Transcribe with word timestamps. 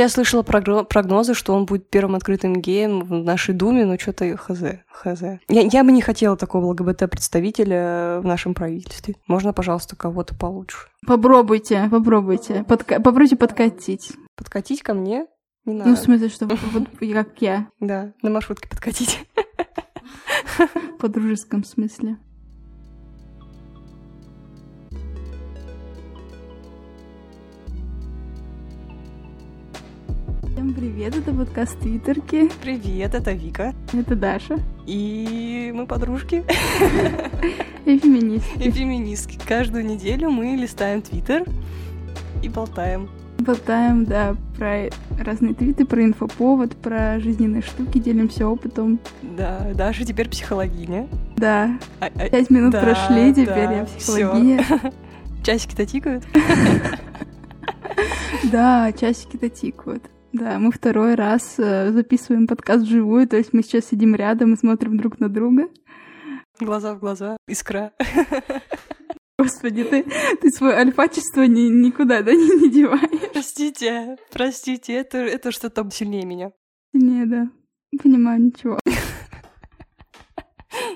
Хотя 0.00 0.04
я 0.04 0.08
слышала 0.14 0.42
прогно- 0.42 0.84
прогнозы, 0.84 1.34
что 1.34 1.52
он 1.52 1.66
будет 1.66 1.90
первым 1.90 2.14
открытым 2.14 2.54
геем 2.54 3.00
в 3.00 3.12
нашей 3.22 3.52
Думе, 3.52 3.84
но 3.84 3.98
что-то 3.98 4.34
хз, 4.34 4.62
хз. 4.90 5.22
Я, 5.48 5.60
я 5.60 5.84
бы 5.84 5.92
не 5.92 6.00
хотела 6.00 6.38
такого 6.38 6.68
ЛГБТ-представителя 6.68 8.20
в 8.22 8.24
нашем 8.24 8.54
правительстве. 8.54 9.16
Можно, 9.26 9.52
пожалуйста, 9.52 9.96
кого-то 9.96 10.34
получше. 10.34 10.88
Попробуйте, 11.06 11.86
попробуйте. 11.90 12.64
Подка- 12.66 12.96
попробуйте 12.96 13.36
подкатить. 13.36 14.12
Подкатить 14.38 14.82
ко 14.82 14.94
мне? 14.94 15.26
Не 15.66 15.74
надо. 15.74 15.90
Ну, 15.90 15.96
в 15.96 15.98
смысле, 15.98 16.30
что 16.30 16.46
вот 16.72 16.84
как 16.98 17.42
я, 17.42 17.68
Да, 17.78 18.14
на 18.22 18.30
маршрутке 18.30 18.70
подкатить. 18.70 19.28
по 20.98 21.08
дружеском 21.08 21.62
смысле. 21.62 22.16
Всем 30.70 30.82
привет, 30.84 31.16
это 31.16 31.32
подкаст 31.32 31.80
Твиттерки. 31.80 32.48
Привет, 32.62 33.16
это 33.16 33.32
Вика. 33.32 33.74
Это 33.92 34.14
Даша 34.14 34.60
И 34.86 35.72
мы 35.74 35.84
подружки 35.84 36.44
и 37.84 37.98
феминистки. 37.98 38.62
и 38.62 38.70
феминистки. 38.70 39.36
Каждую 39.48 39.84
неделю 39.84 40.30
мы 40.30 40.54
листаем 40.54 41.02
Твиттер 41.02 41.42
и 42.44 42.48
болтаем. 42.48 43.08
Болтаем, 43.40 44.04
да, 44.04 44.36
про 44.56 44.90
разные 45.18 45.54
твиты, 45.54 45.84
про 45.84 46.04
инфоповод, 46.04 46.76
про 46.76 47.18
жизненные 47.18 47.62
штуки, 47.62 47.98
делимся 47.98 48.46
опытом. 48.46 49.00
Да, 49.22 49.72
Даша 49.74 50.04
теперь 50.04 50.28
психологиня. 50.28 51.08
Да, 51.36 51.80
А- 51.98 52.06
а- 52.14 52.28
пять 52.28 52.48
минут 52.48 52.70
да, 52.70 52.80
прошли, 52.80 53.32
теперь 53.32 53.66
да, 53.66 53.72
я 53.72 53.86
всё. 53.86 53.98
психология. 53.98 54.64
Часики-то 55.42 55.84
тикают. 55.84 56.24
Да, 58.52 58.90
часики-то 58.92 59.48
тикают. 59.48 60.02
Да, 60.32 60.60
мы 60.60 60.70
второй 60.70 61.16
раз 61.16 61.58
э, 61.58 61.90
записываем 61.90 62.46
подкаст 62.46 62.84
вживую, 62.84 63.26
то 63.26 63.36
есть 63.36 63.52
мы 63.52 63.62
сейчас 63.62 63.86
сидим 63.86 64.14
рядом 64.14 64.54
и 64.54 64.56
смотрим 64.56 64.96
друг 64.96 65.18
на 65.18 65.28
друга. 65.28 65.68
Глаза 66.60 66.94
в 66.94 67.00
глаза, 67.00 67.36
искра. 67.48 67.92
Господи, 69.38 69.82
ты, 69.82 70.04
ты 70.40 70.50
свое 70.50 70.76
альфачество 70.76 71.42
ни, 71.42 71.62
никуда, 71.62 72.22
да, 72.22 72.32
не, 72.32 72.60
не 72.60 72.70
деваешь? 72.70 73.30
Простите, 73.32 74.18
простите, 74.30 74.92
это, 74.92 75.18
это 75.18 75.50
что-то 75.50 75.88
сильнее 75.90 76.24
меня. 76.24 76.52
Не, 76.92 77.26
да. 77.26 77.50
Не 77.90 77.98
понимаю 77.98 78.40
ничего. 78.40 78.78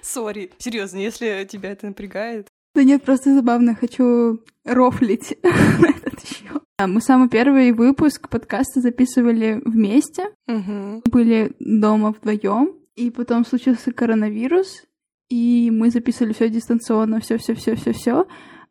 Сори, 0.03 0.53
серьезно, 0.59 0.99
если 0.99 1.45
тебя 1.51 1.73
это 1.73 1.87
напрягает. 1.87 2.47
Да 2.75 2.85
нет, 2.85 3.03
просто 3.03 3.35
забавно, 3.35 3.75
хочу 3.75 4.41
рофлить 4.65 5.37
на 5.43 5.89
этот 5.89 6.25
счет. 6.25 6.44
Да, 6.79 6.87
Мы 6.89 7.01
самый 7.01 7.29
первый 7.29 7.73
выпуск 7.73 8.29
подкаста 8.29 8.81
записывали 8.81 9.61
вместе, 9.65 10.25
Мгм. 10.49 11.03
были 11.11 11.53
дома 11.61 12.11
вдвоем, 12.13 12.73
и 12.97 13.11
потом 13.11 13.45
случился 13.45 13.93
коронавирус, 13.93 14.85
и 15.31 15.71
мы 15.73 15.91
записывали 15.91 16.33
все 16.33 16.49
дистанционно, 16.49 17.21
все, 17.21 17.39
все, 17.39 17.55
все, 17.55 17.77
все, 17.77 17.93
все. 17.93 18.27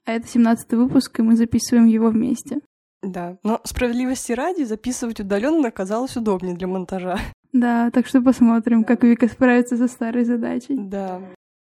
А 0.05 0.11
это 0.11 0.27
17 0.27 0.73
выпуск, 0.73 1.17
и 1.19 1.23
мы 1.23 1.37
записываем 1.37 1.85
его 1.85 2.09
вместе. 2.09 2.59
Да, 3.01 3.37
но 3.43 3.61
справедливости 3.63 4.33
ради 4.33 4.63
записывать 4.63 5.19
удаленно 5.21 5.69
оказалось 5.69 6.15
удобнее 6.17 6.55
для 6.55 6.67
монтажа. 6.67 7.17
Да, 7.53 7.89
так 7.91 8.07
что 8.07 8.21
посмотрим, 8.21 8.83
как 8.83 9.03
Вика 9.03 9.27
справится 9.27 9.77
со 9.77 9.87
старой 9.87 10.25
задачей. 10.25 10.75
Да. 10.77 11.21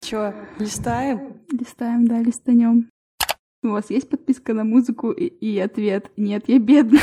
Чё, 0.01 0.33
листаем? 0.59 1.41
Листаем, 1.51 2.05
да, 2.07 2.19
листанем. 2.19 2.89
У 3.69 3.73
вас 3.73 3.89
есть 3.89 4.09
подписка 4.09 4.53
на 4.53 4.63
музыку 4.63 5.11
и, 5.11 5.25
и 5.25 5.59
ответ? 5.59 6.11
Нет, 6.17 6.45
я 6.47 6.59
бедная. 6.59 7.01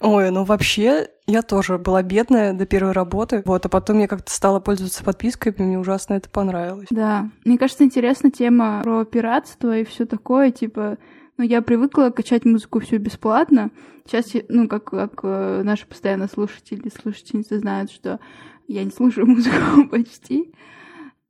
Ой, 0.00 0.30
ну 0.30 0.44
вообще, 0.44 1.08
я 1.26 1.42
тоже 1.42 1.76
была 1.76 2.02
бедная 2.02 2.54
до 2.54 2.64
первой 2.64 2.92
работы, 2.92 3.42
вот, 3.44 3.66
а 3.66 3.68
потом 3.68 3.98
я 3.98 4.08
как-то 4.08 4.32
стала 4.32 4.58
пользоваться 4.58 5.04
подпиской, 5.04 5.52
и 5.52 5.62
мне 5.62 5.78
ужасно 5.78 6.14
это 6.14 6.30
понравилось. 6.30 6.86
Да, 6.90 7.28
мне 7.44 7.58
кажется, 7.58 7.84
интересна 7.84 8.30
тема 8.30 8.80
про 8.82 9.04
пиратство 9.04 9.76
и 9.76 9.84
все 9.84 10.06
такое, 10.06 10.52
типа, 10.52 10.96
ну, 11.36 11.44
я 11.44 11.60
привыкла 11.60 12.10
качать 12.10 12.44
музыку 12.44 12.80
всю 12.80 12.98
бесплатно. 12.98 13.70
Сейчас, 14.06 14.32
ну, 14.48 14.68
как, 14.68 14.84
как 14.84 15.20
э, 15.22 15.62
наши 15.64 15.86
постоянно 15.86 16.28
слушатели, 16.28 16.90
слушательницы 16.90 17.58
знают, 17.58 17.90
что 17.90 18.20
я 18.68 18.84
не 18.84 18.90
слушаю 18.90 19.26
музыку 19.28 19.86
почти. 19.90 20.52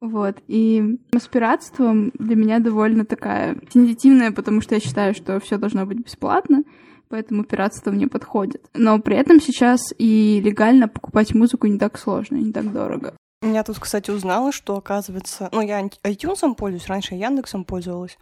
Вот, 0.01 0.37
и 0.49 0.99
с 1.13 1.29
пиратством 1.29 2.11
для 2.19 2.35
меня 2.35 2.59
довольно 2.59 3.05
такая 3.05 3.59
сенситивная, 3.73 4.33
потому 4.33 4.63
что 4.63 4.75
я 4.75 4.81
считаю, 4.81 5.15
что 5.15 5.39
все 5.41 5.59
должно 5.59 5.85
быть 5.85 5.99
бесплатно, 5.99 6.65
поэтому 7.09 7.45
пиратство 7.45 7.91
мне 7.91 8.09
подходит. 8.09 8.65
Но 8.73 8.99
при 8.99 9.17
этом 9.17 9.41
сейчас 9.41 9.93
и 9.99 10.41
легально 10.43 10.89
покупать 10.89 11.35
музыку 11.35 11.67
не 11.67 11.79
так 11.79 11.99
сложно, 11.99 12.37
не 12.37 12.51
так 12.51 12.73
дорого. 12.73 13.15
Я 13.43 13.63
тут, 13.63 13.79
кстати, 13.79 14.11
узнала, 14.11 14.53
что, 14.53 14.77
оказывается, 14.77 15.49
ну, 15.53 15.61
я 15.61 15.83
iTunes 15.83 16.55
пользуюсь, 16.55 16.87
раньше 16.87 17.15
я 17.15 17.29
Яндексом 17.29 17.65
пользовалась, 17.65 18.19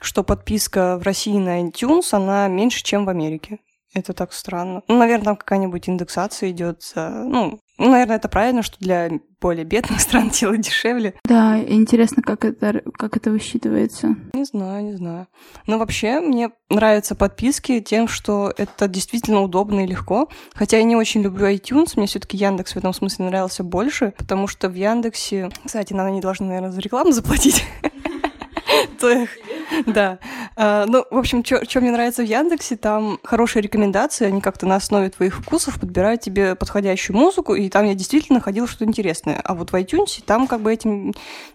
что 0.00 0.24
подписка 0.24 0.98
в 0.98 1.02
России 1.02 1.38
на 1.38 1.62
iTunes, 1.62 2.12
она 2.12 2.48
меньше, 2.48 2.82
чем 2.82 3.04
в 3.04 3.08
Америке. 3.08 3.58
Это 3.92 4.12
так 4.12 4.32
странно. 4.32 4.82
Ну, 4.86 4.98
наверное, 4.98 5.24
там 5.24 5.36
какая-нибудь 5.36 5.88
индексация 5.88 6.50
идет. 6.50 6.82
Ну, 6.94 7.58
ну, 7.80 7.90
наверное, 7.90 8.16
это 8.16 8.28
правильно, 8.28 8.62
что 8.62 8.76
для 8.78 9.10
более 9.40 9.64
бедных 9.64 10.00
стран 10.02 10.28
делать 10.30 10.60
дешевле. 10.60 11.14
Да, 11.24 11.58
интересно, 11.58 12.22
как 12.22 12.44
это, 12.44 12.82
как 12.96 13.16
это 13.16 13.30
высчитывается. 13.30 14.14
Не 14.34 14.44
знаю, 14.44 14.84
не 14.84 14.92
знаю. 14.92 15.26
Но 15.66 15.78
вообще 15.78 16.20
мне 16.20 16.50
нравятся 16.68 17.14
подписки 17.14 17.80
тем, 17.80 18.06
что 18.06 18.52
это 18.56 18.86
действительно 18.86 19.40
удобно 19.42 19.84
и 19.84 19.86
легко. 19.86 20.28
Хотя 20.54 20.76
я 20.76 20.82
не 20.84 20.94
очень 20.94 21.22
люблю 21.22 21.46
iTunes, 21.50 21.94
мне 21.96 22.06
все 22.06 22.20
таки 22.20 22.36
Яндекс 22.36 22.74
в 22.74 22.76
этом 22.76 22.92
смысле 22.92 23.24
нравился 23.26 23.64
больше, 23.64 24.12
потому 24.18 24.46
что 24.46 24.68
в 24.68 24.74
Яндексе... 24.74 25.48
Кстати, 25.64 25.92
нам 25.94 26.06
они 26.06 26.20
должны, 26.20 26.46
наверное, 26.46 26.70
за 26.72 26.80
рекламу 26.80 27.12
заплатить. 27.12 27.64
То 29.00 29.10
их- 29.10 29.30
Да. 29.86 30.18
А, 30.56 30.86
Ну, 30.86 31.04
в 31.10 31.16
общем, 31.16 31.44
что 31.44 31.80
мне 31.80 31.90
нравится 31.90 32.22
в 32.22 32.26
Яндексе, 32.26 32.76
там 32.76 33.18
хорошие 33.22 33.62
рекомендации, 33.62 34.26
они 34.26 34.40
как-то 34.40 34.66
на 34.66 34.76
основе 34.76 35.10
твоих 35.10 35.36
вкусов 35.36 35.80
подбирают 35.80 36.20
тебе 36.20 36.54
подходящую 36.54 37.16
музыку, 37.16 37.54
и 37.54 37.68
там 37.68 37.86
я 37.86 37.94
действительно 37.94 38.38
находила 38.38 38.66
что-то 38.66 38.84
интересное. 38.84 39.40
А 39.42 39.54
вот 39.54 39.70
в 39.70 39.74
iTunes 39.74 40.22
там 40.24 40.46
как 40.46 40.60
бы 40.60 40.72
этим 40.72 41.14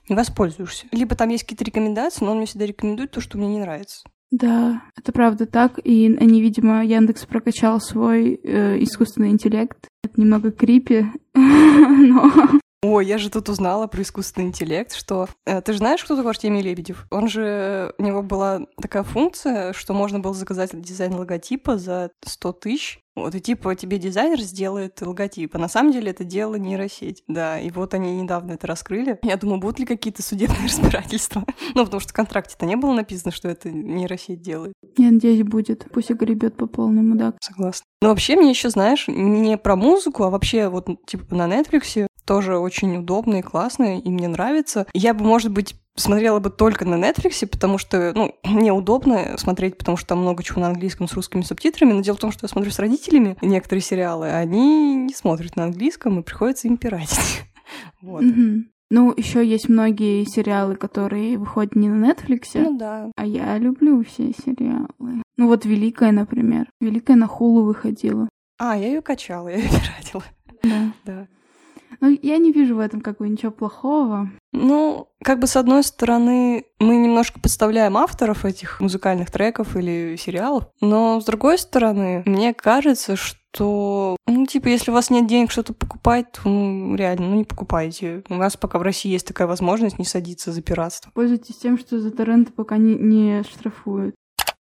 не 0.10 0.16
воспользуешься. 0.16 0.86
Либо 0.92 1.16
там 1.16 1.30
есть 1.30 1.44
какие-то 1.44 1.64
рекомендации, 1.64 2.24
но 2.24 2.32
он 2.32 2.38
мне 2.38 2.46
всегда 2.46 2.66
рекомендует 2.66 3.12
то, 3.12 3.22
что 3.22 3.38
мне 3.38 3.48
не 3.48 3.60
нравится. 3.60 4.04
Да, 4.32 4.82
это 4.98 5.12
правда 5.12 5.46
так. 5.46 5.80
И 5.84 6.14
они, 6.20 6.42
видимо, 6.42 6.84
Яндекс 6.84 7.26
прокачал 7.26 7.80
свой 7.80 8.40
э, 8.44 8.84
искусственный 8.84 9.30
интеллект. 9.30 9.78
Это 10.04 10.20
немного 10.20 10.52
крипи, 10.52 11.06
но... 11.34 12.32
Ой, 12.88 13.08
я 13.08 13.18
же 13.18 13.32
тут 13.32 13.50
узнала 13.50 13.88
про 13.88 14.04
искусственный 14.04 14.50
интеллект, 14.50 14.94
что... 14.94 15.28
э, 15.48 15.60
ты 15.62 15.74
же 15.74 15.80
знаешь, 15.80 16.04
кто 16.04 16.16
такой 16.16 16.30
Артемий 16.32 16.62
Лебедев? 16.62 17.08
Он 17.10 17.28
же... 17.28 17.96
У 17.98 18.04
него 18.04 18.22
была 18.22 18.62
такая 18.80 19.02
функция, 19.02 19.74
что 19.74 19.96
можно 19.96 20.20
было 20.20 20.36
заказать 20.36 20.80
дизайн 20.80 21.16
логотипа 21.16 21.80
за 21.80 22.12
100 22.24 22.52
тысяч. 22.54 23.00
Вот, 23.16 23.34
и 23.34 23.40
типа 23.40 23.76
тебе 23.76 23.98
дизайнер 23.98 24.40
сделает 24.42 25.02
логотип. 25.02 25.56
А 25.56 25.58
на 25.58 25.68
самом 25.68 25.94
деле 25.94 26.12
это 26.12 26.24
дело 26.24 26.56
нейросеть. 26.56 27.24
Да, 27.28 27.60
и 27.60 27.72
вот 27.72 27.96
они 27.96 28.18
недавно 28.18 28.52
это 28.52 28.68
раскрыли. 28.68 29.18
Я 29.24 29.38
думаю, 29.38 29.60
будут 29.60 29.80
ли 29.80 29.86
какие-то 29.86 30.22
судебные 30.22 30.60
разбирательства? 30.66 31.44
Ну, 31.74 31.86
потому 31.86 32.02
что 32.02 32.10
в 32.10 32.14
контракте-то 32.16 32.68
не 32.68 32.76
было 32.76 32.94
написано, 32.94 33.32
что 33.32 33.48
это 33.48 33.72
нейросеть 33.72 34.42
делает. 34.42 34.74
Я 34.98 35.12
надеюсь, 35.12 35.44
будет. 35.44 35.88
Пусть 35.92 36.12
огребет 36.12 36.56
по 36.56 36.68
полному, 36.68 37.16
да. 37.16 37.34
Согласна. 37.42 37.86
Но 38.02 38.10
вообще 38.10 38.36
мне 38.36 38.52
еще, 38.52 38.70
знаешь, 38.70 39.06
не 39.08 39.58
про 39.58 39.76
музыку, 39.76 40.24
а 40.24 40.30
вообще 40.30 40.68
вот 40.68 40.88
типа 41.08 41.34
на 41.34 41.48
Netflix 41.48 42.08
тоже 42.26 42.58
очень 42.58 42.98
удобно 42.98 43.36
и 43.38 43.42
классно, 43.42 44.00
и 44.00 44.10
мне 44.10 44.28
нравится. 44.28 44.86
Я 44.94 45.14
бы, 45.14 45.24
может 45.24 45.52
быть, 45.52 45.76
смотрела 45.96 46.40
бы 46.40 46.50
только 46.50 46.86
на 46.86 46.96
Netflix, 46.96 47.46
потому 47.48 47.78
что, 47.78 48.12
ну, 48.16 48.36
мне 48.44 48.74
удобно 48.74 49.38
смотреть, 49.38 49.78
потому 49.78 49.98
что 49.98 50.08
там 50.10 50.20
много 50.20 50.44
чего 50.44 50.62
на 50.62 50.68
английском 50.68 51.08
с 51.08 51.14
русскими 51.14 51.42
субтитрами, 51.42 51.94
но 51.94 52.02
дело 52.02 52.18
в 52.18 52.20
том, 52.22 52.32
что 52.32 52.46
я 52.46 52.50
смотрю 52.50 52.72
с 52.72 52.80
родителями 52.80 53.38
некоторые 53.42 53.82
сериалы, 53.82 54.30
а 54.30 54.38
они 54.40 54.96
не 54.96 55.14
смотрят 55.14 55.56
на 55.56 55.66
английском, 55.66 56.20
и 56.20 56.24
приходится 56.24 56.68
им 56.68 56.78
пиратить. 56.78 57.44
Вот. 58.02 58.22
Мгм. 58.22 58.70
Ну, 58.92 59.12
еще 59.18 59.44
есть 59.46 59.68
многие 59.68 60.24
сериалы, 60.26 60.76
которые 60.76 61.40
выходят 61.40 61.76
не 61.76 61.90
на 61.90 62.12
Netflix, 62.12 62.50
Ну 62.54 62.78
да. 62.78 63.12
а 63.16 63.26
я 63.26 63.58
люблю 63.58 64.04
все 64.04 64.32
сериалы. 64.46 65.24
Ну 65.38 65.48
вот 65.48 65.66
Великая, 65.66 66.12
например. 66.12 66.68
Великая 66.80 67.16
на 67.16 67.26
Хулу 67.28 67.64
выходила. 67.64 68.30
А, 68.60 68.78
я 68.78 68.88
ее 68.90 69.02
качала, 69.02 69.48
я 69.50 69.56
ее 69.58 69.70
пиратила. 69.70 70.24
Да. 70.64 70.94
Да. 71.06 71.28
Ну, 72.02 72.18
я 72.22 72.38
не 72.38 72.52
вижу 72.52 72.76
в 72.76 72.80
этом 72.80 73.02
как 73.02 73.18
бы 73.18 73.30
ничего 73.30 73.52
плохого. 73.52 74.30
Ну, 74.52 75.10
как 75.24 75.40
бы 75.40 75.48
с 75.48 75.56
одной 75.56 75.84
стороны, 75.84 76.66
мы 76.80 76.96
немножко 76.96 77.40
подставляем 77.40 77.98
авторов 77.98 78.46
этих 78.46 78.80
музыкальных 78.80 79.32
треков 79.32 79.76
или 79.76 80.16
сериалов, 80.18 80.68
но 80.82 81.20
с 81.20 81.26
другой 81.26 81.58
стороны, 81.58 82.24
мне 82.26 82.54
кажется, 82.54 83.16
что, 83.16 84.18
ну, 84.28 84.46
типа, 84.46 84.68
если 84.68 84.92
у 84.92 84.94
вас 84.94 85.10
нет 85.10 85.28
денег 85.28 85.52
что-то 85.52 85.74
покупать, 85.74 86.32
то, 86.32 86.50
ну, 86.50 86.96
реально, 86.96 87.30
ну, 87.30 87.36
не 87.36 87.44
покупайте. 87.44 88.24
У 88.30 88.36
нас 88.36 88.58
пока 88.58 88.80
в 88.80 88.82
России 88.82 89.12
есть 89.12 89.28
такая 89.28 89.48
возможность 89.48 90.00
не 90.00 90.06
садиться 90.06 90.52
за 90.52 90.62
пиратство. 90.62 91.12
Пользуйтесь 91.14 91.58
тем, 91.58 91.78
что 91.78 92.00
за 92.00 92.12
торренты 92.12 92.52
пока 92.52 92.78
не, 92.78 92.96
не 92.96 93.44
штрафуют. 93.44 94.16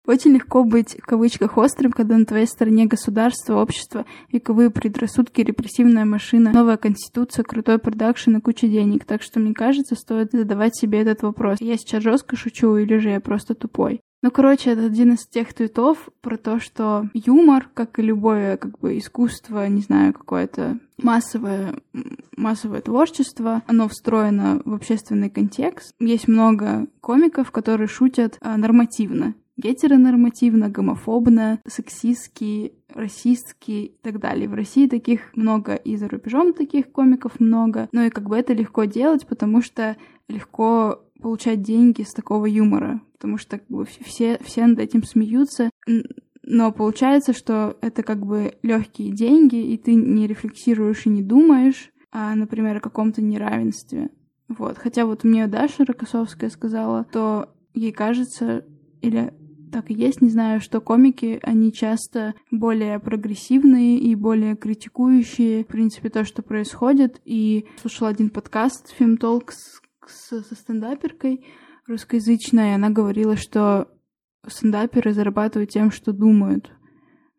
Очень 0.08 0.34
легко 0.34 0.64
быть, 0.64 0.98
в 1.00 1.06
кавычках, 1.06 1.58
острым, 1.58 1.92
когда 1.92 2.18
на 2.18 2.26
твоей 2.26 2.48
стороне 2.48 2.86
государство, 2.86 3.62
общество, 3.62 4.06
вековые 4.32 4.72
предрассудки, 4.72 5.42
репрессивная 5.42 6.06
машина, 6.06 6.52
новая 6.52 6.78
конституция, 6.78 7.44
крутой 7.44 7.78
продакшн 7.78 8.38
и 8.38 8.42
куча 8.42 8.68
денег. 8.68 9.06
Так 9.06 9.22
что, 9.22 9.40
мне 9.40 9.54
кажется, 9.54 9.96
стоит 9.96 10.32
задавать 10.32 10.76
себе 10.76 11.02
этот 11.02 11.22
вопрос. 11.22 11.58
Я 11.62 11.78
сейчас 11.78 12.02
жестко 12.02 12.36
шучу 12.36 12.78
или 12.78 12.98
же 12.98 13.10
я 13.10 13.20
просто 13.20 13.54
тупой? 13.54 14.02
Ну, 14.24 14.30
короче, 14.30 14.72
это 14.72 14.86
один 14.86 15.14
из 15.14 15.26
тех 15.26 15.52
твитов 15.54 16.10
про 16.22 16.38
то, 16.38 16.60
что 16.60 17.10
юмор, 17.14 17.70
как 17.74 17.98
и 17.98 18.04
любое 18.04 18.58
как 18.58 18.78
бы 18.78 18.98
искусство, 19.00 19.68
не 19.68 19.82
знаю, 19.82 20.14
какое-то 20.14 20.78
массовое, 21.02 21.76
массовое 22.38 22.82
творчество, 22.82 23.64
оно 23.66 23.88
встроено 23.88 24.62
в 24.64 24.76
общественный 24.76 25.32
контекст. 25.32 25.96
Есть 26.00 26.28
много 26.28 26.86
комиков, 27.02 27.50
которые 27.50 27.88
шутят 27.88 28.38
а, 28.42 28.58
нормативно 28.58 29.34
гетеронормативно, 29.62 30.70
гомофобно, 30.70 31.60
сексистски, 31.68 32.74
расистски 32.94 33.72
и 33.72 33.98
так 34.02 34.20
далее. 34.20 34.50
В 34.50 34.54
России 34.54 34.88
таких 34.88 35.36
много, 35.36 35.76
и 35.76 35.96
за 35.96 36.08
рубежом 36.08 36.54
таких 36.54 36.92
комиков 36.92 37.40
много. 37.40 37.88
Но 37.92 38.04
и 38.04 38.10
как 38.10 38.28
бы 38.28 38.38
это 38.38 38.54
легко 38.54 38.86
делать, 38.86 39.28
потому 39.28 39.62
что 39.62 39.96
легко 40.28 41.04
получать 41.22 41.62
деньги 41.62 42.02
с 42.02 42.14
такого 42.14 42.46
юмора, 42.48 43.02
потому 43.14 43.38
что 43.38 43.60
как 43.60 43.68
бы, 43.68 43.86
все, 43.86 44.40
все 44.44 44.66
над 44.66 44.80
этим 44.80 45.04
смеются. 45.04 45.70
Но 46.44 46.72
получается, 46.72 47.34
что 47.34 47.78
это 47.82 48.02
как 48.02 48.26
бы 48.26 48.56
легкие 48.64 49.12
деньги, 49.12 49.74
и 49.74 49.78
ты 49.78 49.94
не 49.94 50.26
рефлексируешь 50.28 51.06
и 51.06 51.10
не 51.10 51.22
думаешь, 51.22 51.92
а, 52.12 52.36
например, 52.36 52.78
о 52.78 52.82
каком-то 52.82 53.22
неравенстве. 53.22 54.10
Вот. 54.48 54.78
Хотя 54.78 55.06
вот 55.06 55.24
мне 55.24 55.48
Даша 55.48 55.86
Рокоссовская 55.86 56.50
сказала, 56.50 57.06
то 57.06 57.54
ей 57.74 57.92
кажется, 57.92 58.66
или 59.02 59.34
так 59.72 59.90
и 59.90 59.94
есть, 59.94 60.22
не 60.22 60.30
знаю, 60.30 60.62
что 60.62 60.82
комики, 60.82 61.40
они 61.44 61.72
часто 61.72 62.36
более 62.52 63.00
прогрессивные 63.00 63.98
и 63.98 64.14
более 64.16 64.56
критикующие, 64.56 65.64
в 65.64 65.68
принципе, 65.68 66.10
то, 66.10 66.26
что 66.26 66.42
происходит. 66.42 67.22
И 67.26 67.68
слушала 67.82 68.10
один 68.10 68.30
подкаст 68.30 68.94
Film 69.00 69.18
Talks 69.18 69.56
со 70.08 70.44
стендаперкой 70.56 71.46
русскоязычной, 71.88 72.76
она 72.76 72.90
говорила, 72.90 73.36
что 73.36 73.88
стендаперы 74.48 75.14
зарабатывают 75.14 75.70
тем, 75.70 75.92
что 75.92 76.14
думают 76.14 76.72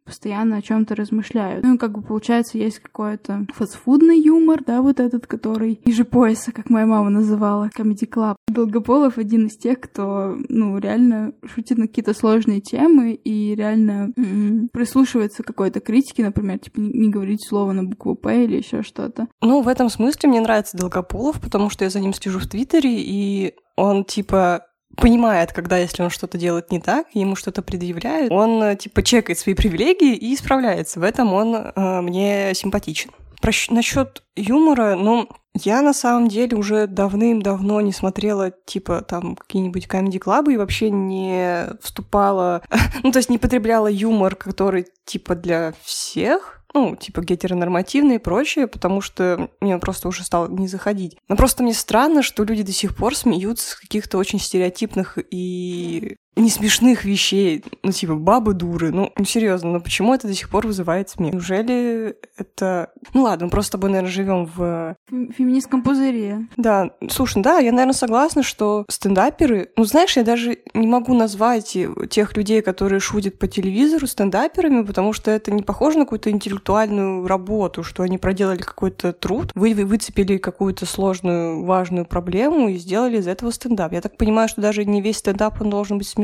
постоянно 0.04 0.56
о 0.56 0.62
чем-то 0.62 0.94
размышляют. 0.94 1.64
Ну, 1.64 1.78
как 1.78 1.92
бы 1.92 2.02
получается, 2.02 2.58
есть 2.58 2.80
какой-то 2.80 3.46
фастфудный 3.54 4.20
юмор, 4.20 4.62
да, 4.64 4.82
вот 4.82 5.00
этот, 5.00 5.26
который 5.26 5.80
ниже 5.84 6.04
пояса, 6.04 6.52
как 6.52 6.70
моя 6.70 6.86
мама 6.86 7.10
называла, 7.10 7.70
Comedy 7.76 8.08
Club. 8.08 8.36
Долгополов 8.48 9.18
один 9.18 9.46
из 9.46 9.56
тех, 9.56 9.80
кто, 9.80 10.36
ну, 10.48 10.78
реально 10.78 11.32
шутит 11.44 11.78
на 11.78 11.86
какие-то 11.86 12.14
сложные 12.14 12.60
темы 12.60 13.12
и 13.12 13.54
реально 13.54 14.12
м-м, 14.16 14.68
прислушивается 14.72 15.42
к 15.42 15.46
какой-то 15.46 15.80
критике, 15.80 16.24
например, 16.24 16.58
типа 16.58 16.80
не, 16.80 16.90
не 16.90 17.08
говорить 17.08 17.46
слово 17.46 17.72
на 17.72 17.84
букву 17.84 18.14
П 18.14 18.44
или 18.44 18.56
еще 18.56 18.82
что-то. 18.82 19.28
Ну, 19.40 19.62
в 19.62 19.68
этом 19.68 19.88
смысле 19.88 20.28
мне 20.28 20.40
нравится 20.40 20.76
Долгополов, 20.76 21.40
потому 21.40 21.70
что 21.70 21.84
я 21.84 21.90
за 21.90 22.00
ним 22.00 22.12
слежу 22.12 22.38
в 22.38 22.46
Твиттере, 22.46 22.94
и 22.96 23.54
он, 23.76 24.04
типа, 24.04 24.66
понимает, 24.96 25.52
когда, 25.52 25.78
если 25.78 26.02
он 26.02 26.10
что-то 26.10 26.38
делает 26.38 26.70
не 26.70 26.80
так, 26.80 27.06
ему 27.14 27.36
что-то 27.36 27.62
предъявляют, 27.62 28.32
он, 28.32 28.62
э, 28.62 28.76
типа, 28.76 29.02
чекает 29.02 29.38
свои 29.38 29.54
привилегии 29.54 30.14
и 30.14 30.34
исправляется. 30.34 31.00
В 31.00 31.02
этом 31.02 31.32
он 31.32 31.54
э, 31.54 32.00
мне 32.00 32.52
симпатичен. 32.54 33.10
Про, 33.40 33.52
насчет 33.70 34.22
юмора, 34.36 34.94
ну, 34.94 35.28
я 35.54 35.82
на 35.82 35.92
самом 35.92 36.28
деле 36.28 36.56
уже 36.56 36.86
давным-давно 36.86 37.80
не 37.80 37.92
смотрела, 37.92 38.52
типа, 38.64 39.02
там, 39.02 39.36
какие-нибудь 39.36 39.86
комедий-клабы 39.86 40.54
и 40.54 40.56
вообще 40.56 40.90
не 40.90 41.66
вступала, 41.80 42.62
ну, 43.02 43.12
то 43.12 43.18
есть 43.18 43.28
не 43.28 43.38
потребляла 43.38 43.88
юмор, 43.88 44.34
который, 44.36 44.86
типа, 45.04 45.34
для 45.34 45.74
всех, 45.82 46.61
ну, 46.74 46.96
типа 46.96 47.22
гетеронормативные 47.22 48.16
и 48.16 48.20
прочее, 48.20 48.66
потому 48.66 49.00
что 49.00 49.50
мне 49.60 49.78
просто 49.78 50.08
уже 50.08 50.24
стало 50.24 50.48
не 50.48 50.68
заходить. 50.68 51.16
Но 51.28 51.36
просто 51.36 51.62
мне 51.62 51.74
странно, 51.74 52.22
что 52.22 52.44
люди 52.44 52.62
до 52.62 52.72
сих 52.72 52.96
пор 52.96 53.14
смеются 53.16 53.70
с 53.70 53.74
каких-то 53.74 54.18
очень 54.18 54.38
стереотипных 54.38 55.18
и 55.30 56.16
не 56.34 56.48
смешных 56.48 57.04
вещей, 57.04 57.62
ну, 57.82 57.92
типа, 57.92 58.14
бабы 58.14 58.54
дуры. 58.54 58.90
Ну, 58.90 59.12
ну, 59.16 59.24
серьезно, 59.24 59.72
но 59.72 59.80
почему 59.80 60.14
это 60.14 60.26
до 60.26 60.34
сих 60.34 60.48
пор 60.48 60.66
вызывает 60.66 61.10
смех? 61.10 61.34
Неужели 61.34 62.16
это... 62.38 62.90
Ну, 63.12 63.22
ладно, 63.22 63.46
мы 63.46 63.50
просто 63.50 63.68
с 63.68 63.72
тобой, 63.72 63.90
наверное, 63.90 64.10
живем 64.10 64.46
в... 64.46 64.96
Феминистском 65.10 65.82
пузыре. 65.82 66.46
Да, 66.56 66.90
слушай, 67.10 67.42
да, 67.42 67.58
я, 67.58 67.70
наверное, 67.70 67.92
согласна, 67.92 68.42
что 68.42 68.86
стендаперы... 68.88 69.70
Ну, 69.76 69.84
знаешь, 69.84 70.16
я 70.16 70.24
даже 70.24 70.58
не 70.72 70.86
могу 70.86 71.14
назвать 71.14 71.76
тех 72.10 72.36
людей, 72.36 72.62
которые 72.62 73.00
шутят 73.00 73.38
по 73.38 73.46
телевизору, 73.46 74.06
стендаперами, 74.06 74.82
потому 74.84 75.12
что 75.12 75.30
это 75.30 75.52
не 75.52 75.62
похоже 75.62 75.98
на 75.98 76.04
какую-то 76.04 76.30
интеллектуальную 76.30 77.26
работу, 77.26 77.82
что 77.82 78.02
они 78.02 78.16
проделали 78.16 78.62
какой-то 78.62 79.12
труд, 79.12 79.50
вы 79.54 79.74
выцепили 79.74 80.38
какую-то 80.38 80.86
сложную, 80.86 81.64
важную 81.64 82.06
проблему 82.06 82.68
и 82.68 82.76
сделали 82.76 83.18
из 83.18 83.26
этого 83.26 83.50
стендап. 83.50 83.92
Я 83.92 84.00
так 84.00 84.16
понимаю, 84.16 84.48
что 84.48 84.62
даже 84.62 84.86
не 84.86 85.02
весь 85.02 85.18
стендап, 85.18 85.60
он 85.60 85.68
должен 85.68 85.98
быть 85.98 86.08
смешным. 86.08 86.21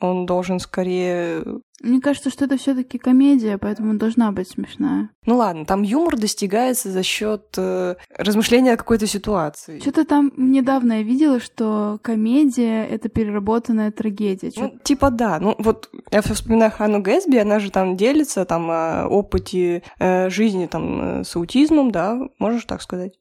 Он 0.00 0.26
должен 0.26 0.60
скорее... 0.60 1.42
Мне 1.80 2.00
кажется, 2.00 2.30
что 2.30 2.44
это 2.44 2.56
все 2.56 2.74
таки 2.74 2.98
комедия, 2.98 3.58
поэтому 3.58 3.94
должна 3.94 4.30
быть 4.32 4.48
смешная. 4.48 5.10
Ну 5.26 5.36
ладно, 5.36 5.64
там 5.64 5.82
юмор 5.82 6.16
достигается 6.16 6.90
за 6.90 7.02
счет 7.02 7.54
э, 7.56 7.96
размышления 8.16 8.72
о 8.72 8.76
какой-то 8.76 9.06
ситуации. 9.06 9.80
Что-то 9.80 10.04
там 10.04 10.32
недавно 10.36 10.94
я 10.94 11.02
видела, 11.02 11.40
что 11.40 11.98
комедия— 12.02 12.84
это 12.90 13.08
переработанная 13.08 13.90
трагедия. 13.92 14.52
Ну, 14.56 14.78
типа 14.82 15.10
да. 15.10 15.38
Ну 15.40 15.54
вот 15.58 15.90
я 16.10 16.22
вспоминаю 16.22 16.72
Хану 16.72 17.00
Гэсби, 17.00 17.36
она 17.36 17.58
же 17.58 17.70
там 17.70 17.96
делится 17.96 18.44
там 18.44 18.68
о 18.70 19.06
опыте 19.08 19.82
э, 19.98 20.30
жизни 20.30 20.66
там 20.66 21.20
э, 21.20 21.24
с 21.24 21.34
аутизмом, 21.36 21.90
да, 21.90 22.20
можешь 22.38 22.64
так 22.64 22.82
сказать? 22.82 23.14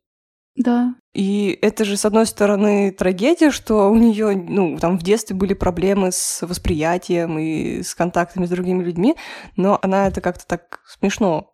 Да. 0.57 0.95
И 1.13 1.57
это 1.62 1.86
же, 1.86 1.98
с 1.98 2.06
одной 2.06 2.25
стороны, 2.25 2.92
трагедия, 2.92 3.51
что 3.51 3.89
у 3.89 3.95
нее, 3.95 4.36
ну, 4.36 4.77
там 4.77 4.98
в 4.98 5.04
детстве 5.04 5.36
были 5.36 5.54
проблемы 5.54 6.12
с 6.12 6.45
восприятием 6.45 7.38
и 7.38 7.83
с 7.83 7.94
контактами 7.95 8.45
с 8.45 8.50
другими 8.50 8.83
людьми, 8.83 9.15
но 9.56 9.80
она 9.81 10.07
это 10.07 10.19
как-то 10.19 10.45
так 10.48 10.81
смешно 10.88 11.54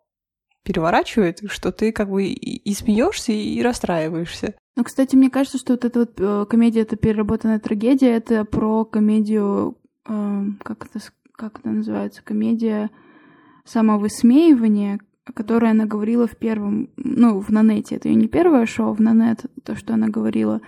переворачивает, 0.64 1.42
что 1.50 1.70
ты 1.70 1.92
как 1.92 2.08
бы 2.08 2.24
и 2.24 2.74
смеешься, 2.74 3.32
и 3.32 3.60
расстраиваешься. 3.62 4.54
Ну, 4.76 4.82
кстати, 4.82 5.14
мне 5.14 5.30
кажется, 5.30 5.58
что 5.58 5.74
вот 5.74 5.84
эта 5.84 6.00
вот 6.00 6.12
э, 6.18 6.46
комедия, 6.48 6.80
это 6.80 6.96
переработанная 6.96 7.60
трагедия, 7.60 8.16
это 8.16 8.44
про 8.44 8.84
комедию, 8.84 9.78
э, 10.08 10.42
как 10.62 10.86
это, 10.86 10.98
как 11.32 11.60
это 11.60 11.68
называется, 11.68 12.22
комедия 12.24 12.90
самовысмеивания, 13.64 14.98
о 15.24 15.32
которой 15.32 15.70
она 15.70 15.86
говорила 15.86 16.26
в 16.26 16.36
первом, 16.36 16.90
ну, 16.96 17.40
в 17.40 17.50
Нанете. 17.50 17.96
Это 17.96 18.08
ее 18.08 18.14
не 18.14 18.28
первое 18.28 18.66
шоу, 18.66 18.92
в 18.92 19.00
Нанет, 19.00 19.46
то, 19.64 19.74
что 19.74 19.94
она 19.94 20.08
говорила. 20.08 20.60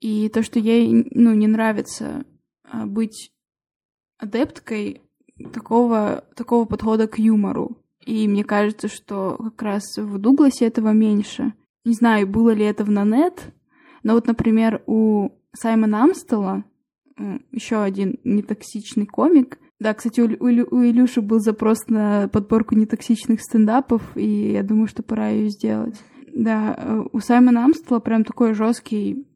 И 0.00 0.28
то, 0.28 0.42
что 0.42 0.58
ей, 0.58 1.08
ну, 1.12 1.34
не 1.34 1.46
нравится 1.46 2.24
а, 2.64 2.86
быть 2.86 3.32
адепткой 4.18 5.02
такого, 5.52 6.24
такого 6.34 6.64
подхода 6.64 7.06
к 7.06 7.18
юмору. 7.18 7.78
И 8.04 8.28
мне 8.28 8.44
кажется, 8.44 8.88
что 8.88 9.36
как 9.38 9.62
раз 9.62 9.96
в 9.96 10.18
Дугласе 10.18 10.66
этого 10.66 10.90
меньше. 10.90 11.54
Не 11.84 11.94
знаю, 11.94 12.26
было 12.26 12.50
ли 12.50 12.64
это 12.64 12.84
в 12.84 12.90
Нанет, 12.90 13.52
но 14.02 14.14
вот, 14.14 14.26
например, 14.26 14.82
у 14.86 15.30
Саймона 15.52 16.04
Амстела, 16.04 16.64
еще 17.52 17.82
один 17.82 18.18
нетоксичный 18.24 19.06
комик, 19.06 19.58
да, 19.84 19.92
кстати, 19.92 20.18
у, 20.18 20.24
у, 20.24 20.76
у 20.78 20.82
Илюши 20.82 21.20
был 21.20 21.40
запрос 21.40 21.88
на 21.88 22.28
подборку 22.28 22.74
нетоксичных 22.74 23.42
стендапов, 23.42 24.00
и 24.16 24.52
я 24.52 24.62
думаю, 24.62 24.88
что 24.88 25.02
пора 25.02 25.28
ее 25.28 25.50
сделать. 25.50 26.02
Да, 26.34 26.74
э, 26.78 27.02
у 27.12 27.20
Саймона 27.20 27.66
Амстела 27.66 28.00
прям 28.00 28.24
такой 28.24 28.54
жесткий 28.54 29.26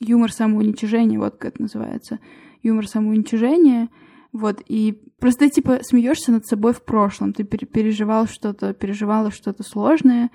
юмор 0.00 0.32
самоуничижения, 0.32 1.18
вот 1.18 1.36
как 1.36 1.52
это 1.52 1.62
называется. 1.62 2.20
Юмор 2.62 2.88
самоуничижения. 2.88 3.90
Вот, 4.32 4.62
и 4.66 4.98
просто 5.20 5.50
типа 5.50 5.80
смеешься 5.82 6.32
над 6.32 6.46
собой 6.46 6.72
в 6.72 6.82
прошлом. 6.82 7.34
Ты 7.34 7.44
переживал 7.44 8.26
что-то, 8.26 8.72
переживала 8.72 9.30
что-то 9.30 9.62
сложное, 9.62 10.30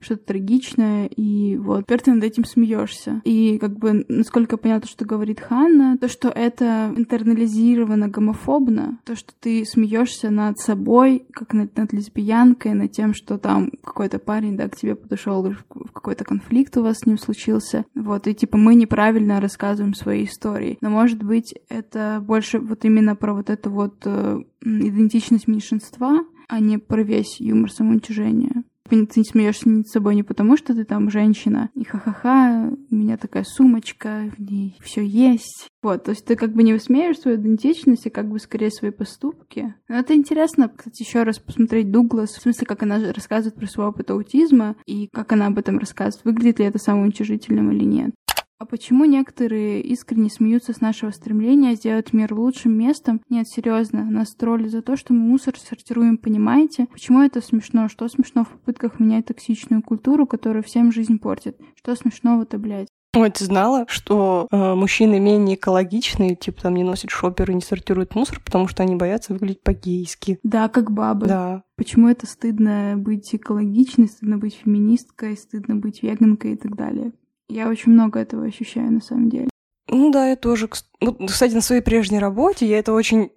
что-то 0.00 0.26
трагичное, 0.26 1.06
и 1.06 1.56
вот 1.56 1.84
теперь 1.84 2.00
ты 2.00 2.12
над 2.12 2.24
этим 2.24 2.44
смеешься. 2.44 3.20
И 3.24 3.58
как 3.58 3.78
бы, 3.78 4.04
насколько 4.08 4.56
понятно, 4.56 4.88
что 4.88 5.04
говорит 5.04 5.40
Ханна, 5.40 5.98
то, 5.98 6.08
что 6.08 6.28
это 6.28 6.92
интернализировано 6.96 8.08
гомофобно, 8.08 8.98
то, 9.04 9.16
что 9.16 9.32
ты 9.40 9.64
смеешься 9.64 10.30
над 10.30 10.58
собой, 10.58 11.26
как 11.32 11.52
над, 11.52 11.76
над 11.76 11.92
лесбиянкой, 11.92 12.74
над 12.74 12.92
тем, 12.92 13.14
что 13.14 13.38
там 13.38 13.70
какой-то 13.82 14.18
парень, 14.18 14.56
да, 14.56 14.68
к 14.68 14.76
тебе 14.76 14.94
подошел, 14.94 15.42
в 15.42 15.92
какой-то 15.92 16.24
конфликт 16.24 16.76
у 16.76 16.82
вас 16.82 16.98
с 16.98 17.06
ним 17.06 17.18
случился, 17.18 17.84
вот, 17.94 18.26
и 18.26 18.34
типа 18.34 18.56
мы 18.56 18.74
неправильно 18.74 19.40
рассказываем 19.40 19.94
свои 19.94 20.24
истории. 20.24 20.78
Но, 20.80 20.90
может 20.90 21.22
быть, 21.22 21.54
это 21.68 22.22
больше 22.24 22.58
вот 22.58 22.84
именно 22.84 23.16
про 23.16 23.34
вот 23.34 23.50
эту 23.50 23.70
вот 23.70 24.02
э, 24.04 24.38
идентичность 24.62 25.48
меньшинства, 25.48 26.24
а 26.48 26.60
не 26.60 26.78
про 26.78 27.02
весь 27.02 27.40
юмор 27.40 27.70
самоуничижения. 27.70 28.64
Ты 28.88 29.20
не 29.20 29.24
смеешься 29.24 29.68
над 29.68 29.88
собой 29.88 30.14
не 30.14 30.22
потому, 30.22 30.56
что 30.56 30.74
ты 30.74 30.84
там 30.84 31.10
женщина, 31.10 31.70
и 31.74 31.84
ха-ха-ха, 31.84 32.70
у 32.90 32.94
меня 32.94 33.16
такая 33.16 33.44
сумочка, 33.44 34.30
в 34.36 34.40
ней 34.40 34.76
все 34.82 35.04
есть. 35.04 35.68
Вот, 35.82 36.04
то 36.04 36.10
есть 36.10 36.24
ты 36.24 36.36
как 36.36 36.54
бы 36.54 36.62
не 36.62 36.72
высмеешь 36.72 37.18
свою 37.18 37.36
идентичность, 37.36 38.06
а 38.06 38.10
как 38.10 38.28
бы 38.28 38.38
скорее 38.38 38.70
свои 38.70 38.90
поступки. 38.90 39.74
Но 39.88 39.96
это 39.96 40.14
интересно, 40.14 40.68
кстати, 40.68 41.02
еще 41.02 41.22
раз 41.22 41.38
посмотреть 41.38 41.90
Дуглас, 41.90 42.30
в 42.30 42.42
смысле, 42.42 42.66
как 42.66 42.82
она 42.82 43.00
рассказывает 43.12 43.54
про 43.54 43.66
свой 43.66 43.86
опыт 43.86 44.10
аутизма 44.10 44.76
и 44.86 45.08
как 45.12 45.32
она 45.32 45.46
об 45.46 45.58
этом 45.58 45.78
рассказывает, 45.78 46.24
выглядит 46.24 46.58
ли 46.58 46.66
это 46.66 46.78
самоуничижительным 46.78 47.70
или 47.72 47.84
нет. 47.84 48.10
А 48.58 48.66
почему 48.66 49.04
некоторые 49.04 49.80
искренне 49.82 50.28
смеются 50.28 50.72
с 50.72 50.80
нашего 50.80 51.12
стремления 51.12 51.76
сделать 51.76 52.12
мир 52.12 52.34
лучшим 52.34 52.72
местом? 52.72 53.20
Нет, 53.28 53.46
серьезно, 53.46 54.04
нас 54.04 54.34
тролли 54.34 54.66
за 54.66 54.82
то, 54.82 54.96
что 54.96 55.12
мы 55.12 55.20
мусор 55.20 55.56
сортируем, 55.56 56.18
понимаете? 56.18 56.86
Почему 56.86 57.22
это 57.22 57.40
смешно? 57.40 57.88
Что 57.88 58.08
смешно 58.08 58.42
в 58.42 58.48
попытках 58.48 58.98
менять 58.98 59.26
токсичную 59.26 59.80
культуру, 59.80 60.26
которая 60.26 60.64
всем 60.64 60.90
жизнь 60.90 61.20
портит? 61.20 61.56
Что 61.76 61.94
смешного-то, 61.94 62.58
блядь? 62.58 62.88
Ой, 63.14 63.30
ты 63.30 63.44
знала, 63.44 63.86
что 63.88 64.48
э, 64.50 64.74
мужчины 64.74 65.20
менее 65.20 65.54
экологичные, 65.54 66.34
типа 66.34 66.62
там 66.62 66.74
не 66.74 66.82
носят 66.82 67.10
шоперы, 67.10 67.54
не 67.54 67.60
сортируют 67.60 68.16
мусор, 68.16 68.40
потому 68.44 68.66
что 68.66 68.82
они 68.82 68.96
боятся 68.96 69.32
выглядеть 69.32 69.62
по-гейски. 69.62 70.40
Да, 70.42 70.68
как 70.68 70.90
бабы. 70.90 71.26
Да. 71.26 71.62
Почему 71.76 72.08
это 72.08 72.26
стыдно 72.26 72.94
быть 72.96 73.32
экологичной, 73.34 74.08
стыдно 74.08 74.36
быть 74.36 74.56
феминисткой, 74.56 75.36
стыдно 75.36 75.76
быть 75.76 76.02
веганкой 76.02 76.54
и 76.54 76.56
так 76.56 76.74
далее? 76.74 77.12
Я 77.48 77.68
очень 77.68 77.92
много 77.92 78.20
этого 78.20 78.44
ощущаю 78.44 78.92
на 78.92 79.00
самом 79.00 79.30
деле. 79.30 79.48
Ну 79.90 80.10
да, 80.10 80.28
я 80.28 80.36
тоже. 80.36 80.68
Кстати, 80.68 81.54
на 81.54 81.60
своей 81.62 81.80
прежней 81.80 82.18
работе 82.18 82.66
я 82.66 82.78
это 82.78 82.92
очень 82.92 83.30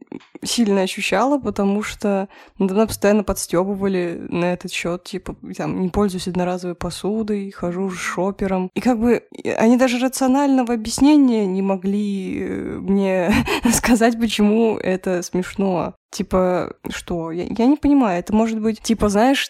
сильно 0.43 0.81
ощущала, 0.81 1.39
потому 1.39 1.81
что 1.81 2.27
надо 2.57 2.73
мной 2.73 2.87
постоянно 2.87 3.23
подстебывали 3.23 4.25
на 4.29 4.53
этот 4.53 4.71
счет, 4.71 5.03
типа, 5.03 5.35
там, 5.55 5.81
не 5.81 5.89
пользуюсь 5.89 6.27
одноразовой 6.27 6.75
посудой, 6.75 7.51
хожу 7.51 7.89
шопером. 7.91 8.69
И 8.75 8.81
как 8.81 8.99
бы 8.99 9.23
они 9.57 9.77
даже 9.77 9.99
рационального 9.99 10.73
объяснения 10.73 11.45
не 11.45 11.61
могли 11.61 12.39
э, 12.41 12.79
мне 12.79 13.33
сказать, 13.71 14.19
почему 14.19 14.77
это 14.77 15.21
смешно. 15.21 15.95
Типа, 16.11 16.75
что? 16.89 17.31
Я, 17.31 17.45
я 17.45 17.65
не 17.67 17.77
понимаю. 17.77 18.19
Это 18.19 18.35
может 18.35 18.59
быть, 18.59 18.81
типа, 18.81 19.07
знаешь, 19.07 19.47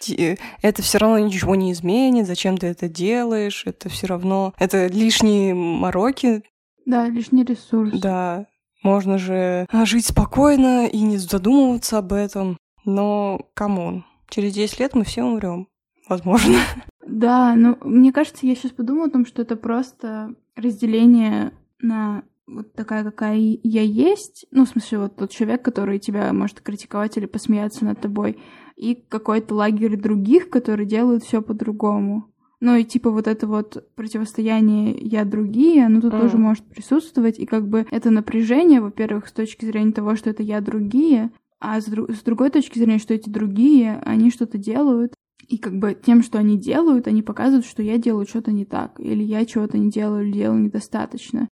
это 0.61 0.81
все 0.83 0.99
равно 0.99 1.17
ничего 1.17 1.55
не 1.55 1.71
изменит, 1.71 2.27
зачем 2.27 2.57
ты 2.59 2.67
это 2.67 2.87
делаешь, 2.87 3.63
это 3.65 3.89
все 3.89 4.05
равно, 4.05 4.53
это 4.59 4.85
лишние 4.85 5.55
мороки, 5.55 6.43
да, 6.91 7.07
лишний 7.07 7.43
ресурс. 7.43 7.91
Да, 7.99 8.45
можно 8.83 9.17
же 9.17 9.65
а, 9.71 9.85
жить 9.85 10.05
спокойно 10.05 10.87
и 10.87 11.01
не 11.01 11.17
задумываться 11.17 11.97
об 11.97 12.13
этом. 12.13 12.57
Но, 12.83 13.47
come 13.53 13.83
on, 13.83 14.05
через 14.29 14.53
10 14.53 14.79
лет 14.79 14.93
мы 14.93 15.03
все 15.03 15.23
умрем. 15.23 15.67
Возможно. 16.07 16.57
Да, 17.07 17.55
но 17.55 17.77
мне 17.81 18.13
кажется, 18.13 18.45
я 18.45 18.55
сейчас 18.55 18.71
подумала 18.71 19.07
о 19.07 19.09
том, 19.09 19.25
что 19.25 19.41
это 19.41 19.55
просто 19.55 20.35
разделение 20.55 21.51
на 21.81 22.23
вот 22.45 22.73
такая, 22.73 23.03
какая 23.03 23.37
я 23.37 23.81
есть, 23.81 24.45
ну, 24.51 24.65
в 24.65 24.69
смысле, 24.69 24.99
вот 24.99 25.15
тот 25.15 25.31
человек, 25.31 25.63
который 25.63 25.97
тебя 25.97 26.31
может 26.31 26.61
критиковать 26.61 27.17
или 27.17 27.25
посмеяться 27.25 27.85
над 27.85 27.99
тобой, 27.99 28.37
и 28.75 28.95
какой-то 28.95 29.55
лагерь 29.55 29.99
других, 29.99 30.49
которые 30.51 30.87
делают 30.87 31.23
все 31.23 31.41
по-другому. 31.41 32.31
Ну 32.61 32.75
и 32.75 32.83
типа 32.83 33.09
вот 33.09 33.27
это 33.27 33.47
вот 33.47 33.89
противостояние 33.95 34.95
я 35.01 35.25
другие, 35.25 35.87
оно 35.87 35.99
тут 35.99 36.13
mm. 36.13 36.21
тоже 36.21 36.37
может 36.37 36.63
присутствовать. 36.63 37.39
И 37.39 37.47
как 37.47 37.67
бы 37.67 37.87
это 37.89 38.11
напряжение, 38.11 38.81
во-первых, 38.81 39.27
с 39.27 39.31
точки 39.31 39.65
зрения 39.65 39.91
того, 39.91 40.15
что 40.15 40.29
это 40.29 40.43
я 40.43 40.61
другие, 40.61 41.31
а 41.59 41.81
с, 41.81 41.87
дру- 41.87 42.13
с 42.13 42.21
другой 42.21 42.51
точки 42.51 42.77
зрения, 42.77 42.99
что 42.99 43.15
эти 43.15 43.29
другие, 43.29 43.99
они 44.05 44.29
что-то 44.29 44.59
делают. 44.59 45.13
И 45.47 45.57
как 45.57 45.77
бы 45.77 45.95
тем, 45.99 46.21
что 46.21 46.37
они 46.37 46.55
делают, 46.55 47.07
они 47.07 47.23
показывают, 47.23 47.65
что 47.65 47.81
я 47.81 47.97
делаю 47.97 48.27
что-то 48.27 48.51
не 48.51 48.65
так, 48.65 48.99
или 48.99 49.23
я 49.23 49.43
чего-то 49.45 49.79
не 49.79 49.89
делаю, 49.89 50.25
или 50.25 50.33
делаю 50.33 50.61
недостаточно. 50.61 51.49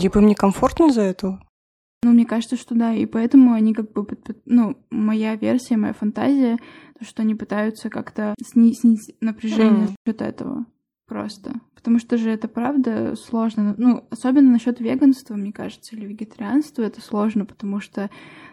Типа 0.00 0.20
мне 0.20 0.34
комфортно 0.34 0.86
из-за 0.86 1.02
этого? 1.02 1.42
Ну, 2.06 2.12
мне 2.12 2.24
кажется, 2.24 2.54
что 2.54 2.76
да, 2.76 2.94
и 2.94 3.04
поэтому 3.04 3.52
они 3.52 3.74
как 3.74 3.90
бы, 3.90 4.06
ну, 4.44 4.76
моя 4.90 5.34
версия, 5.34 5.76
моя 5.76 5.92
фантазия, 5.92 6.56
то, 6.96 7.04
что 7.04 7.22
они 7.22 7.34
пытаются 7.34 7.90
как-то 7.90 8.36
снизить, 8.40 8.80
снизить 8.80 9.16
напряжение 9.20 9.88
mm. 9.88 10.10
от 10.10 10.22
этого 10.22 10.66
просто. 11.08 11.54
Потому 11.74 11.98
что 11.98 12.16
же 12.16 12.30
это 12.30 12.46
правда 12.46 13.16
сложно. 13.16 13.74
Ну, 13.76 14.04
особенно 14.08 14.52
насчет 14.52 14.78
веганства, 14.78 15.34
мне 15.34 15.52
кажется, 15.52 15.96
или 15.96 16.06
вегетарианства 16.06 16.82
это 16.82 17.00
сложно, 17.00 17.44
потому 17.44 17.80
что, 17.80 18.08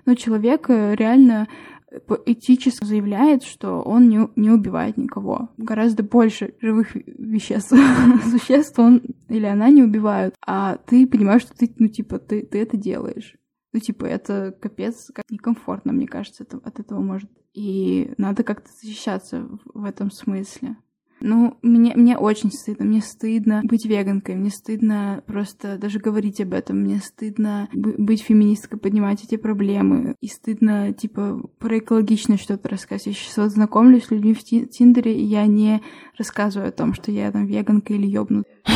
ну, 0.08 0.16
человек 0.16 0.68
э, 0.72 0.96
реально 0.96 1.48
э, 1.92 2.00
этически 2.26 2.84
заявляет, 2.84 3.44
что 3.44 3.84
он 3.84 4.10
не, 4.10 4.30
не 4.36 4.50
убивает 4.50 4.98
никого. 4.98 5.50
Гораздо 5.58 6.02
больше 6.02 6.56
живых 6.60 6.96
веществ, 6.96 7.76
существ 8.32 8.80
он 8.80 9.04
или 9.30 9.46
она 9.46 9.70
не 9.70 9.84
убивают. 9.84 10.34
А 10.44 10.78
ты 10.78 11.06
понимаешь, 11.06 11.44
что 11.44 11.56
ты, 11.56 11.72
ну, 11.78 11.88
типа, 11.88 12.18
ты, 12.18 12.42
ты 12.42 12.60
это 12.60 12.78
делаешь. 12.78 13.36
Ну, 13.74 13.80
типа, 13.80 14.06
это 14.06 14.56
капец, 14.62 15.10
как 15.14 15.26
некомфортно, 15.30 15.92
мне 15.92 16.08
кажется, 16.08 16.44
это, 16.44 16.58
от 16.58 16.80
этого 16.80 17.00
может. 17.00 17.30
И 17.54 18.14
надо 18.18 18.44
как-то 18.44 18.70
защищаться 18.82 19.42
в, 19.42 19.82
в 19.82 19.86
этом 19.86 20.12
смысле. 20.12 20.78
Ну, 21.26 21.58
мне, 21.62 21.94
мне 21.96 22.18
очень 22.18 22.52
стыдно. 22.52 22.86
Мне 22.86 23.02
стыдно 23.02 23.62
быть 23.64 23.86
веганкой. 23.86 24.36
Мне 24.36 24.50
стыдно 24.50 25.24
просто 25.26 25.78
даже 25.78 26.00
говорить 26.00 26.42
об 26.42 26.54
этом. 26.54 26.82
Мне 26.82 27.00
стыдно 27.00 27.70
быть 27.72 28.22
феминисткой, 28.22 28.78
поднимать 28.78 29.24
эти 29.24 29.38
проблемы. 29.38 30.16
И 30.20 30.28
стыдно, 30.28 30.92
типа, 30.92 31.42
про 31.60 31.80
экологичность 31.80 32.44
что-то 32.44 32.68
рассказывать. 32.68 33.06
Я 33.06 33.14
сейчас 33.14 33.38
вот 33.38 33.52
знакомлюсь 33.52 34.04
с 34.04 34.12
людьми 34.12 34.34
в 34.34 34.44
Тиндере, 34.44 35.18
и 35.18 35.24
я 35.24 35.48
не 35.48 35.82
рассказываю 36.18 36.70
о 36.70 36.74
том, 36.74 36.94
что 36.94 37.10
я 37.10 37.32
там 37.32 37.46
веганка 37.46 37.94
или 37.94 38.06
ёбнутая. 38.06 38.58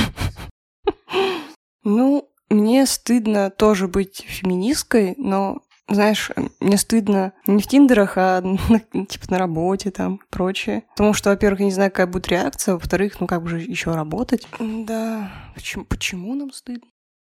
Ну, 1.83 2.29
мне 2.49 2.85
стыдно 2.85 3.49
тоже 3.49 3.87
быть 3.87 4.25
феминисткой, 4.27 5.15
но 5.17 5.61
знаешь, 5.89 6.31
мне 6.59 6.77
стыдно 6.77 7.33
не 7.45 7.61
в 7.61 7.67
Тиндерах, 7.67 8.13
а 8.17 8.41
типа 8.91 9.25
на 9.29 9.37
работе 9.37 9.89
там 9.91 10.19
прочее. 10.29 10.83
Потому 10.95 11.13
что, 11.13 11.29
во-первых, 11.29 11.61
я 11.61 11.65
не 11.65 11.71
знаю, 11.71 11.91
какая 11.91 12.07
будет 12.07 12.27
реакция, 12.27 12.73
во-вторых, 12.73 13.19
ну 13.19 13.27
как 13.27 13.41
бы 13.41 13.49
же 13.49 13.59
еще 13.59 13.91
работать. 13.91 14.47
Да, 14.59 15.31
почему, 15.55 15.85
почему 15.85 16.35
нам 16.35 16.51
стыдно? 16.51 16.89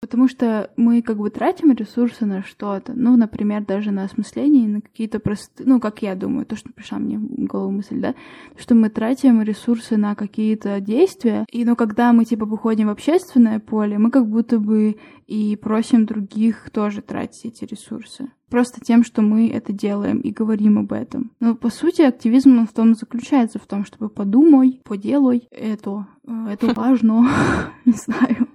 Потому 0.01 0.29
что 0.29 0.71
мы 0.77 1.03
как 1.03 1.19
бы 1.19 1.29
тратим 1.29 1.73
ресурсы 1.73 2.25
на 2.25 2.43
что-то. 2.43 2.93
Ну, 2.95 3.17
например, 3.17 3.65
даже 3.65 3.91
на 3.91 4.05
осмысление, 4.05 4.69
на 4.69 4.81
какие-то 4.81 5.19
простые... 5.19 5.69
Ну, 5.69 5.81
как 5.81 6.03
я 6.03 6.15
думаю, 6.15 6.47
то, 6.47 6.55
что 6.55 6.73
пришла 6.73 6.99
мне 6.99 7.19
в 7.19 7.47
голову 7.47 7.73
мысль, 7.73 8.01
да? 8.01 8.15
Что 8.57 8.77
мы 8.77 8.91
тратим 8.91 9.43
ресурсы 9.43 9.97
на 9.97 10.15
какие-то 10.15 10.81
действия. 10.81 11.45
И, 11.51 11.65
ну, 11.65 11.75
когда 11.75 12.13
мы, 12.13 12.25
типа, 12.25 12.47
выходим 12.47 12.87
в 12.87 12.91
общественное 12.91 13.59
поле, 13.59 13.99
мы 13.99 14.13
как 14.13 14.29
будто 14.29 14.61
бы 14.61 14.99
и 15.27 15.57
просим 15.57 16.07
других 16.07 16.71
тоже 16.71 17.03
тратить 17.03 17.45
эти 17.45 17.65
ресурсы. 17.65 18.31
Просто 18.49 18.81
тем, 18.81 19.05
что 19.05 19.21
мы 19.21 19.51
это 19.51 19.73
делаем 19.73 20.21
и 20.21 20.31
говорим 20.31 20.79
об 20.79 20.93
этом. 20.93 21.33
Но, 21.39 21.55
по 21.55 21.71
сути, 21.71 22.03
активизм 22.03 22.67
в 22.67 22.73
том 22.73 22.95
заключается, 22.95 23.59
в 23.59 23.67
том, 23.67 23.85
чтобы 23.85 24.09
подумай, 24.09 24.81
поделай 24.85 25.49
это. 25.51 26.07
Это 26.25 26.73
важно. 26.73 27.29
Не 27.85 27.93
знаю. 27.93 28.48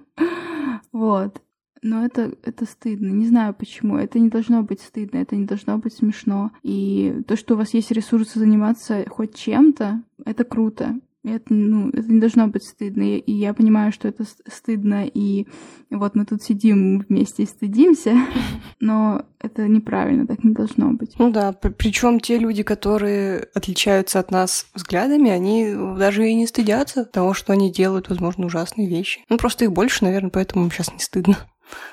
Вот. 0.94 1.42
Но 1.82 2.04
это, 2.06 2.32
это 2.44 2.64
стыдно. 2.64 3.08
Не 3.08 3.26
знаю 3.26 3.52
почему. 3.52 3.98
Это 3.98 4.18
не 4.18 4.30
должно 4.30 4.62
быть 4.62 4.80
стыдно, 4.80 5.18
это 5.18 5.36
не 5.36 5.44
должно 5.44 5.76
быть 5.76 5.92
смешно. 5.92 6.52
И 6.62 7.20
то, 7.26 7.36
что 7.36 7.54
у 7.54 7.56
вас 7.58 7.74
есть 7.74 7.90
ресурсы 7.90 8.38
заниматься 8.38 9.04
хоть 9.10 9.34
чем-то, 9.34 10.02
это 10.24 10.44
круто. 10.44 10.98
Это, 11.24 11.54
ну, 11.54 11.88
это 11.88 12.12
не 12.12 12.20
должно 12.20 12.48
быть 12.48 12.64
стыдно. 12.64 13.16
И 13.16 13.32
я 13.32 13.54
понимаю, 13.54 13.92
что 13.92 14.08
это 14.08 14.24
стыдно, 14.46 15.06
и 15.06 15.46
вот 15.90 16.14
мы 16.14 16.26
тут 16.26 16.42
сидим 16.42 17.00
вместе 17.08 17.44
и 17.44 17.46
стыдимся, 17.46 18.14
но 18.80 19.24
это 19.40 19.66
неправильно, 19.66 20.26
так 20.26 20.44
не 20.44 20.52
должно 20.52 20.92
быть. 20.92 21.14
Ну 21.18 21.30
да, 21.30 21.52
причем 21.52 22.20
те 22.20 22.38
люди, 22.38 22.62
которые 22.62 23.48
отличаются 23.54 24.18
от 24.18 24.30
нас 24.30 24.66
взглядами, 24.74 25.30
они 25.30 25.74
даже 25.98 26.28
и 26.28 26.34
не 26.34 26.46
стыдятся 26.46 27.06
того, 27.06 27.32
что 27.32 27.54
они 27.54 27.72
делают, 27.72 28.10
возможно, 28.10 28.46
ужасные 28.46 28.86
вещи. 28.86 29.24
Ну 29.30 29.38
просто 29.38 29.64
их 29.64 29.72
больше, 29.72 30.04
наверное, 30.04 30.30
поэтому 30.30 30.64
им 30.64 30.70
сейчас 30.70 30.92
не 30.92 30.98
стыдно. 30.98 31.38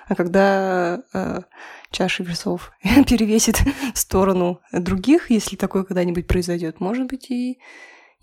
А 0.07 0.15
когда 0.15 1.01
э, 1.13 1.41
чаша 1.91 2.23
весов 2.23 2.71
перевесит 2.83 3.61
в 3.93 3.97
сторону 3.97 4.59
других, 4.73 5.31
если 5.31 5.55
такое 5.55 5.83
когда-нибудь 5.83 6.27
произойдет, 6.27 6.81
может 6.81 7.07
быть, 7.07 7.31
и 7.31 7.59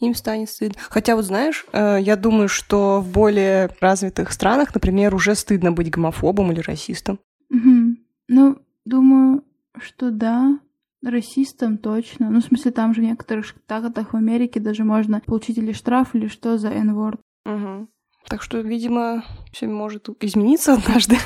им 0.01 0.15
станет 0.15 0.51
стыдно. 0.51 0.81
Хотя 0.89 1.17
вот 1.17 1.25
знаешь, 1.25 1.67
э, 1.73 1.99
я 2.01 2.17
думаю, 2.17 2.49
что 2.49 3.01
в 3.01 3.11
более 3.11 3.71
развитых 3.81 4.33
странах, 4.33 4.75
например, 4.75 5.15
уже 5.15 5.35
стыдно 5.35 5.73
быть 5.73 5.91
гомофобом 5.91 6.53
или 6.53 6.61
расистом. 6.61 7.19
Угу. 7.51 7.97
Ну, 8.29 8.59
думаю, 8.85 9.45
что 9.79 10.11
да. 10.11 10.59
Расистом 11.01 11.79
точно. 11.79 12.29
Ну, 12.29 12.41
в 12.41 12.45
смысле, 12.45 12.73
там 12.73 12.93
же 12.93 13.01
в 13.01 13.05
некоторых 13.05 13.47
штатах 13.47 14.13
в 14.13 14.17
Америке 14.17 14.59
даже 14.59 14.83
можно 14.83 15.21
получить 15.21 15.57
или 15.57 15.73
штраф, 15.73 16.15
или 16.15 16.27
что 16.27 16.59
за 16.59 16.71
N-word. 16.71 17.21
Угу. 17.47 17.89
Так 18.29 18.43
что, 18.43 18.59
видимо, 18.59 19.25
все 19.53 19.69
может 19.69 20.09
измениться 20.21 20.75
однажды. 20.75 21.17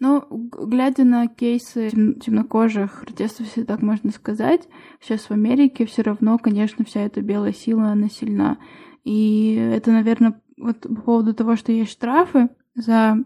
Ну, 0.00 0.24
глядя 0.30 1.04
на 1.04 1.26
кейсы 1.26 1.90
темнокожих 1.90 3.04
протестов, 3.04 3.46
если 3.46 3.64
так 3.64 3.82
можно 3.82 4.10
сказать, 4.12 4.68
сейчас 5.00 5.22
в 5.22 5.32
Америке 5.32 5.86
все 5.86 6.02
равно, 6.02 6.38
конечно, 6.38 6.84
вся 6.84 7.00
эта 7.00 7.20
белая 7.20 7.52
сила, 7.52 7.88
она 7.88 8.08
сильна. 8.08 8.58
И 9.02 9.54
это, 9.54 9.90
наверное, 9.90 10.40
вот 10.56 10.82
по 10.82 11.02
поводу 11.02 11.34
того, 11.34 11.56
что 11.56 11.72
есть 11.72 11.90
штрафы 11.90 12.48
за 12.74 13.16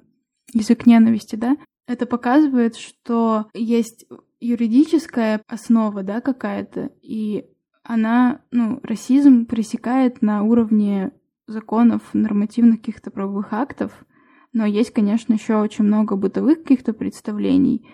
язык 0.54 0.86
ненависти, 0.86 1.36
да, 1.36 1.56
это 1.86 2.06
показывает, 2.06 2.76
что 2.76 3.46
есть 3.52 4.06
юридическая 4.40 5.42
основа, 5.48 6.02
да, 6.02 6.20
какая-то, 6.20 6.90
и 7.02 7.46
она, 7.82 8.42
ну, 8.50 8.80
расизм 8.82 9.46
пресекает 9.46 10.22
на 10.22 10.42
уровне 10.42 11.12
законов, 11.46 12.02
нормативных 12.12 12.80
каких-то 12.80 13.10
правовых 13.10 13.52
актов, 13.52 14.04
но 14.52 14.66
есть, 14.66 14.90
конечно, 14.90 15.34
еще 15.34 15.56
очень 15.56 15.84
много 15.84 16.16
бытовых 16.16 16.62
каких-то 16.62 16.92
представлений. 16.92 17.86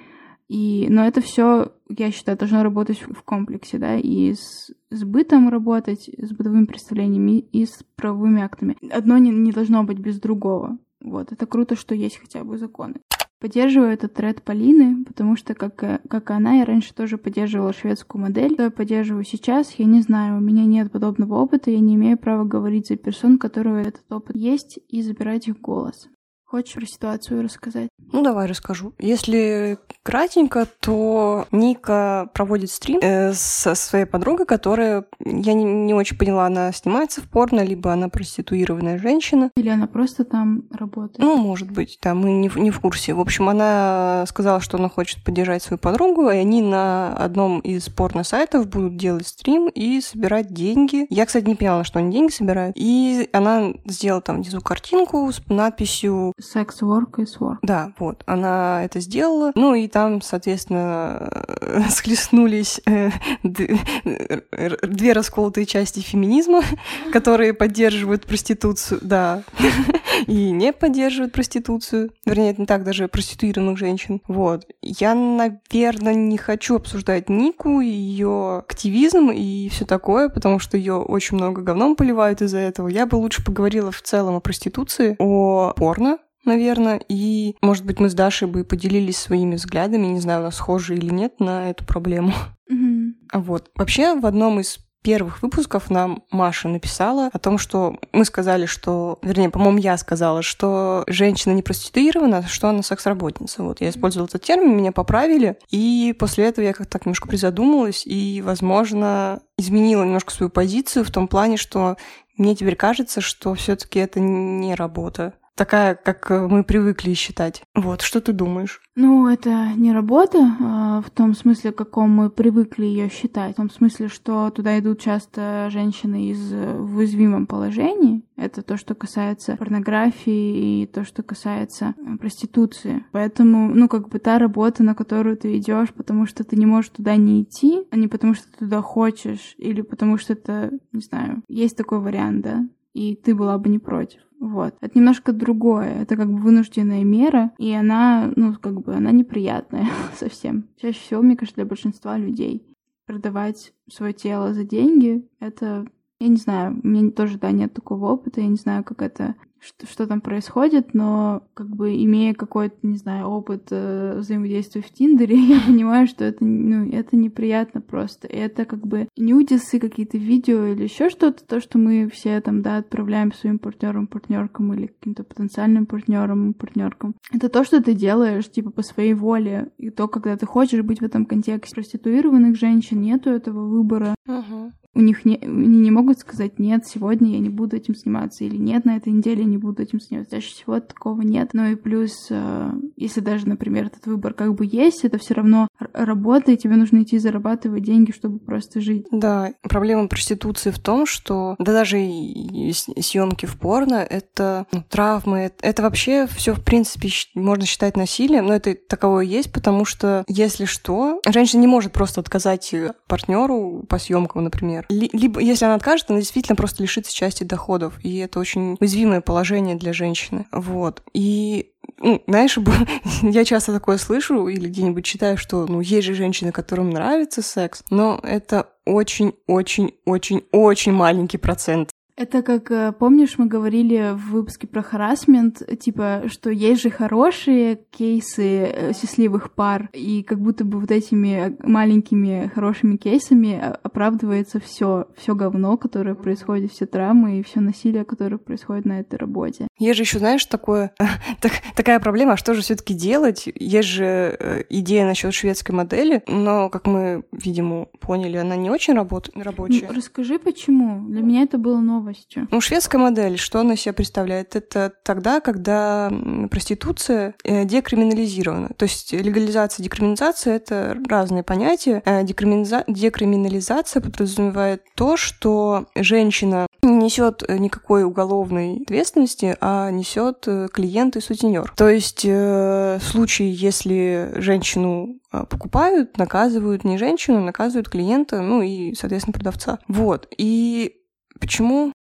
И, 0.49 0.87
но 0.89 1.07
это 1.07 1.21
все, 1.21 1.73
я 1.91 2.11
считаю, 2.11 2.39
должно 2.39 2.63
работать 2.63 3.03
в 3.03 3.23
комплексе, 3.23 3.79
да, 3.79 3.97
и 3.97 4.33
с, 4.33 4.71
с 4.91 5.05
бытом 5.05 5.51
работать, 5.51 6.09
с 6.17 6.33
бытовыми 6.33 6.65
представлениями, 6.65 7.39
и 7.41 7.67
с 7.67 7.85
правовыми 7.97 8.43
актами. 8.43 8.77
Одно 8.91 9.19
не, 9.19 9.31
не 9.31 9.53
должно 9.53 9.85
быть 9.85 9.99
без 9.99 10.19
другого. 10.19 10.79
Вот, 11.03 11.33
это 11.33 11.47
круто, 11.47 11.77
что 11.77 11.95
есть 11.95 12.19
хотя 12.19 12.45
бы 12.45 12.57
законы. 12.57 12.97
Поддерживаю 13.41 13.93
этот 13.93 14.15
тред 14.15 14.43
Полины, 14.43 15.05
потому 15.05 15.37
что, 15.37 15.55
как, 15.55 15.77
как 15.77 16.31
она, 16.31 16.55
я 16.55 16.65
раньше 16.65 16.93
тоже 16.93 17.19
поддерживала 17.19 17.73
шведскую 17.73 18.23
модель. 18.23 18.55
Что 18.55 18.65
я 18.65 18.71
поддерживаю 18.71 19.23
сейчас, 19.23 19.75
я 19.75 19.85
не 19.85 20.01
знаю, 20.01 20.39
у 20.39 20.41
меня 20.41 20.65
нет 20.65 20.91
подобного 20.91 21.37
опыта, 21.37 21.71
я 21.71 21.79
не 21.79 21.95
имею 21.95 22.19
права 22.19 22.45
говорить 22.45 22.89
за 22.89 22.97
персон, 22.97 23.35
у 23.35 23.39
которых 23.39 23.87
этот 23.87 24.11
опыт 24.11 24.35
есть, 24.35 24.81
и 24.89 25.03
забирать 25.03 25.47
их 25.47 25.61
голос. 25.61 26.09
Хочешь 26.51 26.77
про 26.77 26.87
ситуацию 26.87 27.43
рассказать? 27.43 27.91
Ну, 28.11 28.23
давай 28.23 28.47
расскажу. 28.47 28.95
Если 28.99 29.77
кратенько, 30.03 30.67
то 30.81 31.47
Ника 31.53 32.31
проводит 32.33 32.71
стрим 32.71 33.01
э, 33.03 33.35
со 33.35 33.75
своей 33.75 34.07
подругой, 34.07 34.47
которая, 34.47 35.05
я 35.23 35.53
не, 35.53 35.65
не 35.65 35.93
очень 35.93 36.17
поняла, 36.17 36.47
она 36.47 36.73
снимается 36.73 37.21
в 37.21 37.29
порно, 37.29 37.61
либо 37.61 37.93
она 37.93 38.09
проституированная 38.09 38.97
женщина. 38.97 39.51
Или 39.57 39.69
она 39.69 39.87
просто 39.87 40.25
там 40.25 40.63
работает? 40.71 41.19
Ну, 41.19 41.37
может 41.37 41.71
быть, 41.71 41.99
да, 42.01 42.15
мы 42.15 42.33
не, 42.33 42.51
не 42.57 42.71
в 42.71 42.81
курсе. 42.81 43.13
В 43.13 43.21
общем, 43.21 43.51
она 43.51 44.25
сказала, 44.27 44.63
что 44.63 44.79
она 44.79 44.89
хочет 44.89 45.23
поддержать 45.23 45.63
свою 45.63 45.79
подругу, 45.79 46.31
и 46.31 46.37
они 46.37 46.63
на 46.63 47.15
одном 47.15 47.61
из 47.61 47.91
порно-сайтов 47.91 48.69
будут 48.69 48.97
делать 48.97 49.27
стрим 49.27 49.69
и 49.69 50.01
собирать 50.01 50.55
деньги. 50.55 51.07
Я, 51.11 51.27
кстати, 51.27 51.45
не 51.45 51.57
поняла, 51.57 51.85
что 51.85 51.99
они 51.99 52.11
деньги 52.11 52.33
собирают. 52.33 52.75
И 52.79 53.29
она 53.35 53.75
сделала 53.85 54.23
там 54.23 54.37
внизу 54.37 54.63
картинку 54.63 55.31
с 55.31 55.43
надписью 55.47 56.33
Sex 56.39 56.81
work 56.83 57.17
is 57.19 57.39
work. 57.41 57.59
Да, 57.63 57.93
вот, 57.99 58.23
она 58.27 58.85
это 58.85 59.01
сделала. 59.01 59.53
Ну 59.55 59.75
и 59.75 59.89
там, 59.89 60.23
соответственно, 60.23 61.31
схлестнулись 61.91 62.81
э, 62.87 63.11
две 63.43 65.13
расколотые 65.13 65.67
части 65.67 66.01
феминизма, 66.01 66.63
которые 67.13 67.55
поддерживают 67.55 68.27
проституцию, 68.27 69.01
да, 69.03 69.43
и 70.27 70.51
не 70.51 70.73
поддерживают 70.73 71.33
проституцию. 71.33 72.11
Вернее, 72.25 72.53
это 72.53 72.61
не 72.61 72.67
так, 72.67 72.85
даже 72.85 73.09
проституированных 73.09 73.79
женщин. 73.79 74.21
Вот. 74.29 74.67
Я, 74.83 75.15
наверное, 75.15 76.15
не 76.15 76.39
хочу 76.39 76.77
обсуждать 76.77 77.29
Нику, 77.29 77.81
ее 77.81 78.59
активизм 78.59 79.31
и 79.31 79.69
все 79.71 79.85
такое, 79.85 80.29
потому 80.29 80.59
что 80.59 80.77
ее 80.77 80.95
очень 80.95 81.37
много 81.37 81.63
говном 81.63 81.97
поливают 81.97 82.43
из-за 82.43 82.59
этого. 82.59 82.89
Я 82.89 83.07
бы 83.07 83.17
лучше 83.17 83.45
поговорила 83.45 83.91
в 83.91 84.03
целом 84.03 84.37
о 84.37 84.41
проституции, 84.41 85.17
о 85.19 85.73
порно, 85.77 86.19
наверное, 86.45 87.01
и, 87.09 87.57
может 87.63 87.85
быть, 87.85 88.01
мы 88.01 88.09
с 88.09 88.15
Дашей 88.15 88.49
бы 88.49 88.65
поделились 88.65 89.19
своими 89.19 89.57
взглядами, 89.57 90.07
не 90.07 90.21
знаю, 90.21 90.41
у 90.41 90.45
нас 90.45 90.57
схожи 90.57 90.97
или 90.97 91.13
нет 91.13 91.41
на 91.41 91.71
эту 91.71 91.85
проблему. 91.85 92.33
Mm-hmm. 92.71 93.13
Вот. 93.35 93.71
Вообще, 93.77 94.15
в 94.15 94.27
одном 94.27 94.61
из 94.61 94.79
первых 95.03 95.43
выпусков 95.43 95.91
нам 95.91 96.25
Маша 96.31 96.69
написала 96.69 97.31
о 97.33 97.39
том, 97.39 97.57
что 97.59 97.99
мы 98.13 98.25
сказали, 98.25 98.67
что, 98.67 99.19
вернее, 99.23 99.49
по-моему, 99.49 99.79
я 99.79 99.97
сказала, 99.97 100.43
что 100.43 101.05
женщина 101.07 101.53
не 101.53 101.63
проституирована, 101.63 102.39
а 102.39 102.43
что 102.43 102.69
она 102.69 102.83
секс-работница. 102.83 103.63
Вот 103.63 103.81
я 103.81 103.91
использовала 103.91 104.27
этот 104.27 104.43
термин, 104.43 104.77
меня 104.77 104.93
поправили, 104.93 105.57
и 105.71 106.15
после 106.19 106.47
этого 106.47 106.65
я 106.65 106.73
как-то 106.73 106.93
так 106.93 107.07
немножко 107.07 107.29
призадумалась 107.29 108.07
и, 108.07 108.43
возможно, 108.45 109.41
изменила 109.57 110.05
немножко 110.05 110.33
свою 110.33 110.51
позицию 110.51 111.05
в 111.05 111.11
том 111.11 111.29
плане, 111.29 111.57
что 111.57 111.97
мне 112.37 112.55
теперь 112.55 112.77
кажется, 112.77 113.21
что 113.21 113.55
все-таки 113.55 113.99
это 113.99 114.21
не 114.21 114.75
работа 114.75 115.35
такая, 115.59 115.95
как 115.95 116.31
э, 116.31 116.47
мы 116.47 116.65
привыкли 116.65 117.13
считать. 117.13 117.63
Вот, 117.75 118.01
что 118.01 118.21
ты 118.21 118.33
думаешь? 118.33 118.81
Ну, 118.95 119.29
это 119.29 119.73
не 119.77 119.93
работа 119.93 120.57
а 120.61 121.03
в 121.03 121.11
том 121.11 121.35
смысле, 121.35 121.73
каком 121.73 122.11
мы 122.11 122.31
привыкли 122.31 122.85
ее 122.85 123.11
считать. 123.11 123.53
В 123.53 123.57
том 123.57 123.71
смысле, 123.71 124.09
что 124.09 124.51
туда 124.51 124.79
идут 124.79 125.01
часто 125.01 125.69
женщины 125.71 126.31
из 126.31 126.53
э, 126.53 126.77
в 126.79 126.97
уязвимом 126.97 127.47
положении. 127.47 128.23
Это 128.37 128.63
то, 128.63 128.77
что 128.77 128.95
касается 128.95 129.57
порнографии 129.57 130.83
и 130.83 130.87
то, 130.87 131.05
что 131.05 131.23
касается 131.23 131.95
э, 131.97 132.17
проституции. 132.19 133.05
Поэтому, 133.13 133.75
ну, 133.75 133.89
как 133.89 134.09
бы 134.09 134.19
та 134.21 134.39
работа, 134.39 134.83
на 134.83 134.95
которую 134.95 135.37
ты 135.37 135.59
идешь, 135.59 135.93
потому 135.93 136.27
что 136.27 136.45
ты 136.45 136.57
не 136.57 136.67
можешь 136.67 136.91
туда 136.91 137.17
не 137.17 137.43
идти, 137.43 137.83
а 137.91 137.97
не 137.97 138.07
потому 138.07 138.35
что 138.35 138.47
ты 138.51 138.59
туда 138.59 138.81
хочешь, 138.81 139.55
или 139.59 139.83
потому 139.83 140.19
что 140.19 140.35
это, 140.35 140.71
не 140.93 141.01
знаю, 141.01 141.43
есть 141.49 141.77
такой 141.77 141.99
вариант, 141.99 142.43
да, 142.43 142.65
и 142.99 143.15
ты 143.15 143.35
была 143.35 143.59
бы 143.59 143.69
не 143.69 143.79
против. 143.79 144.21
Вот. 144.41 144.75
Это 144.81 144.99
немножко 144.99 145.33
другое. 145.33 146.03
Это 146.03 146.17
как 146.17 146.29
бы 146.29 146.39
вынужденная 146.39 147.05
мера, 147.05 147.53
и 147.59 147.73
она, 147.73 148.33
ну, 148.35 148.55
как 148.55 148.81
бы, 148.81 148.95
она 148.95 149.13
неприятная 149.13 149.87
совсем. 150.17 150.69
Чаще 150.77 150.99
всего, 150.99 151.23
мне 151.23 151.37
кажется, 151.37 151.57
для 151.57 151.65
большинства 151.65 152.19
людей 152.19 152.65
продавать 153.07 153.73
свое 153.91 154.13
тело 154.13 154.53
за 154.53 154.65
деньги, 154.65 155.27
это, 155.41 155.87
я 156.21 156.29
не 156.29 156.37
знаю, 156.37 156.79
у 156.83 156.87
меня 156.87 157.11
тоже, 157.11 157.39
да, 157.39 157.53
нет 157.53 157.73
такого 157.73 158.13
опыта, 158.13 158.43
я 158.43 158.49
не 158.49 158.57
знаю, 158.57 158.85
как 158.85 159.01
это 159.01 159.35
что, 159.61 159.87
что 159.87 160.07
там 160.07 160.21
происходит, 160.21 160.95
но 160.95 161.43
как 161.55 161.69
бы 161.69 161.95
имея 162.05 162.35
какой-то, 162.35 162.77
не 162.83 162.97
знаю, 162.97 163.27
опыт 163.27 163.69
э, 163.71 164.19
взаимодействия 164.19 164.83
в 164.83 164.91
Тиндере, 164.91 165.37
я 165.49 165.61
понимаю, 165.61 166.07
что 166.07 166.25
это, 166.25 166.45
ну, 166.45 166.91
это 166.91 167.17
неприятно 167.17 167.81
просто. 167.81 168.27
Это 168.29 168.65
как 168.65 168.87
бы 168.87 169.09
нюдисы, 169.17 169.79
какие-то 169.79 170.19
видео 170.19 170.67
или 170.67 170.85
еще 170.85 171.11
что-то, 171.11 171.45
то, 171.45 171.61
что 171.61 171.79
мы 171.79 172.09
все 172.09 172.41
там, 172.41 172.63
да, 172.63 172.79
отправляем 172.79 173.33
своим 173.33 173.59
партнерам, 173.59 174.07
партнеркам 174.07 174.73
или 174.75 174.87
каким-то 174.87 175.25
потенциальным 175.25 175.87
партнерам, 175.87 176.55
партнеркам. 176.55 177.15
Это 177.33 177.49
то, 177.49 177.65
что 177.65 177.83
ты 177.83 177.95
делаешь, 177.95 178.51
типа, 178.51 178.71
по 178.71 178.83
своей 178.83 179.15
воле. 179.15 179.71
И 179.79 179.91
то, 179.91 180.09
когда 180.09 180.37
ты 180.37 180.47
хочешь 180.47 180.83
быть 180.83 181.01
в 181.01 181.05
этом 181.05 181.27
контексте 181.27 181.75
проституированных 181.75 182.57
женщин, 182.57 183.01
нету 183.01 183.31
этого 183.31 183.67
выбора. 183.67 184.15
Uh-huh 184.27 184.73
у 184.95 185.01
них 185.01 185.25
не, 185.25 185.37
они 185.37 185.79
не 185.79 185.91
могут 185.91 186.19
сказать, 186.19 186.59
нет, 186.59 186.87
сегодня 186.87 187.33
я 187.33 187.39
не 187.39 187.51
буду 187.51 187.77
этим 187.77 187.95
сниматься, 187.95 188.45
или 188.45 188.57
нет, 188.57 188.85
на 188.85 188.97
этой 188.97 189.13
неделе 189.13 189.43
я 189.43 189.49
не 189.49 189.59
буду 189.59 189.83
этим 189.83 190.01
сниматься. 190.01 190.37
Чаще 190.37 190.53
всего 190.55 190.81
такого 190.81 191.23
нет. 191.23 191.51
Ну 191.53 191.67
и 191.67 191.77
плюс, 191.77 192.27
э, 192.31 192.73
если 192.97 193.21
даже, 193.21 193.49
например, 193.49 193.87
этот 193.87 194.07
выбор 194.07 194.35
как 194.35 194.55
бы 194.55 194.69
есть, 194.71 195.05
это 195.05 195.19
все 195.19 195.35
равно 195.35 195.69
работа, 195.93 196.53
и 196.53 196.57
тебе 196.57 196.77
нужно 196.77 197.03
идти 197.03 197.19
зарабатывать 197.19 197.85
деньги, 197.85 198.13
чтобы 198.13 198.39
просто 198.39 198.81
жить. 198.81 199.07
Да, 199.13 199.53
проблема 199.63 200.09
проституции 200.09 200.71
в 200.71 200.79
том, 200.79 201.07
что 201.07 201.55
да 201.59 201.73
даже 201.73 201.99
съемки 201.99 203.47
в 203.47 203.59
порно— 203.59 203.95
это 204.11 204.67
ну, 204.73 204.83
травмы, 204.89 205.53
это 205.61 205.83
вообще 205.83 206.27
все 206.27 206.55
в 206.55 206.65
принципе 206.65 207.09
можно 207.35 207.67
считать 207.67 207.97
насилием, 207.97 208.47
но 208.47 208.55
это 208.55 208.75
таковое 208.75 209.25
есть, 209.25 209.53
потому 209.53 209.85
что 209.85 210.25
если 210.27 210.65
что, 210.65 211.21
женщина 211.29 211.61
не 211.61 211.67
может 211.67 211.93
просто 211.93 212.21
отказать 212.21 212.75
партнеру 213.07 213.85
по 213.89 213.99
съемкам, 213.99 214.45
например, 214.45 214.78
либо, 214.89 215.41
если 215.41 215.65
она 215.65 215.75
откажет, 215.75 216.11
она 216.11 216.21
действительно 216.21 216.57
просто 216.57 216.83
лишится 216.83 217.15
части 217.15 217.45
доходов. 217.45 217.95
И 218.03 218.19
это 218.19 218.41
очень 218.41 218.77
уязвимое 218.81 219.21
положение 219.21 219.77
для 219.77 219.93
женщины. 219.93 220.47
Вот. 220.53 221.03
И 221.13 221.73
ну, 221.99 222.23
знаешь, 222.27 222.59
я 223.23 223.45
часто 223.45 223.73
такое 223.73 223.99
слышу 223.99 224.49
или 224.49 224.69
где-нибудь 224.69 225.05
читаю, 225.05 225.37
что, 225.37 225.67
ну, 225.67 225.81
есть 225.81 226.07
же 226.07 226.15
женщины, 226.15 226.53
которым 226.53 226.91
нравится 226.91 227.43
секс, 227.43 227.83
но 227.91 228.21
это 228.23 228.69
очень-очень-очень-очень 228.85 230.93
маленький 230.93 231.39
процент. 231.39 231.91
Это 232.19 232.43
как, 232.43 232.73
э, 232.73 232.93
помнишь, 232.99 233.39
мы 233.39 233.47
говорили 233.47 234.11
в 234.13 234.33
выпуске 234.33 234.67
про 234.67 234.83
харасмент, 234.83 235.63
типа, 235.79 236.25
что 236.27 236.51
есть 236.51 236.83
же 236.83 236.91
хорошие 236.91 237.79
кейсы 237.93 238.65
э, 238.65 238.93
счастливых 238.93 239.53
пар, 239.53 239.89
и 239.93 240.25
как 240.25 240.41
будто 240.41 240.65
бы 240.65 240.81
вот 240.81 240.91
этими 240.91 241.57
маленькими 241.63 242.51
хорошими 242.53 242.97
кейсами 242.97 243.57
оправдывается 243.85 244.59
все, 244.59 245.07
все 245.17 245.37
говно, 245.37 245.77
которое 245.77 246.17
происходит, 246.17 246.73
все 246.73 246.87
травмы 246.87 247.39
и 247.39 247.45
все 247.45 247.61
насилие, 247.61 248.05
которое 248.05 248.39
происходит 248.39 248.85
на 248.85 248.99
этой 248.99 249.15
работе. 249.15 249.69
Есть 249.79 249.99
же 249.99 250.03
еще, 250.03 250.19
знаешь, 250.19 250.45
такое, 250.45 250.91
так, 251.41 251.53
такая 251.77 252.01
проблема, 252.01 252.33
а 252.33 252.37
что 252.37 252.53
же 252.53 252.63
все-таки 252.63 252.95
делать? 252.95 253.49
Есть 253.55 253.91
же 253.91 254.05
э, 254.05 254.65
идея 254.71 255.07
насчет 255.07 255.33
шведской 255.33 255.73
модели, 255.73 256.25
но, 256.27 256.69
как 256.69 256.89
мы, 256.89 257.23
видимо, 257.31 257.85
поняли, 258.01 258.39
она 258.39 258.57
не 258.57 258.71
очень 258.71 258.95
работ... 258.95 259.31
рабочая. 259.37 259.87
Ну, 259.89 259.95
расскажи, 259.95 260.41
почему. 260.41 261.09
Для 261.09 261.23
меня 261.23 261.43
это 261.43 261.59
было 261.59 261.79
новое 261.79 262.08
новостью. 262.09 262.49
Ну, 262.51 262.61
шведская 262.61 262.99
модель, 262.99 263.39
что 263.39 263.61
она 263.61 263.77
себя 263.77 263.93
представляет? 263.93 264.57
Это 264.57 264.93
тогда, 265.05 265.41
когда 265.41 266.11
проституция 266.51 267.35
э, 267.45 267.65
декриминализирована. 267.65 268.71
То 268.77 268.85
есть 268.85 269.13
легализация, 269.13 269.85
декриминализация— 269.85 270.57
это 270.57 270.97
разные 271.09 271.43
понятия. 271.43 272.03
Э, 272.05 272.25
Декриминализа... 272.25 272.85
Декриминализация 272.89 274.01
подразумевает 274.01 274.83
то, 274.97 275.17
что 275.17 275.87
женщина 275.95 276.67
не 276.83 276.97
несет 276.97 277.43
никакой 277.49 278.05
уголовной 278.05 278.83
ответственности, 278.83 279.57
а 279.61 279.91
несет 279.91 280.47
клиент 280.73 281.17
и 281.17 281.21
сутенер. 281.21 281.73
То 281.77 281.89
есть 281.89 282.25
в 282.25 283.01
случае, 283.01 283.53
если 283.53 284.33
женщину 284.37 285.19
покупают, 285.31 286.17
наказывают 286.19 286.85
не 286.85 286.99
женщину, 286.99 287.41
наказывают 287.41 287.89
клиента, 287.89 288.41
ну 288.41 288.63
и, 288.63 288.95
соответственно, 288.95 289.35
продавца. 289.35 289.79
Вот. 289.89 290.29
И 290.39 290.99
почему 291.41 291.93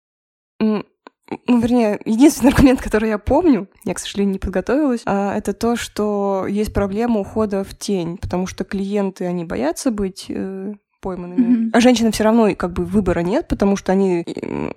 ну, 0.60 0.84
вернее, 1.48 2.00
единственный 2.06 2.50
аргумент, 2.54 2.82
который 2.82 3.10
я 3.10 3.17
помню, 3.17 3.67
я, 3.84 3.93
к 3.93 4.00
сожалению, 4.00 4.34
не 4.34 4.39
подготовилась, 4.39 5.02
а, 5.06 5.36
это 5.36 5.54
то, 5.54 5.76
что 5.76 6.46
есть 6.48 6.74
проблема 6.74 7.20
ухода 7.20 7.63
в 7.63 7.78
тень, 7.78 8.17
потому 8.17 8.48
что 8.48 8.63
клиенты, 8.63 9.26
они 9.26 9.46
боятся 9.46 9.91
быть 9.91 10.26
э, 10.30 10.74
пойманными. 11.08 11.39
Mm-hmm. 11.39 11.70
А 11.72 11.80
женщинам 11.80 12.12
все 12.12 12.26
равно 12.26 12.54
как 12.54 12.74
бы 12.74 12.84
выбора 12.84 13.22
нет, 13.22 13.48
потому 13.48 13.78
что 13.78 13.93
они 13.93 14.26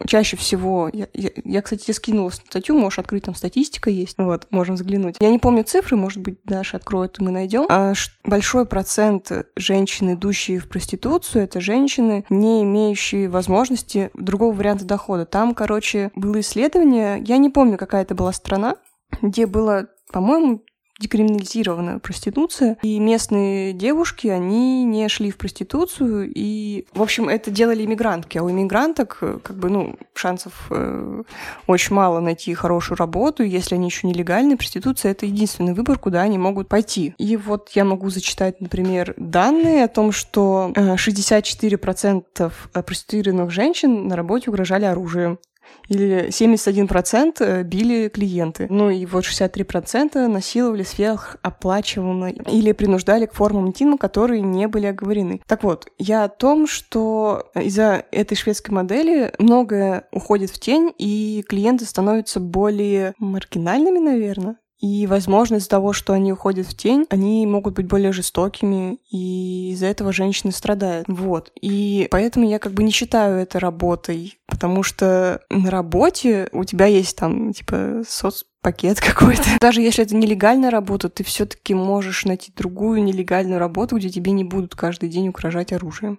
чаще 0.06 0.36
всего... 0.36 0.88
Я, 0.92 1.08
я, 1.12 1.30
я, 1.44 1.60
кстати, 1.60 1.82
тебе 1.82 1.94
скинула 1.94 2.30
статью, 2.30 2.78
можешь 2.78 3.00
открыть, 3.00 3.24
там 3.24 3.34
статистика 3.34 3.90
есть. 3.90 4.14
Вот, 4.16 4.46
можем 4.50 4.76
взглянуть. 4.76 5.16
Я 5.18 5.30
не 5.30 5.40
помню 5.40 5.64
цифры, 5.64 5.96
может 5.96 6.20
быть, 6.22 6.38
Даша 6.44 6.76
откроет, 6.76 7.18
и 7.18 7.24
мы 7.24 7.32
найдем. 7.32 7.66
А 7.68 7.94
большой 8.24 8.64
процент 8.64 9.32
женщин, 9.56 10.14
идущие 10.14 10.60
в 10.60 10.68
проституцию, 10.68 11.42
это 11.42 11.60
женщины, 11.60 12.24
не 12.30 12.62
имеющие 12.62 13.28
возможности 13.28 14.10
другого 14.14 14.54
варианта 14.54 14.84
дохода. 14.84 15.26
Там, 15.26 15.52
короче, 15.52 16.12
было 16.14 16.38
исследование, 16.38 17.20
я 17.26 17.38
не 17.38 17.50
помню, 17.50 17.76
какая 17.76 18.02
это 18.02 18.14
была 18.14 18.32
страна, 18.32 18.76
где 19.20 19.46
было 19.46 19.88
по-моему, 20.12 20.62
декриминализирована 21.00 21.98
проституция, 21.98 22.76
и 22.82 22.98
местные 22.98 23.72
девушки, 23.72 24.28
они 24.28 24.84
не 24.84 25.08
шли 25.08 25.30
в 25.30 25.38
проституцию, 25.38 26.30
и, 26.32 26.84
в 26.92 27.02
общем, 27.02 27.28
это 27.28 27.50
делали 27.50 27.84
иммигрантки, 27.84 28.36
а 28.38 28.42
у 28.42 28.50
иммигранток, 28.50 29.18
э, 29.22 29.38
как 29.42 29.56
бы, 29.56 29.70
ну, 29.70 29.96
шансов 30.14 30.66
э, 30.70 31.22
очень 31.66 31.96
мало 31.96 32.20
найти 32.20 32.52
хорошую 32.54 32.98
работу, 32.98 33.42
если 33.42 33.76
они 33.76 33.86
еще 33.86 34.06
нелегальные, 34.06 34.58
проституция— 34.58 35.12
это 35.12 35.24
единственный 35.26 35.72
выбор, 35.72 35.98
куда 35.98 36.20
они 36.20 36.36
могут 36.36 36.68
пойти. 36.68 37.14
И 37.16 37.36
вот 37.36 37.70
я 37.70 37.84
могу 37.84 38.10
зачитать, 38.10 38.60
например, 38.60 39.14
данные 39.16 39.84
о 39.84 39.88
том, 39.88 40.12
что 40.12 40.72
64% 40.76 42.52
э, 42.74 42.82
проституированных 42.82 43.50
женщин 43.50 44.06
на 44.06 44.16
работе 44.16 44.50
угрожали 44.50 44.84
оружием, 44.84 45.38
или 45.88 46.28
71% 46.28 47.36
э, 47.40 47.62
били 47.62 48.08
клиенты. 48.08 48.66
Ну 48.70 48.90
и 48.90 49.06
вот 49.06 49.24
63% 49.24 50.26
насиловали 50.28 50.82
сверхоплачиваемые 50.82 52.34
или 52.34 52.72
принуждали 52.72 53.26
к 53.26 53.34
формам 53.34 53.68
интима, 53.68 53.98
которые 53.98 54.40
не 54.42 54.68
были 54.68 54.86
оговорены. 54.86 55.40
Так 55.46 55.62
вот, 55.64 55.88
я 55.98 56.24
о 56.24 56.28
том, 56.28 56.66
что 56.66 57.50
из-за 57.54 58.04
этой 58.12 58.36
шведской 58.36 58.74
модели 58.74 59.32
многое 59.38 60.04
уходит 60.12 60.50
в 60.50 60.60
тень, 60.60 60.92
и 60.98 61.44
клиенты 61.48 61.84
становятся 61.84 62.40
более 62.40 63.14
маргинальными, 63.18 63.98
наверное. 63.98 64.56
И, 64.80 65.06
возможно, 65.06 65.56
из-за 65.56 65.68
того, 65.68 65.92
что 65.92 66.14
они 66.14 66.32
уходят 66.32 66.66
в 66.66 66.76
тень, 66.76 67.06
они 67.10 67.46
могут 67.46 67.74
быть 67.74 67.86
более 67.86 68.12
жестокими, 68.12 68.98
и 69.10 69.72
из-за 69.72 69.86
этого 69.86 70.12
женщины 70.12 70.52
страдают. 70.52 71.06
Вот. 71.08 71.52
И 71.60 72.08
поэтому 72.10 72.48
я 72.48 72.58
как 72.58 72.72
бы 72.72 72.82
не 72.82 72.90
считаю 72.90 73.38
это 73.38 73.60
работой, 73.60 74.38
потому 74.46 74.82
что 74.82 75.42
на 75.50 75.70
работе 75.70 76.48
у 76.52 76.64
тебя 76.64 76.86
есть 76.86 77.16
там, 77.16 77.52
типа, 77.52 78.02
соц 78.08 78.44
пакет 78.62 79.00
какой-то. 79.06 79.42
Даже 79.60 79.82
если 79.82 80.04
это 80.04 80.16
нелегальная 80.16 80.70
работа, 80.70 81.08
ты 81.08 81.24
все-таки 81.24 81.74
можешь 81.74 82.24
найти 82.24 82.52
другую 82.54 83.02
нелегальную 83.02 83.58
работу, 83.58 83.96
где 83.96 84.08
тебе 84.08 84.32
не 84.32 84.44
будут 84.44 84.74
каждый 84.74 85.08
день 85.08 85.28
угрожать 85.28 85.72
оружием. 85.72 86.18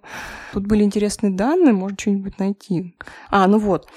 Тут 0.52 0.66
были 0.66 0.84
интересные 0.84 1.32
данные, 1.32 1.72
можно 1.72 1.96
что-нибудь 1.98 2.38
найти. 2.38 2.94
А, 3.30 3.46
ну 3.46 3.58
вот. 3.58 3.88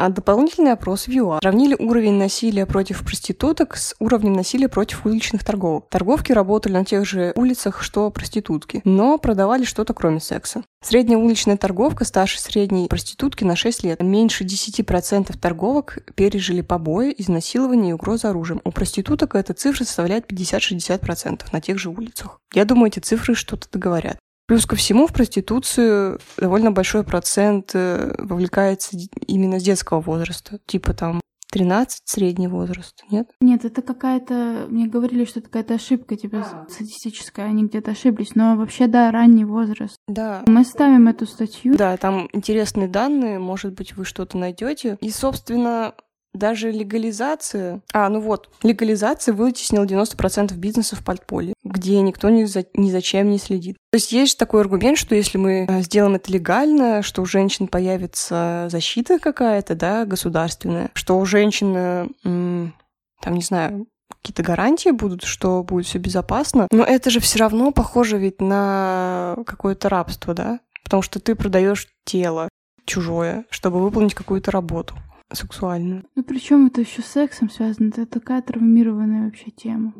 А 0.00 0.08
дополнительный 0.08 0.72
опрос 0.72 1.08
в 1.08 1.10
ЮАР. 1.10 1.40
Сравнили 1.42 1.76
уровень 1.78 2.14
насилия 2.14 2.64
против 2.64 3.04
проституток 3.04 3.76
с 3.76 3.94
уровнем 3.98 4.32
насилия 4.32 4.66
против 4.66 5.04
уличных 5.04 5.44
торговок. 5.44 5.90
Торговки 5.90 6.32
работали 6.32 6.72
на 6.72 6.86
тех 6.86 7.04
же 7.04 7.34
улицах, 7.36 7.82
что 7.82 8.08
проститутки, 8.10 8.80
но 8.84 9.18
продавали 9.18 9.64
что-то 9.64 9.92
кроме 9.92 10.20
секса. 10.20 10.62
Средняя 10.82 11.18
уличная 11.18 11.58
торговка 11.58 12.06
старше 12.06 12.40
средней 12.40 12.88
проститутки 12.88 13.44
на 13.44 13.56
6 13.56 13.84
лет. 13.84 14.00
Меньше 14.00 14.44
10% 14.44 15.36
торговок 15.36 15.98
пережили 16.14 16.62
побои, 16.62 17.14
изнасилование 17.18 17.90
и 17.90 17.92
угрозу 17.92 18.28
оружием. 18.28 18.62
У 18.64 18.70
проституток 18.70 19.34
эта 19.34 19.52
цифра 19.52 19.84
составляет 19.84 20.32
50-60% 20.32 21.42
на 21.52 21.60
тех 21.60 21.78
же 21.78 21.90
улицах. 21.90 22.40
Я 22.54 22.64
думаю, 22.64 22.86
эти 22.86 23.00
цифры 23.00 23.34
что-то 23.34 23.68
договорят. 23.70 24.16
Плюс 24.50 24.66
ко 24.66 24.74
всему 24.74 25.06
в 25.06 25.12
проституцию 25.12 26.18
довольно 26.36 26.72
большой 26.72 27.04
процент 27.04 27.70
э, 27.72 28.12
вовлекается 28.18 28.96
именно 29.28 29.60
с 29.60 29.62
детского 29.62 30.00
возраста. 30.00 30.58
Типа 30.66 30.92
там 30.92 31.20
13 31.52 32.00
средний 32.04 32.48
возраст, 32.48 33.04
нет? 33.12 33.30
Нет, 33.40 33.64
это 33.64 33.80
какая-то... 33.80 34.66
Мне 34.68 34.88
говорили, 34.88 35.24
что 35.24 35.38
это 35.38 35.48
какая-то 35.50 35.74
ошибка, 35.74 36.16
типа, 36.16 36.66
статистическая, 36.68 37.46
они 37.46 37.66
где-то 37.66 37.92
ошиблись. 37.92 38.34
Но 38.34 38.56
вообще, 38.56 38.88
да, 38.88 39.12
ранний 39.12 39.44
возраст. 39.44 39.94
Да. 40.08 40.42
Мы 40.48 40.64
ставим 40.64 41.06
эту 41.06 41.26
статью. 41.26 41.76
Да, 41.76 41.96
там 41.96 42.28
интересные 42.32 42.88
данные, 42.88 43.38
может 43.38 43.74
быть, 43.74 43.96
вы 43.96 44.04
что-то 44.04 44.36
найдете. 44.36 44.98
И, 45.00 45.10
собственно, 45.10 45.94
даже 46.32 46.70
легализация... 46.70 47.82
А, 47.92 48.08
ну 48.08 48.20
вот, 48.20 48.48
легализация 48.62 49.34
вытеснила 49.34 49.84
90% 49.84 50.54
бизнеса 50.54 50.96
в 50.96 51.04
подполье, 51.04 51.54
где 51.64 52.00
никто 52.00 52.28
ни, 52.30 52.44
за... 52.44 52.64
ни 52.74 52.90
зачем 52.90 53.30
не 53.30 53.38
следит. 53.38 53.76
То 53.92 53.96
есть 53.96 54.12
есть 54.12 54.38
такой 54.38 54.60
аргумент, 54.60 54.98
что 54.98 55.14
если 55.14 55.38
мы 55.38 55.66
э, 55.68 55.82
сделаем 55.82 56.14
это 56.14 56.32
легально, 56.32 57.02
что 57.02 57.22
у 57.22 57.26
женщин 57.26 57.66
появится 57.66 58.68
защита 58.70 59.18
какая-то, 59.18 59.74
да, 59.74 60.04
государственная, 60.04 60.90
что 60.94 61.18
у 61.18 61.26
женщин, 61.26 61.74
э, 61.76 62.06
там, 62.22 63.34
не 63.34 63.42
знаю, 63.42 63.86
какие-то 64.22 64.42
гарантии 64.42 64.90
будут, 64.90 65.24
что 65.24 65.62
будет 65.64 65.86
все 65.86 65.98
безопасно. 65.98 66.68
Но 66.70 66.84
это 66.84 67.10
же 67.10 67.20
все 67.20 67.38
равно 67.38 67.72
похоже 67.72 68.18
ведь 68.18 68.40
на 68.40 69.36
какое-то 69.46 69.88
рабство, 69.88 70.34
да? 70.34 70.60
Потому 70.84 71.02
что 71.02 71.20
ты 71.20 71.34
продаешь 71.34 71.88
тело 72.04 72.48
чужое, 72.84 73.44
чтобы 73.50 73.80
выполнить 73.80 74.14
какую-то 74.14 74.50
работу 74.50 74.94
сексуальную. 75.32 76.04
Ну 76.14 76.22
причем 76.22 76.66
это 76.66 76.80
еще 76.80 77.02
с 77.02 77.06
сексом 77.06 77.50
связано? 77.50 77.88
Это 77.88 78.06
такая 78.06 78.42
травмированная 78.42 79.26
вообще 79.26 79.50
тема. 79.50 79.94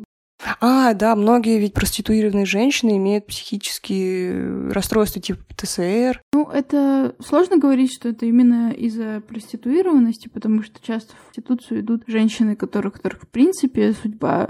А, 0.59 0.93
да, 0.93 1.15
многие 1.15 1.59
ведь 1.59 1.73
проституированные 1.73 2.45
женщины 2.45 2.97
имеют 2.97 3.27
психические 3.27 4.69
расстройства 4.71 5.21
типа 5.21 5.41
ТСР. 5.55 6.21
Ну, 6.33 6.49
это 6.49 7.15
сложно 7.19 7.57
говорить, 7.57 7.93
что 7.93 8.09
это 8.09 8.25
именно 8.25 8.71
из-за 8.71 9.21
проституированности, 9.27 10.29
потому 10.29 10.63
что 10.63 10.81
часто 10.81 11.13
в 11.13 11.25
проституцию 11.25 11.81
идут 11.81 12.03
женщины, 12.07 12.55
которых, 12.55 12.93
которых 12.93 13.23
в 13.23 13.27
принципе 13.27 13.93
судьба 13.93 14.49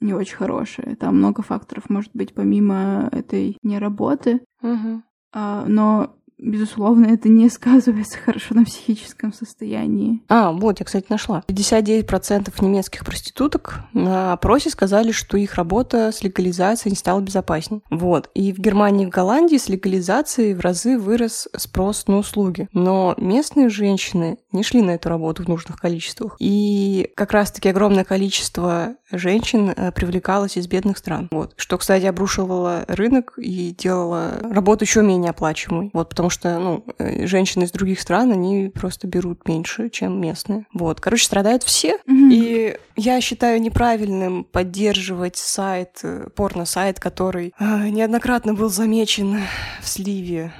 не 0.00 0.14
очень 0.14 0.36
хорошая. 0.36 0.96
Там 0.96 1.18
много 1.18 1.42
факторов 1.42 1.88
может 1.88 2.10
быть 2.14 2.34
помимо 2.34 3.08
этой 3.12 3.56
неработы. 3.62 4.40
Угу. 4.62 5.02
А, 5.32 5.64
но 5.66 6.16
безусловно, 6.42 7.06
это 7.06 7.28
не 7.28 7.48
сказывается 7.48 8.18
хорошо 8.18 8.54
на 8.54 8.64
психическом 8.64 9.32
состоянии. 9.32 10.20
А, 10.28 10.52
вот, 10.52 10.80
я, 10.80 10.84
кстати, 10.84 11.06
нашла. 11.08 11.42
59% 11.48 12.52
немецких 12.62 13.04
проституток 13.04 13.80
на 13.92 14.32
опросе 14.32 14.70
сказали, 14.70 15.12
что 15.12 15.36
их 15.36 15.54
работа 15.54 16.10
с 16.12 16.22
легализацией 16.22 16.90
не 16.90 16.96
стала 16.96 17.20
безопасней. 17.20 17.82
Вот. 17.90 18.30
И 18.34 18.52
в 18.52 18.58
Германии 18.58 19.04
и 19.04 19.06
в 19.06 19.10
Голландии 19.10 19.56
с 19.56 19.68
легализацией 19.68 20.54
в 20.54 20.60
разы 20.60 20.98
вырос 20.98 21.48
спрос 21.56 22.06
на 22.08 22.18
услуги. 22.18 22.68
Но 22.72 23.14
местные 23.16 23.68
женщины 23.68 24.38
не 24.52 24.62
шли 24.62 24.82
на 24.82 24.92
эту 24.92 25.08
работу 25.08 25.44
в 25.44 25.48
нужных 25.48 25.78
количествах. 25.78 26.36
И 26.38 27.10
как 27.16 27.32
раз-таки 27.32 27.68
огромное 27.68 28.04
количество 28.04 28.96
женщин 29.10 29.70
э, 29.70 29.92
привлекалось 29.92 30.56
из 30.56 30.66
бедных 30.66 30.98
стран. 30.98 31.28
Вот. 31.30 31.54
Что, 31.56 31.78
кстати, 31.78 32.06
обрушивало 32.06 32.84
рынок 32.88 33.34
и 33.36 33.74
делало 33.76 34.38
работу 34.42 34.84
еще 34.84 35.02
менее 35.02 35.30
оплачиваемой. 35.30 35.90
Вот, 35.92 36.08
потому 36.08 36.30
что, 36.32 36.58
ну, 36.58 36.84
э, 36.98 37.26
женщины 37.26 37.64
из 37.64 37.70
других 37.70 38.00
стран, 38.00 38.32
они 38.32 38.68
просто 38.68 39.06
берут 39.06 39.46
меньше, 39.46 39.88
чем 39.88 40.20
местные. 40.20 40.66
Вот. 40.74 41.00
Короче, 41.00 41.26
страдают 41.26 41.62
все. 41.62 41.98
Mm-hmm. 42.08 42.32
И 42.32 42.76
я 42.96 43.20
считаю 43.20 43.60
неправильным 43.60 44.44
поддерживать 44.44 45.36
сайт, 45.36 46.00
э, 46.02 46.28
порно-сайт, 46.34 46.98
который 46.98 47.54
э, 47.58 47.88
неоднократно 47.88 48.54
был 48.54 48.68
замечен 48.68 49.40
в 49.80 49.88
сливе 49.88 50.52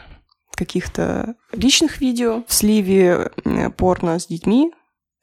каких-то 0.55 1.35
личных 1.53 2.01
видео, 2.01 2.45
в 2.47 2.55
сливе 2.55 3.33
порно 3.77 4.19
с 4.21 4.27
детьми, 4.27 4.71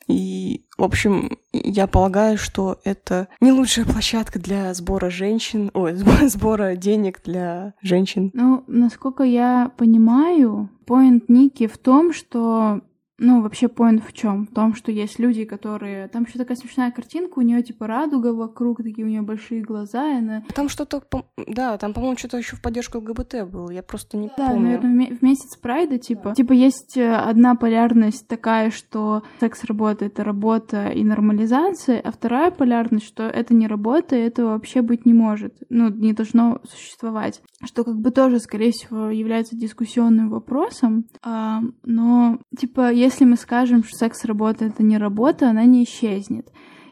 и, 0.09 0.65
в 0.75 0.83
общем, 0.83 1.37
я 1.53 1.85
полагаю, 1.85 2.37
что 2.37 2.79
это 2.83 3.27
не 3.41 3.51
лучшая 3.51 3.85
площадка 3.85 4.39
для 4.39 4.73
сбора 4.73 5.11
женщин, 5.11 5.69
ой, 5.75 5.93
сбора 6.27 6.75
денег 6.75 7.21
для 7.23 7.75
женщин. 7.83 8.31
Ну, 8.33 8.63
насколько 8.65 9.23
я 9.23 9.71
понимаю, 9.77 10.69
поинт 10.87 11.29
Ники 11.29 11.67
в 11.67 11.77
том, 11.77 12.11
что 12.11 12.81
Ну, 13.19 13.41
вообще, 13.41 13.67
поинт 13.67 14.03
в 14.03 14.13
чем? 14.13 14.47
В 14.47 14.53
том, 14.53 14.73
что 14.75 14.91
есть 14.91 15.19
люди, 15.19 15.43
которые... 15.43 16.08
Там 16.08 16.23
еще 16.23 16.39
такая 16.39 16.58
смешная 16.58 16.91
картинка, 16.91 17.39
у 17.39 17.41
нее 17.41 17.62
типа 17.62 17.86
радуга 17.86 18.34
вокруг, 18.34 18.77
такие 18.77 19.05
у 19.05 19.10
нее 19.10 19.21
большие 19.21 19.62
глаза, 19.62 20.10
и 20.10 20.17
она... 20.17 20.43
Там 20.55 20.69
что-то... 20.69 21.03
Да, 21.47 21.77
там, 21.77 21.93
по-моему, 21.93 22.17
что-то 22.17 22.38
еще 22.38 22.55
в 22.55 22.62
поддержку 22.62 22.99
ЛГБТ 22.99 23.49
было, 23.49 23.69
я 23.71 23.84
просто 23.84 24.17
не 24.17 24.29
да, 24.38 24.47
помню. 24.47 24.62
наверное, 24.62 25.17
в 25.17 25.21
месяц 25.21 25.58
Прайда, 25.58 25.97
типа. 25.97 26.34
Типа 26.36 26.53
есть 26.53 26.97
э, 26.97 27.13
одна 27.13 27.55
полярность 27.55 28.27
такая, 28.27 28.71
что 28.71 29.23
секс-работа— 29.39 30.05
это 30.05 30.23
работа 30.23 30.89
и 30.89 31.03
нормализация, 31.03 31.99
а 31.99 32.12
вторая 32.12 32.51
полярность, 32.51 33.05
что 33.05 33.23
это 33.23 33.53
не 33.53 33.67
работа, 33.67 34.15
и 34.15 34.19
этого 34.21 34.51
вообще 34.51 34.82
быть 34.82 35.05
не 35.05 35.13
может. 35.13 35.55
Ну, 35.69 35.89
не 35.89 36.13
должно 36.13 36.62
существовать. 36.69 37.41
Что 37.63 37.84
как 37.84 37.97
бы 37.97 38.12
тоже, 38.12 38.39
скорее 38.39 38.71
всего, 38.71 39.10
является 39.10 39.58
дискуссионным 39.58 40.29
вопросом. 40.29 41.05
А, 41.21 41.62
но, 41.84 42.39
типа, 42.58 42.91
если 42.91 43.08
мы 43.25 43.35
скажем, 43.35 43.83
что 43.83 43.97
секс-работа— 43.97 44.65
это 44.67 44.83
не 44.83 44.97
работа, 44.97 45.49
она 45.49 45.65
не 45.65 45.83
исчезнет. 45.83 46.51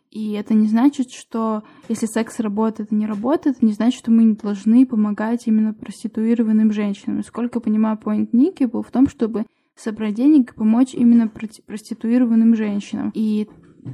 И 0.10 0.32
это 0.32 0.54
не 0.54 0.68
значит, 0.68 1.12
что 1.12 1.64
если 1.90 2.06
секс 2.06 2.40
работа 2.40 2.84
это 2.84 2.96
не 2.96 3.06
работа, 3.06 3.50
это 3.50 3.66
не 3.66 3.74
значит, 3.74 4.00
что 4.00 4.12
мы 4.12 4.24
не 4.24 4.36
должны 4.36 4.86
помогать 4.86 5.48
именно 5.48 5.74
проституированным 5.74 6.72
женщинам. 6.72 7.24
Сколько 7.24 7.60
понимаю, 7.60 7.98
поинт 7.98 8.34
Ники 8.34 8.64
был 8.64 8.82
в 8.82 8.92
том, 8.92 9.08
чтобы 9.10 9.46
собрать 9.76 10.16
денег 10.16 10.52
и 10.52 10.56
помочь 10.56 10.94
именно 10.94 11.28
проституированным 11.28 12.56
женщинам. 12.56 13.12
И 13.14 13.48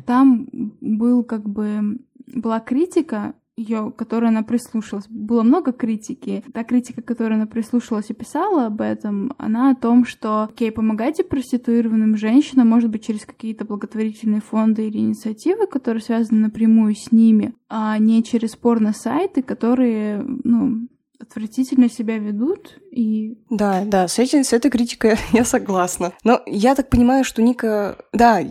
там 0.05 0.47
был 0.79 1.23
как 1.23 1.49
бы 1.49 1.99
была 2.27 2.59
критика 2.59 3.33
ее, 3.55 3.93
которой 3.95 4.29
она 4.29 4.43
прислушалась. 4.43 5.05
Было 5.07 5.43
много 5.43 5.71
критики. 5.71 6.43
Та 6.53 6.63
критика, 6.63 7.01
которой 7.01 7.33
она 7.33 7.45
прислушалась 7.45 8.09
и 8.09 8.13
писала 8.13 8.67
об 8.67 8.81
этом, 8.81 9.33
она 9.37 9.71
о 9.71 9.75
том, 9.75 10.05
что, 10.05 10.43
окей, 10.43 10.71
помогайте 10.71 11.23
проституированным 11.23 12.17
женщинам, 12.17 12.69
может 12.69 12.89
быть, 12.89 13.05
через 13.05 13.25
какие-то 13.25 13.65
благотворительные 13.65 14.41
фонды 14.41 14.87
или 14.87 14.97
инициативы, 14.97 15.67
которые 15.67 16.01
связаны 16.01 16.41
напрямую 16.41 16.95
с 16.95 17.11
ними, 17.11 17.53
а 17.69 17.97
не 17.99 18.23
через 18.23 18.55
порно-сайты, 18.55 19.43
которые, 19.43 20.23
ну, 20.43 20.87
отвратительно 21.19 21.89
себя 21.89 22.17
ведут 22.17 22.79
и... 22.91 23.37
Да, 23.49 23.83
да, 23.85 24.07
с, 24.07 24.19
этим, 24.19 24.43
с 24.43 24.53
этой 24.53 24.69
критикой 24.69 25.15
я 25.31 25.45
согласна. 25.45 26.13
Но 26.23 26.41
я 26.45 26.75
так 26.75 26.89
понимаю, 26.89 27.23
что 27.23 27.41
Ника... 27.41 27.97
Да, 28.13 28.41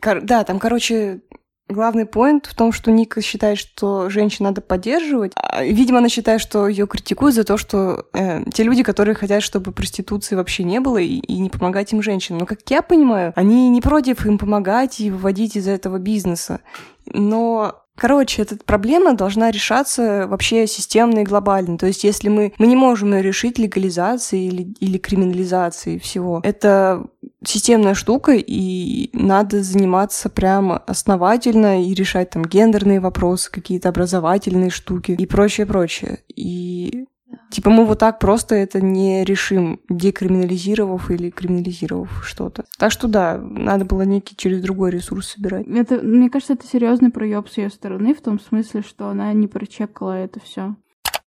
кор... 0.00 0.22
да, 0.22 0.44
там, 0.44 0.58
короче, 0.58 1.22
Главный 1.68 2.06
поинт 2.06 2.46
в 2.46 2.54
том, 2.54 2.70
что 2.70 2.92
Ника 2.92 3.20
считает, 3.20 3.58
что 3.58 4.08
женщин 4.08 4.44
надо 4.44 4.60
поддерживать. 4.60 5.32
А, 5.34 5.64
видимо, 5.64 5.98
она 5.98 6.08
считает, 6.08 6.40
что 6.40 6.68
ее 6.68 6.86
критикуют 6.86 7.34
за 7.34 7.42
то, 7.42 7.56
что 7.56 8.06
э, 8.12 8.44
те 8.52 8.62
люди, 8.62 8.84
которые 8.84 9.16
хотят, 9.16 9.42
чтобы 9.42 9.72
проституции 9.72 10.36
вообще 10.36 10.62
не 10.62 10.78
было 10.78 10.98
и, 10.98 11.16
и 11.16 11.38
не 11.38 11.50
помогать 11.50 11.92
им 11.92 12.02
женщинам. 12.02 12.40
Но, 12.40 12.46
как 12.46 12.60
я 12.68 12.82
понимаю, 12.82 13.32
они 13.34 13.68
не 13.68 13.80
против 13.80 14.24
им 14.26 14.38
помогать 14.38 15.00
и 15.00 15.10
выводить 15.10 15.56
из 15.56 15.66
этого 15.66 15.98
бизнеса. 15.98 16.60
Но 17.06 17.82
Короче, 17.96 18.42
эта 18.42 18.56
проблема 18.56 19.14
должна 19.14 19.50
решаться 19.50 20.26
вообще 20.28 20.66
системно 20.66 21.20
и 21.20 21.24
глобально. 21.24 21.78
То 21.78 21.86
есть, 21.86 22.04
если 22.04 22.28
мы, 22.28 22.52
мы 22.58 22.66
не 22.66 22.76
можем 22.76 23.14
ее 23.14 23.22
решить 23.22 23.58
легализацией 23.58 24.48
или, 24.48 24.74
или 24.80 24.98
криминализацией 24.98 25.98
всего, 25.98 26.40
это 26.44 27.06
системная 27.48 27.94
штука, 27.94 28.32
и 28.34 29.10
надо 29.12 29.62
заниматься 29.62 30.28
прямо 30.28 30.78
основательно 30.78 31.84
и 31.84 31.94
решать 31.94 32.30
там 32.30 32.44
гендерные 32.44 33.00
вопросы, 33.00 33.50
какие-то 33.50 33.88
образовательные 33.88 34.70
штуки 34.70 35.12
и 35.12 35.26
прочее, 35.26 35.66
прочее. 35.66 36.18
И 36.34 37.06
Типа 37.50 37.70
мы 37.70 37.86
вот 37.86 37.98
так 37.98 38.18
просто 38.18 38.54
это 38.54 38.80
не 38.80 39.24
решим, 39.24 39.80
декриминализировав 39.88 41.10
или 41.10 41.30
криминализировав 41.30 42.24
что-то. 42.24 42.64
Так 42.78 42.92
что 42.92 43.08
да, 43.08 43.38
надо 43.38 43.84
было 43.84 44.02
некий 44.02 44.36
через 44.36 44.60
другой 44.60 44.90
ресурс 44.90 45.28
собирать. 45.28 45.66
Это, 45.66 45.96
мне 45.96 46.28
кажется, 46.28 46.54
это 46.54 46.66
серьезный 46.66 47.10
проеб 47.10 47.48
с 47.48 47.56
ее 47.56 47.70
стороны, 47.70 48.14
в 48.14 48.20
том 48.20 48.40
смысле, 48.40 48.82
что 48.82 49.08
она 49.08 49.32
не 49.32 49.46
прочекала 49.46 50.12
это 50.12 50.40
все. 50.40 50.76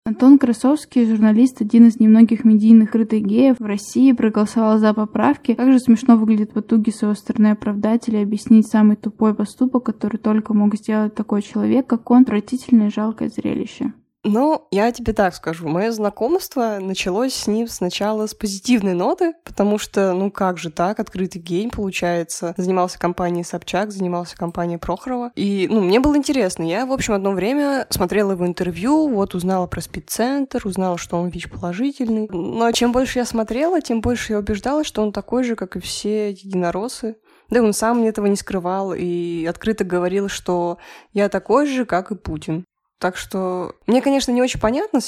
Антон 0.08 0.40
Красовский, 0.40 1.06
журналист, 1.06 1.60
один 1.60 1.88
из 1.88 2.00
немногих 2.00 2.46
медийных 2.46 2.92
крытых 2.92 3.24
геев 3.24 3.58
в 3.60 3.66
России, 3.66 4.14
проголосовал 4.14 4.80
за 4.80 4.94
поправки. 4.94 5.54
Как 5.54 5.70
же 5.70 5.80
смешно 5.80 6.16
выглядит 6.16 6.56
в 6.56 6.60
итоге 6.62 6.94
с 6.94 7.02
его 7.02 7.14
стороны 7.14 7.48
оправдателя 7.48 8.22
объяснить 8.22 8.68
самый 8.68 8.96
тупой 8.96 9.36
поступок, 9.36 9.84
который 9.84 10.16
только 10.16 10.54
мог 10.54 10.76
сделать 10.76 11.14
такой 11.14 11.42
человек, 11.42 11.88
как 11.88 12.10
он. 12.10 12.22
Отвратительное 12.22 12.90
жалкое 12.90 13.28
зрелище. 13.28 13.92
Ну, 14.28 14.68
я 14.72 14.92
тебе 14.92 15.14
так 15.14 15.34
скажу. 15.34 15.68
Мое 15.70 15.92
знакомство 15.92 16.80
началось 16.82 17.34
с 17.34 17.48
ним 17.48 17.68
сначала 17.68 18.28
с 18.28 18.34
позитивной 18.34 18.94
ноты, 18.94 19.34
потому 19.46 19.78
что, 19.78 20.14
ну 20.14 20.30
как 20.32 20.58
же 20.58 20.70
так, 20.70 21.00
открытый 21.00 21.42
гейм, 21.42 21.70
получается. 21.70 22.54
Занимался 22.58 23.00
компанией 23.00 23.46
Собчак, 23.46 23.92
занимался 23.92 24.36
компанией 24.36 24.80
Прохорова. 24.80 25.32
И, 25.36 25.68
ну, 25.72 25.80
мне 25.80 26.02
было 26.02 26.18
интересно. 26.18 26.64
Я, 26.64 26.86
в 26.86 26.92
общем, 26.92 27.14
одно 27.14 27.32
время 27.32 27.88
смотрела 27.90 28.32
его 28.34 28.46
интервью, 28.46 29.08
вот 29.08 29.34
узнала 29.34 29.66
про 29.66 29.80
спид-центр, 29.80 30.62
узнала, 30.68 30.98
что 30.98 31.18
он 31.18 31.30
ВИЧ-положительный. 31.30 32.28
Но 32.30 32.72
чем 32.74 32.92
больше 32.92 33.20
я 33.20 33.26
смотрела, 33.26 33.82
тем 33.82 34.02
больше 34.02 34.34
я 34.34 34.40
убеждалась, 34.40 34.88
что 34.88 35.02
он 35.04 35.14
такой 35.14 35.46
же, 35.46 35.56
как 35.56 35.78
и 35.78 35.80
все 35.80 36.32
единороссы. 36.32 37.16
Да 37.50 37.62
он 37.64 37.72
сам 37.72 38.04
этого 38.04 38.26
не 38.26 38.36
скрывал 38.36 38.94
и 38.94 39.46
открыто 39.46 39.86
говорил, 39.86 40.28
что 40.28 40.80
я 41.14 41.30
такой 41.30 41.66
же, 41.66 41.86
как 41.86 42.12
и 42.12 42.16
Путин. 42.16 42.66
Так 43.00 43.16
что 43.16 43.76
мне, 43.86 44.02
конечно, 44.02 44.32
не 44.32 44.42
очень 44.42 44.60
понятно, 44.60 45.00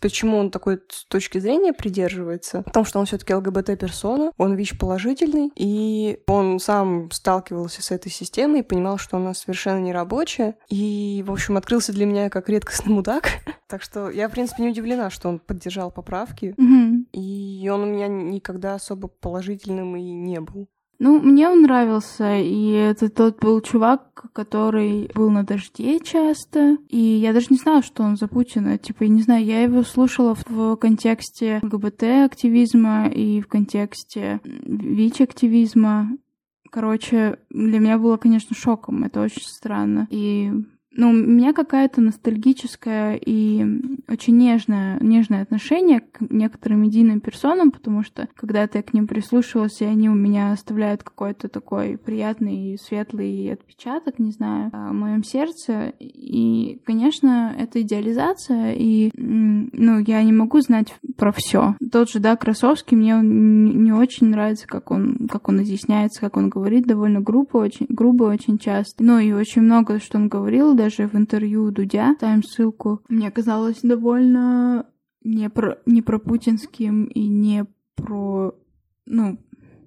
почему 0.00 0.36
он 0.38 0.50
такой 0.50 0.80
точки 1.08 1.38
зрения 1.38 1.72
придерживается. 1.72 2.62
Потому 2.62 2.84
что 2.84 2.98
он 2.98 3.06
все-таки 3.06 3.34
ЛГБТ-персона, 3.34 4.32
он 4.36 4.54
ВИЧ-положительный, 4.54 5.50
и 5.54 6.20
он 6.26 6.60
сам 6.60 7.10
сталкивался 7.10 7.82
с 7.82 7.90
этой 7.90 8.10
системой 8.12 8.60
и 8.60 8.64
понимал, 8.64 8.98
что 8.98 9.16
она 9.16 9.34
совершенно 9.34 9.78
не 9.78 9.92
рабочая. 9.92 10.56
И, 10.68 11.24
в 11.26 11.32
общем, 11.32 11.56
открылся 11.56 11.92
для 11.92 12.06
меня 12.06 12.28
как 12.28 12.48
редкостный 12.48 12.92
мудак. 12.94 13.30
так 13.66 13.82
что 13.82 14.10
я, 14.10 14.28
в 14.28 14.32
принципе, 14.32 14.62
не 14.62 14.70
удивлена, 14.70 15.10
что 15.10 15.28
он 15.28 15.38
поддержал 15.38 15.90
поправки. 15.90 16.54
Mm-hmm. 16.58 17.04
И 17.12 17.68
он 17.68 17.82
у 17.82 17.86
меня 17.86 18.08
никогда 18.08 18.74
особо 18.74 19.08
положительным 19.08 19.96
и 19.96 20.02
не 20.02 20.40
был. 20.40 20.68
Ну, 21.00 21.20
мне 21.20 21.48
он 21.48 21.62
нравился, 21.62 22.38
и 22.38 22.70
это 22.70 23.08
тот 23.08 23.38
был 23.38 23.60
чувак, 23.60 24.26
который 24.32 25.08
был 25.14 25.30
на 25.30 25.44
дожде 25.44 26.00
часто, 26.00 26.76
и 26.88 26.98
я 26.98 27.32
даже 27.32 27.46
не 27.50 27.56
знала, 27.56 27.82
что 27.82 28.02
он 28.02 28.16
за 28.16 28.26
Путина. 28.26 28.78
Типа, 28.78 29.04
я 29.04 29.08
не 29.08 29.22
знаю, 29.22 29.44
я 29.44 29.62
его 29.62 29.84
слушала 29.84 30.34
в, 30.34 30.44
в 30.48 30.76
контексте 30.76 31.60
ЛГБТ-активизма 31.62 33.08
и 33.08 33.40
в 33.40 33.46
контексте 33.46 34.40
ВИЧ-активизма. 34.42 36.10
Короче, 36.68 37.38
для 37.50 37.78
меня 37.78 37.96
было, 37.96 38.16
конечно, 38.16 38.56
шоком, 38.56 39.04
это 39.04 39.20
очень 39.20 39.42
странно. 39.42 40.08
И 40.10 40.52
ну, 40.98 41.10
у 41.10 41.12
меня 41.12 41.52
какая-то 41.52 42.00
ностальгическая 42.00 43.14
и 43.14 43.64
очень 44.08 44.36
нежное, 44.36 44.98
нежное 45.00 45.42
отношение 45.42 46.00
к 46.00 46.20
некоторым 46.28 46.82
медийным 46.82 47.20
персонам, 47.20 47.70
потому 47.70 48.02
что 48.02 48.28
когда-то 48.34 48.78
я 48.78 48.82
к 48.82 48.92
ним 48.92 49.06
прислушивалась, 49.06 49.80
и 49.80 49.84
они 49.84 50.10
у 50.10 50.14
меня 50.14 50.50
оставляют 50.50 51.04
какой-то 51.04 51.48
такой 51.48 51.98
приятный, 51.98 52.76
светлый 52.82 53.52
отпечаток, 53.52 54.18
не 54.18 54.32
знаю, 54.32 54.70
в 54.72 54.92
моем 54.92 55.22
сердце. 55.22 55.92
И, 56.00 56.80
конечно, 56.84 57.54
это 57.56 57.80
идеализация, 57.80 58.72
и, 58.72 59.12
ну, 59.16 60.00
я 60.00 60.20
не 60.24 60.32
могу 60.32 60.60
знать 60.62 60.96
про 61.16 61.30
все. 61.30 61.76
Тот 61.92 62.10
же, 62.10 62.18
да, 62.18 62.34
Красовский, 62.34 62.96
мне 62.96 63.14
он 63.14 63.84
не 63.84 63.92
очень 63.92 64.30
нравится, 64.30 64.66
как 64.66 64.90
он, 64.90 65.28
как 65.30 65.48
он 65.48 65.62
изъясняется, 65.62 66.20
как 66.20 66.36
он 66.36 66.48
говорит, 66.48 66.86
довольно 66.86 67.20
грубо 67.20 67.58
очень, 67.58 67.86
грубо 67.88 68.24
очень 68.24 68.58
часто. 68.58 69.04
Ну, 69.04 69.20
и 69.20 69.30
очень 69.30 69.62
много, 69.62 70.00
что 70.00 70.18
он 70.18 70.28
говорил, 70.28 70.74
даже 70.74 70.87
даже 70.88 71.06
в 71.06 71.14
интервью 71.14 71.70
Дудя, 71.70 72.14
ставим 72.16 72.42
ссылку, 72.42 73.02
мне 73.08 73.30
казалось 73.30 73.80
довольно 73.82 74.86
не 75.22 75.50
про, 75.50 75.78
не 75.84 76.00
про 76.00 76.18
путинским 76.18 77.04
и 77.04 77.28
не 77.28 77.66
про, 77.94 78.54
ну, 79.04 79.38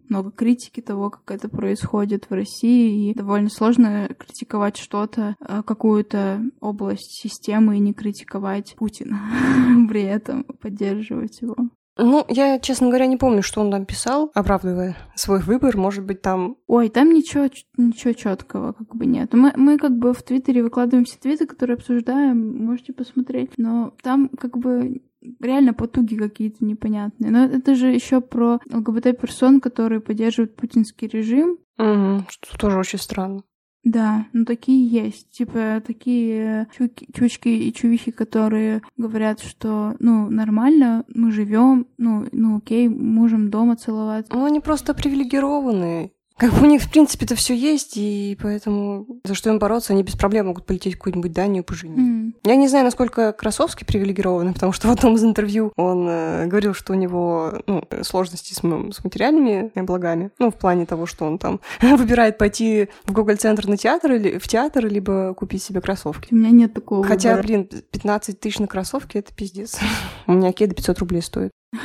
много 0.10 0.30
критики 0.30 0.82
того, 0.82 1.10
как 1.10 1.32
это 1.32 1.50
происходит 1.50 2.30
в 2.30 2.34
России, 2.34 3.10
и 3.10 3.14
довольно 3.16 3.50
сложно 3.50 4.10
критиковать 4.16 4.78
что-то, 4.78 5.36
э, 5.40 5.64
какую-то 5.66 6.44
область 6.60 7.20
системы 7.22 7.78
и 7.78 7.80
не 7.80 7.94
критиковать 7.94 8.76
Путина, 8.78 9.22
при 9.90 10.04
этом 10.04 10.44
поддерживать 10.44 11.42
его. 11.42 11.56
Ну, 11.98 12.26
я, 12.30 12.60
честно 12.60 12.88
говоря, 12.88 13.06
не 13.06 13.18
помню, 13.18 13.44
что 13.44 13.62
он 13.62 13.72
там 13.72 13.86
писал, 13.86 14.32
оправдывая 14.34 14.98
свой 15.16 15.40
выбор. 15.40 15.78
Может 15.78 16.06
быть, 16.06 16.22
там... 16.22 16.58
Ой, 16.68 16.90
там 16.90 17.14
ничего, 17.14 17.50
ничего 17.78 18.14
четкого 18.14 18.74
как 18.74 18.96
бы 18.96 19.06
нет. 19.06 19.34
Мы, 19.34 19.52
мы 19.56 19.78
как 19.78 19.98
бы 19.98 20.14
в 20.14 20.24
Твиттере 20.24 20.64
выкладываем 20.64 21.06
все 21.06 21.18
твиты, 21.18 21.46
которые 21.46 21.76
обсуждаем, 21.76 22.66
можете 22.66 22.94
посмотреть. 22.94 23.52
Но 23.58 23.94
там 24.02 24.30
как 24.30 24.58
бы 24.58 25.02
реально 25.40 25.74
потуги 25.74 26.16
какие-то 26.16 26.64
непонятные. 26.66 27.32
Но 27.32 27.46
это 27.46 27.76
же 27.76 27.88
еще 27.88 28.22
про 28.22 28.60
ЛГБТ-персон, 28.72 29.60
которые 29.60 30.02
поддерживают 30.02 30.56
путинский 30.56 31.08
режим. 31.08 31.58
Угу, 31.78 32.26
что 32.30 32.58
тоже 32.58 32.78
очень 32.78 33.00
странно. 33.00 33.44
Да, 33.84 34.28
ну 34.34 34.46
такие 34.46 34.86
есть. 34.88 35.32
Типа 35.32 35.82
такие 35.86 36.68
чуки, 36.78 37.08
чучки 37.14 37.50
и 37.50 37.74
чувихи, 37.74 38.12
которые 38.12 38.82
говорят, 38.96 39.40
что 39.40 39.96
ну 40.00 40.30
нормально, 40.30 41.04
мы 41.08 41.32
живем, 41.32 41.88
ну, 41.98 42.28
ну 42.32 42.58
окей, 42.58 42.88
можем 42.88 43.50
дома 43.50 43.76
целовать. 43.76 44.28
Ну 44.30 44.46
они 44.46 44.60
просто 44.60 44.94
привилегированные. 44.94 46.12
Как 46.42 46.54
бы 46.54 46.64
у 46.64 46.66
них, 46.66 46.82
в 46.82 46.90
принципе, 46.90 47.26
это 47.26 47.36
все 47.36 47.56
есть, 47.56 47.98
и 47.98 48.36
поэтому 48.42 49.06
за 49.24 49.36
что 49.36 49.52
им 49.52 49.60
бороться, 49.60 49.94
они 49.94 50.02
без 50.02 50.16
проблем 50.16 50.48
могут 50.48 50.66
полететь 50.66 50.96
в 50.96 50.98
какую-нибудь 50.98 51.32
Данию 51.32 51.64
поженить. 51.64 52.00
Mm. 52.00 52.34
Я 52.46 52.56
не 52.56 52.68
знаю, 52.68 52.84
насколько 52.84 53.32
Красовский 53.32 53.86
привилегирован, 53.86 54.52
потому 54.56 54.72
что 54.72 54.88
в 54.88 54.92
одном 54.92 55.18
из 55.18 55.24
интервью 55.24 55.72
он 55.76 56.08
э, 56.10 56.48
говорил, 56.48 56.74
что 56.74 56.94
у 56.94 56.96
него 56.96 57.62
ну, 57.68 57.84
сложности 58.02 58.56
с, 58.56 58.62
с 58.62 59.04
материальными 59.04 59.72
благами. 59.76 60.32
Ну, 60.40 60.50
в 60.50 60.56
плане 60.56 60.88
того, 60.88 61.06
что 61.06 61.26
он 61.26 61.38
там 61.38 61.60
выбирает 61.80 62.40
пойти 62.40 62.90
в 63.06 63.12
Гоголь-центр 63.12 63.68
на 63.68 63.78
театр 63.78 64.14
или 64.14 64.40
в 64.40 64.48
театр, 64.48 64.88
либо 64.88 65.36
купить 65.36 65.62
себе 65.62 65.80
кроссовки. 65.80 66.34
У 66.34 66.38
меня 66.38 66.50
нет 66.50 66.74
такого 66.74 67.04
Хотя, 67.04 67.36
выбора. 67.36 67.46
блин, 67.46 67.70
15 67.92 68.40
тысяч 68.40 68.58
на 68.58 68.66
кроссовки— 68.66 69.16
это 69.20 69.32
пиздец. 69.32 69.78
У 70.26 70.32
меня 70.32 70.54
кеды 70.54 70.74
500 70.74 70.98
рублей 70.98 71.22
стоят. 71.22 71.52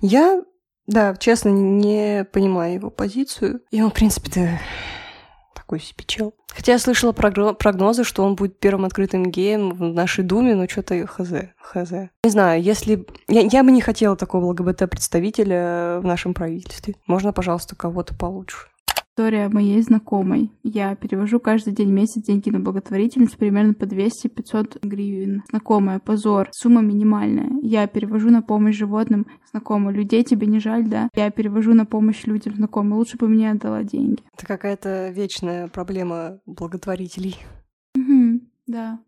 Я 0.00 0.42
да, 0.86 1.14
честно, 1.16 1.50
не 1.50 2.24
понимаю 2.24 2.74
его 2.74 2.90
позицию. 2.90 3.62
И 3.70 3.80
он, 3.82 3.90
в 3.90 3.94
принципе-то, 3.94 4.58
такой 5.54 5.80
себе 5.80 6.04
чел. 6.06 6.34
Хотя 6.48 6.72
я 6.72 6.78
слышала 6.80 7.12
прогнозы, 7.12 8.02
что 8.02 8.24
он 8.24 8.34
будет 8.34 8.58
первым 8.58 8.84
открытым 8.84 9.30
геем 9.30 9.70
в 9.70 9.82
нашей 9.94 10.24
Думе, 10.24 10.56
но 10.56 10.68
что-то 10.68 11.06
хз, 11.06 11.32
хз. 11.60 11.92
Не 12.24 12.30
знаю, 12.30 12.60
если... 12.60 13.06
Я, 13.28 13.42
я 13.42 13.62
бы 13.62 13.70
не 13.70 13.80
хотела 13.80 14.16
такого 14.16 14.46
ЛГБТ-представителя 14.46 16.00
в 16.00 16.04
нашем 16.04 16.34
правительстве. 16.34 16.96
Можно, 17.06 17.32
пожалуйста, 17.32 17.76
кого-то 17.76 18.16
получше. 18.16 18.66
История 19.20 19.50
моей 19.50 19.82
знакомой. 19.82 20.50
Я 20.62 20.96
перевожу 20.96 21.40
каждый 21.40 21.74
день 21.74 21.90
месяц 21.90 22.22
деньги 22.22 22.48
на 22.48 22.58
благотворительность 22.58 23.36
примерно 23.36 23.74
по 23.74 23.84
200-500 23.84 24.78
гривен. 24.80 25.42
Знакомая, 25.50 25.98
позор, 25.98 26.48
сумма 26.52 26.80
минимальная. 26.80 27.50
Я 27.60 27.86
перевожу 27.86 28.30
на 28.30 28.40
помощь 28.40 28.78
животным. 28.78 29.26
Знакомая, 29.50 29.94
людей 29.94 30.24
тебе 30.24 30.46
не 30.46 30.58
жаль, 30.58 30.88
да? 30.88 31.10
Я 31.14 31.30
перевожу 31.30 31.74
на 31.74 31.84
помощь 31.84 32.24
людям. 32.24 32.54
Знакомая, 32.54 32.94
лучше 32.94 33.18
бы 33.18 33.28
мне 33.28 33.50
отдала 33.50 33.82
деньги. 33.82 34.22
Это 34.38 34.46
какая-то 34.46 35.10
вечная 35.10 35.68
проблема 35.68 36.40
благотворителей. 36.46 37.36
Угу, 37.98 38.40
да. 38.68 39.00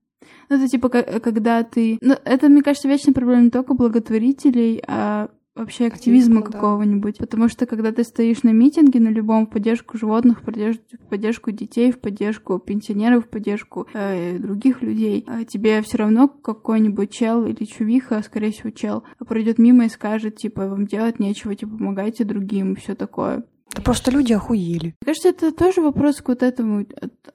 Ну, 0.50 0.56
это 0.56 0.68
типа, 0.68 0.90
когда 0.90 1.62
ты... 1.62 1.96
Ну, 2.02 2.16
это, 2.22 2.50
мне 2.50 2.60
кажется, 2.60 2.86
вечная 2.86 3.14
проблема 3.14 3.44
не 3.44 3.50
только 3.50 3.72
благотворителей, 3.72 4.82
а 4.86 5.30
вообще 5.54 5.86
активизма 5.86 6.38
Активизм, 6.38 6.52
какого-нибудь. 6.52 7.18
Да. 7.18 7.26
Потому 7.26 7.48
что 7.48 7.66
когда 7.66 7.92
ты 7.92 8.04
стоишь 8.04 8.42
на 8.42 8.50
митинге, 8.50 9.00
на 9.00 9.08
любом 9.08 9.46
в 9.46 9.50
поддержку 9.50 9.98
животных, 9.98 10.40
в 10.40 10.44
поддержку, 10.44 10.82
в 10.92 11.08
поддержку 11.08 11.50
детей, 11.50 11.92
в 11.92 12.00
поддержку 12.00 12.58
пенсионеров, 12.58 13.26
в 13.26 13.28
поддержку 13.28 13.86
э, 13.92 14.38
других 14.38 14.82
людей, 14.82 15.24
э, 15.26 15.44
тебе 15.44 15.82
все 15.82 15.98
равно 15.98 16.28
какой-нибудь 16.28 17.10
чел 17.10 17.46
или 17.46 17.64
чувиха, 17.64 18.22
скорее 18.22 18.52
всего, 18.52 18.70
чел, 18.70 19.04
пройдет 19.18 19.58
мимо 19.58 19.84
и 19.84 19.88
скажет, 19.88 20.36
типа, 20.36 20.68
вам 20.68 20.86
делать 20.86 21.18
нечего, 21.18 21.54
типа, 21.54 21.76
помогайте 21.76 22.24
другим 22.24 22.72
и 22.72 22.76
все 22.76 22.94
такое. 22.94 23.44
Да 23.74 23.82
просто 23.82 24.10
люди 24.10 24.32
охуели. 24.32 24.94
Мне 25.00 25.06
кажется, 25.06 25.28
это 25.28 25.52
тоже 25.52 25.80
вопрос 25.80 26.20
к 26.20 26.28
вот 26.28 26.42
этому, 26.42 26.86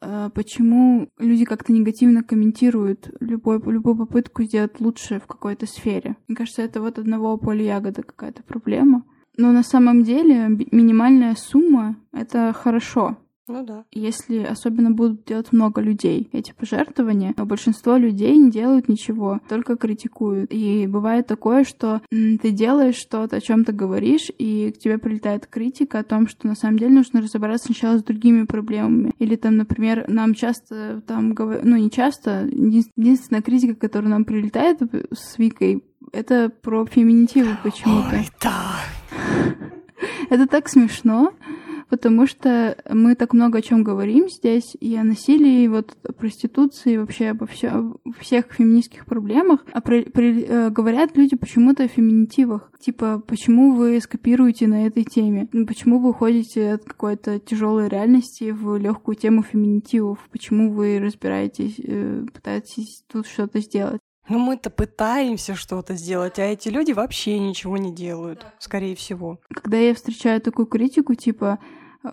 а, 0.02 0.30
почему 0.30 1.10
люди 1.17 1.45
как-то 1.45 1.73
негативно 1.73 2.23
комментируют 2.23 3.10
любой, 3.19 3.60
любую 3.71 3.95
попытку 3.95 4.43
сделать 4.43 4.80
лучше 4.80 5.19
в 5.19 5.26
какой-то 5.26 5.65
сфере. 5.65 6.15
Мне 6.28 6.38
кажется, 6.38 6.62
это 6.62 6.82
вот 6.82 7.00
одного 7.00 7.38
поля 7.38 7.63
ягода 7.63 8.04
какая-то 8.04 8.43
проблема. 8.43 9.04
Но 9.36 9.52
на 9.52 9.63
самом 9.63 10.04
деле 10.04 10.47
минимальная 10.71 11.36
сумма— 11.36 11.97
это 12.12 12.54
хорошо. 12.54 13.17
Ну 13.47 13.63
да. 13.63 13.86
Если 13.91 14.39
особенно 14.39 14.91
будут 14.91 15.23
делать 15.23 15.53
много 15.53 15.79
людей 15.79 16.29
эти 16.33 16.53
пожертвования, 16.53 17.33
но 17.38 17.45
большинство 17.45 17.95
людей 17.95 18.36
не 18.36 18.51
делают 18.51 18.89
ничего, 18.89 19.39
только 19.47 19.77
критикуют. 19.77 20.51
И 20.51 20.86
бывает 20.88 21.27
такое, 21.27 21.63
что 21.63 22.01
ты 22.10 22.51
делаешь 22.51 22.95
что-то, 22.95 23.38
о 23.38 23.41
чем 23.41 23.63
ты 23.63 23.71
говоришь, 23.71 24.29
и 24.38 24.71
к 24.71 24.79
тебе 24.79 24.97
прилетает 24.97 25.47
критика 25.47 25.99
о 25.99 26.03
том, 26.03 26.27
что 26.27 26.47
на 26.47 26.55
самом 26.55 26.77
деле 26.77 26.95
нужно 26.95 27.21
разобраться 27.21 27.67
сначала 27.67 27.97
с 27.97 28.03
другими 28.03 28.43
проблемами. 28.43 29.13
Или 29.19 29.38
там, 29.38 29.55
например, 29.55 30.05
нам 30.10 30.33
часто 30.33 31.01
там 31.07 31.33
говорят, 31.33 31.63
ну 31.63 31.77
не 31.77 31.89
часто, 31.89 32.45
единственная 32.51 33.41
критика, 33.41 33.75
которая 33.75 34.10
нам 34.10 34.25
прилетает 34.25 34.79
с 35.13 35.38
Викой, 35.38 35.83
это 36.12 36.49
про 36.49 36.86
феминитивы 36.86 37.57
почему-то. 37.63 38.17
Ой, 38.17 38.27
да. 38.41 38.79
Это 40.29 40.45
так 40.45 40.69
смешно 40.69 41.33
потому 41.89 42.28
что 42.28 42.78
мы 42.89 43.15
так 43.15 43.34
много 43.34 43.60
о 43.60 43.62
чем 43.62 43.84
говорим 43.84 44.30
здесь, 44.30 44.76
и 44.80 44.95
о 44.95 45.04
насилии, 45.04 45.63
и 45.63 45.67
вот 45.67 45.97
о 46.04 46.13
проституции, 46.13 46.93
и 46.93 46.97
вообще 46.97 47.30
обо 47.30 47.45
все, 47.45 47.95
всех 48.19 48.52
феминистских 48.52 49.06
проблемах, 49.06 49.65
а 49.71 49.82
при, 49.82 50.04
при, 50.04 50.43
э, 50.43 50.69
говорят 50.69 51.15
люди 51.15 51.36
почему-то 51.36 51.84
о 51.84 51.88
феминитивах. 51.88 52.71
Типа, 52.80 53.21
почему 53.26 53.73
вы 53.73 54.00
скопируете 54.02 54.67
на 54.67 54.86
этой 54.86 55.04
теме? 55.04 55.47
Почему 55.67 56.00
вы 56.00 56.10
уходите 56.10 56.73
от 56.73 56.86
какой-то 56.86 57.39
тяжелой 57.39 57.89
реальности 57.89 58.52
в 58.52 58.78
легкую 58.78 59.15
тему 59.15 59.43
феминитивов? 59.43 60.19
Почему 60.32 60.71
вы 60.71 61.00
разбираетесь, 61.00 61.80
э, 61.80 62.26
пытаетесь 62.34 63.04
тут 63.08 63.28
что-то 63.28 63.60
сделать? 63.60 64.00
Ну, 64.30 64.40
мы-то 64.40 64.70
пытаемся 64.70 65.56
что-то 65.56 65.96
сделать, 65.96 66.38
а 66.38 66.44
эти 66.44 66.68
люди 66.70 66.92
вообще 66.92 67.40
ничего 67.40 67.78
не 67.78 67.94
делают, 67.94 68.46
скорее 68.60 68.96
всего. 68.96 69.40
Когда 69.54 69.78
я 69.78 69.96
встречаю 69.96 70.42
такую 70.42 70.66
критику, 70.66 71.16
типа, 71.16 71.60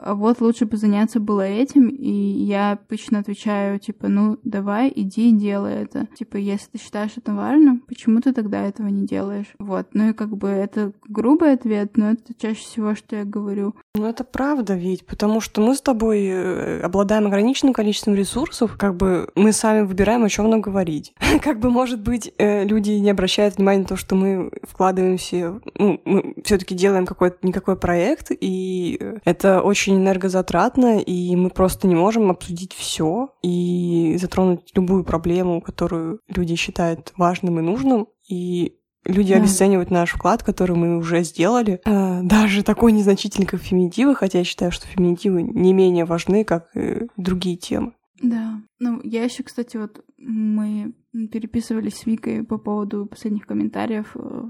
вот 0.07 0.41
лучше 0.41 0.67
бы 0.67 0.77
заняться 0.77 1.21
было 1.21 1.43
этим, 1.43 1.89
и 1.89 2.11
я 2.11 2.73
обычно 2.73 3.21
отвечаю, 3.21 3.79
типа, 3.79 4.09
ну, 4.09 4.39
давай, 4.45 4.93
иди 4.95 5.31
и 5.31 5.33
делай 5.33 5.83
это. 5.83 6.09
Типа, 6.17 6.37
если 6.37 6.71
ты 6.73 6.79
считаешь 6.79 7.13
это 7.17 7.35
важно, 7.35 7.81
почему 7.87 8.21
ты 8.21 8.33
тогда 8.33 8.63
этого 8.63 8.89
не 8.89 9.07
делаешь? 9.07 9.55
Вот, 9.59 9.89
ну 9.93 10.11
и 10.11 10.13
как 10.13 10.37
бы 10.37 10.49
это 10.49 10.93
грубый 11.09 11.53
ответ, 11.53 11.97
но 11.97 12.13
это 12.13 12.35
чаще 12.41 12.61
всего, 12.61 12.95
что 12.95 13.17
я 13.17 13.25
говорю. 13.25 13.75
Ну, 13.95 14.07
это 14.07 14.25
правда 14.25 14.75
ведь, 14.75 15.07
потому 15.07 15.41
что 15.41 15.61
мы 15.61 15.75
с 15.75 15.81
тобой 15.81 16.27
э, 16.27 16.81
обладаем 16.81 17.27
ограниченным 17.27 17.75
количеством 17.75 18.15
ресурсов, 18.15 18.77
как 18.77 18.97
бы 18.97 19.29
мы 19.35 19.53
сами 19.53 19.83
выбираем, 19.83 20.25
о 20.25 20.29
чем 20.29 20.51
нам 20.51 20.61
говорить. 20.61 21.15
Как 21.43 21.59
бы, 21.61 21.71
может 21.71 22.01
быть, 22.01 22.33
э, 22.39 22.65
люди 22.65 22.93
не 22.93 23.11
обращают 23.11 23.57
внимания 23.57 23.83
на 23.83 23.89
то, 23.89 23.97
что 23.97 24.15
мы 24.15 24.51
вкладываемся, 24.63 25.61
ну, 25.77 26.01
мы 26.05 26.35
все 26.45 26.59
таки 26.59 26.75
делаем 26.75 27.07
какой-то 27.07 27.39
никакой 27.43 27.77
проект, 27.77 28.31
и 28.31 28.99
это 29.25 29.63
очень 29.63 29.84
энергозатратно, 29.93 31.01
и 31.01 31.37
мы 31.37 31.51
просто 31.51 31.87
не 31.87 31.95
можем 31.95 32.31
обсудить 32.31 32.73
все 32.73 33.31
и 33.43 34.17
затронуть 34.21 34.71
любую 34.75 35.05
проблему, 35.05 35.61
которую 35.61 36.21
люди 36.29 36.55
считают 36.57 37.13
важным 37.17 37.59
и 37.59 37.63
нужным, 37.63 38.09
и 38.29 38.77
Люди 39.07 39.35
да. 39.35 39.41
обесценивают 39.41 39.91
наш 39.91 40.13
вклад, 40.13 40.43
который 40.43 40.77
мы 40.77 40.97
уже 40.97 41.23
сделали. 41.25 41.81
А, 41.85 42.23
даже 42.23 42.63
такой 42.63 42.93
незначительный, 42.93 43.47
как 43.47 43.61
феминитивы, 43.61 44.15
хотя 44.15 44.39
я 44.39 44.45
считаю, 44.45 44.73
что 44.73 44.87
феминитивы 44.87 45.43
не 45.43 45.75
менее 45.75 46.07
важны, 46.07 46.43
как 46.43 46.75
и 46.75 47.07
другие 47.19 47.57
темы. 47.57 47.93
Да. 48.23 48.63
Ну, 48.79 49.01
я 49.05 49.25
еще, 49.25 49.43
кстати, 49.43 49.77
вот 49.77 50.03
мы 50.17 50.95
переписывались 51.13 51.99
с 51.99 52.07
Викой 52.07 52.45
по 52.45 52.57
поводу 52.57 53.07
последних 53.07 53.47
комментариев 53.47 54.13
э, 54.15 54.45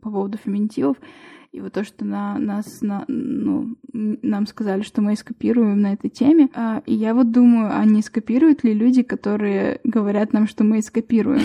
по 0.00 0.10
поводу 0.10 0.38
феминитивов. 0.38 0.96
И 1.54 1.60
вот 1.60 1.72
то, 1.72 1.84
что 1.84 2.04
на 2.04 2.36
нас, 2.36 2.80
на, 2.82 3.04
ну, 3.06 3.76
нам 3.92 4.44
сказали, 4.48 4.82
что 4.82 5.00
мы 5.00 5.14
скопируем 5.14 5.82
на 5.82 5.92
этой 5.92 6.10
теме. 6.10 6.48
А, 6.52 6.82
и 6.84 6.92
я 6.92 7.14
вот 7.14 7.30
думаю, 7.30 7.70
а 7.72 7.84
не 7.84 8.02
скопируют 8.02 8.64
ли 8.64 8.74
люди, 8.74 9.04
которые 9.04 9.80
говорят 9.84 10.32
нам, 10.32 10.48
что 10.48 10.64
мы 10.64 10.82
скопируем? 10.82 11.42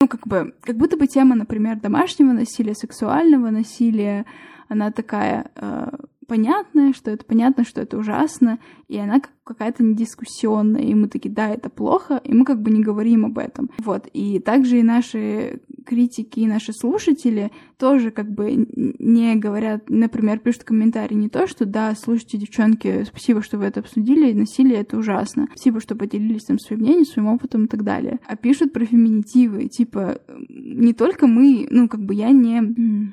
ну, 0.00 0.08
как 0.08 0.26
бы, 0.26 0.54
как 0.62 0.78
будто 0.78 0.96
бы 0.96 1.06
тема, 1.06 1.34
например, 1.34 1.78
домашнего 1.78 2.32
насилия, 2.32 2.74
сексуального 2.74 3.50
насилия, 3.50 4.24
она 4.70 4.90
такая 4.90 5.50
э, 5.56 5.90
понятная, 6.26 6.94
что 6.94 7.10
это 7.10 7.26
понятно, 7.26 7.64
что 7.64 7.82
это 7.82 7.98
ужасно, 7.98 8.58
и 8.88 8.96
она 8.96 9.20
какая-то 9.44 9.82
недискуссионная, 9.82 10.82
и 10.82 10.94
мы 10.94 11.08
такие, 11.08 11.32
да, 11.32 11.48
это 11.50 11.70
плохо, 11.70 12.20
и 12.24 12.34
мы 12.34 12.44
как 12.44 12.60
бы 12.62 12.70
не 12.70 12.82
говорим 12.82 13.26
об 13.26 13.38
этом. 13.38 13.70
Вот, 13.78 14.08
и 14.12 14.38
также 14.38 14.80
и 14.80 14.82
наши 14.82 15.60
критики, 15.84 16.40
и 16.40 16.46
наши 16.46 16.72
слушатели 16.72 17.50
тоже 17.76 18.10
как 18.10 18.30
бы 18.30 18.66
не 18.98 19.34
говорят, 19.36 19.88
например, 19.88 20.38
пишут 20.38 20.64
комментарии 20.64 21.14
не 21.14 21.28
то, 21.28 21.46
что 21.46 21.66
да, 21.66 21.94
слушайте, 21.94 22.38
девчонки, 22.38 23.04
спасибо, 23.04 23.42
что 23.42 23.58
вы 23.58 23.66
это 23.66 23.80
обсудили, 23.80 24.32
насилие 24.32 24.80
это 24.80 24.96
ужасно, 24.96 25.46
спасибо, 25.54 25.80
что 25.80 25.94
поделились 25.94 26.44
там 26.44 26.58
своим 26.58 26.82
мнением, 26.82 27.04
своим 27.04 27.28
опытом 27.28 27.64
и 27.64 27.68
так 27.68 27.84
далее. 27.84 28.20
А 28.26 28.36
пишут 28.36 28.72
про 28.72 28.84
феминитивы, 28.86 29.68
типа, 29.68 30.20
не 30.48 30.94
только 30.94 31.26
мы, 31.26 31.66
ну, 31.70 31.88
как 31.88 32.00
бы 32.00 32.14
я 32.14 32.30
не, 32.30 32.60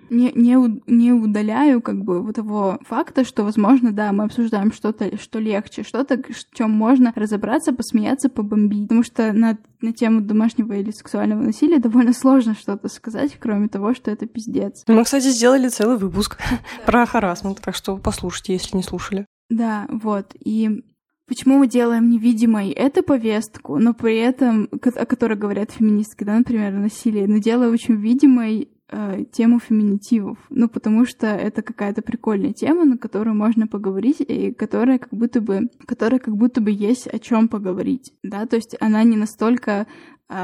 не, 0.09 0.31
не, 0.33 0.81
не 0.87 1.11
удаляю 1.11 1.81
как 1.81 2.03
бы 2.03 2.21
вот 2.21 2.35
того 2.35 2.79
факта, 2.81 3.23
что, 3.25 3.43
возможно, 3.43 3.91
да, 3.91 4.11
мы 4.13 4.23
обсуждаем 4.23 4.71
что-то, 4.71 5.17
что 5.17 5.39
легче, 5.39 5.83
что-то, 5.83 6.20
в 6.29 6.55
чем 6.55 6.71
можно 6.71 7.11
разобраться, 7.15 7.73
посмеяться, 7.73 8.29
побомбить. 8.29 8.83
Потому 8.83 9.03
что 9.03 9.33
на, 9.33 9.57
на 9.81 9.93
тему 9.93 10.21
домашнего 10.21 10.73
или 10.73 10.91
сексуального 10.91 11.41
насилия 11.41 11.79
довольно 11.79 12.13
сложно 12.13 12.55
что-то 12.55 12.87
сказать, 12.87 13.37
кроме 13.39 13.67
того, 13.67 13.93
что 13.93 14.11
это 14.11 14.25
пиздец. 14.25 14.83
Мы, 14.87 15.03
кстати, 15.03 15.27
сделали 15.27 15.69
целый 15.69 15.97
выпуск 15.97 16.37
про 16.85 17.05
харасмент, 17.05 17.61
так 17.61 17.75
что 17.75 17.97
послушайте, 17.97 18.53
если 18.53 18.77
не 18.77 18.83
слушали. 18.83 19.25
Да, 19.49 19.87
вот. 19.89 20.33
И 20.39 20.83
почему 21.27 21.59
мы 21.59 21.67
делаем 21.67 22.09
невидимой 22.09 22.71
эту 22.71 23.03
повестку, 23.03 23.77
но 23.77 23.93
при 23.93 24.17
этом, 24.17 24.69
о 24.71 25.05
которой 25.05 25.37
говорят 25.37 25.71
феминистки, 25.71 26.23
да, 26.23 26.37
например, 26.37 26.73
насилие, 26.73 27.27
но 27.27 27.37
делая 27.37 27.69
очень 27.69 27.95
видимой 27.95 28.69
э, 28.91 29.23
тему 29.31 29.59
феминитивов. 29.59 30.37
Ну, 30.49 30.69
потому 30.69 31.05
что 31.05 31.27
это 31.27 31.61
какая-то 31.61 32.01
прикольная 32.01 32.53
тема, 32.53 32.85
на 32.85 32.97
которую 32.97 33.35
можно 33.35 33.67
поговорить, 33.67 34.21
и 34.21 34.53
которая 34.53 34.99
как 34.99 35.13
будто 35.13 35.41
бы, 35.41 35.69
которая 35.85 36.19
как 36.19 36.35
будто 36.35 36.61
бы 36.61 36.71
есть 36.71 37.07
о 37.07 37.19
чем 37.19 37.47
поговорить, 37.47 38.13
да, 38.23 38.45
то 38.45 38.55
есть 38.55 38.75
она 38.79 39.03
не 39.03 39.17
настолько 39.17 39.87
э, 40.29 40.35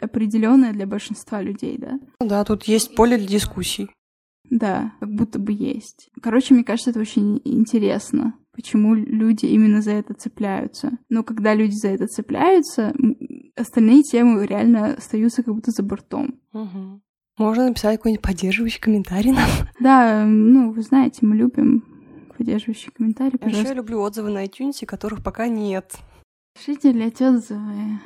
определенная 0.00 0.72
для 0.72 0.86
большинства 0.86 1.42
людей, 1.42 1.78
да. 1.78 1.98
Да, 2.20 2.44
тут 2.44 2.64
есть 2.64 2.94
поле 2.94 3.16
для 3.18 3.26
дискуссий. 3.26 3.90
Да, 4.50 4.92
как 5.00 5.10
будто 5.10 5.38
бы 5.38 5.52
есть. 5.52 6.08
Короче, 6.22 6.54
мне 6.54 6.64
кажется, 6.64 6.90
это 6.90 7.00
очень 7.00 7.40
интересно, 7.44 8.34
почему 8.52 8.94
люди 8.94 9.46
именно 9.46 9.82
за 9.82 9.92
это 9.92 10.14
цепляются. 10.14 10.98
Но 11.08 11.24
когда 11.24 11.54
люди 11.54 11.74
за 11.74 11.88
это 11.88 12.06
цепляются, 12.06 12.94
остальные 13.56 14.02
темы 14.02 14.46
реально 14.46 14.94
остаются 14.94 15.42
как 15.42 15.54
будто 15.54 15.70
за 15.70 15.82
бортом. 15.82 16.38
Угу. 16.52 17.00
Можно 17.38 17.68
написать 17.68 17.98
какой-нибудь 17.98 18.24
поддерживающий 18.24 18.80
комментарий 18.80 19.32
нам. 19.32 19.48
Да, 19.78 20.24
ну, 20.24 20.72
вы 20.72 20.82
знаете, 20.82 21.18
мы 21.22 21.36
любим 21.36 21.84
поддерживающие 22.36 22.90
комментарии, 22.92 23.36
пожалуйста. 23.36 23.60
Еще 23.60 23.68
я 23.68 23.74
люблю 23.74 24.00
отзывы 24.00 24.30
на 24.30 24.44
iTunes, 24.44 24.84
которых 24.86 25.22
пока 25.22 25.48
нет. 25.48 25.96
Пишите, 26.54 26.92
блядь, 26.92 27.20
отзывы. 27.20 28.00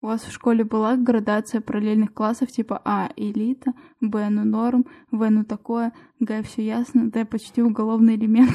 У 0.00 0.06
вас 0.06 0.22
в 0.22 0.32
школе 0.32 0.64
была 0.64 0.96
градация 0.96 1.60
параллельных 1.60 2.12
классов 2.12 2.50
типа 2.50 2.80
А— 2.84 3.10
элита, 3.16 3.72
Б— 4.00 4.28
ну 4.30 4.44
норм, 4.44 4.84
В— 5.12 5.28
ну 5.30 5.44
такое, 5.44 5.92
Г— 6.18 6.42
все 6.44 6.64
ясно, 6.64 7.08
Д— 7.08 7.24
почти 7.26 7.62
уголовный 7.62 8.16
элемент. 8.16 8.50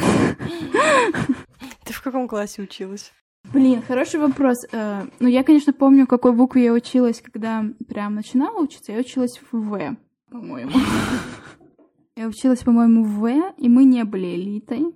Ты 1.86 1.94
в 1.94 2.02
каком 2.02 2.28
классе 2.28 2.62
училась? 2.62 3.14
Блин, 3.54 3.82
хороший 3.82 4.20
вопрос. 4.20 4.58
Э, 4.72 5.06
ну, 5.20 5.28
я, 5.28 5.44
конечно, 5.44 5.74
помню, 5.74 6.06
какой 6.08 6.34
букве 6.34 6.66
я 6.66 6.74
училась, 6.74 7.22
когда 7.22 7.66
прям 7.88 8.16
начинала 8.16 8.60
учиться. 8.62 8.92
Я 8.92 9.00
училась 9.00 9.40
в 9.52 9.58
В, 9.58 9.98
по-моему. 10.30 10.72
Я 12.16 12.28
училась, 12.28 12.60
по-моему, 12.60 13.04
в 13.04 13.20
В, 13.20 13.54
и 13.58 13.70
мы 13.70 13.84
не 13.84 14.04
были 14.04 14.36
элитой. 14.36 14.96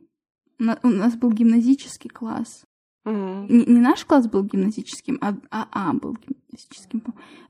У 0.84 0.90
нас 0.90 1.16
был 1.16 1.32
гимназический 1.32 2.10
класс. 2.10 2.64
Mm-hmm. 3.06 3.46
Не, 3.50 3.66
не 3.66 3.80
наш 3.80 4.06
класс 4.06 4.28
был 4.28 4.44
гимназическим, 4.44 5.18
а 5.22 5.36
АА 5.50 5.68
а 5.72 5.94
был 5.94 6.16
гимназическим. 6.16 7.04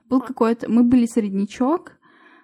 Был 0.08 0.20
какой-то... 0.20 0.70
Мы 0.70 0.82
были 0.82 1.06
среднячок, 1.06 1.98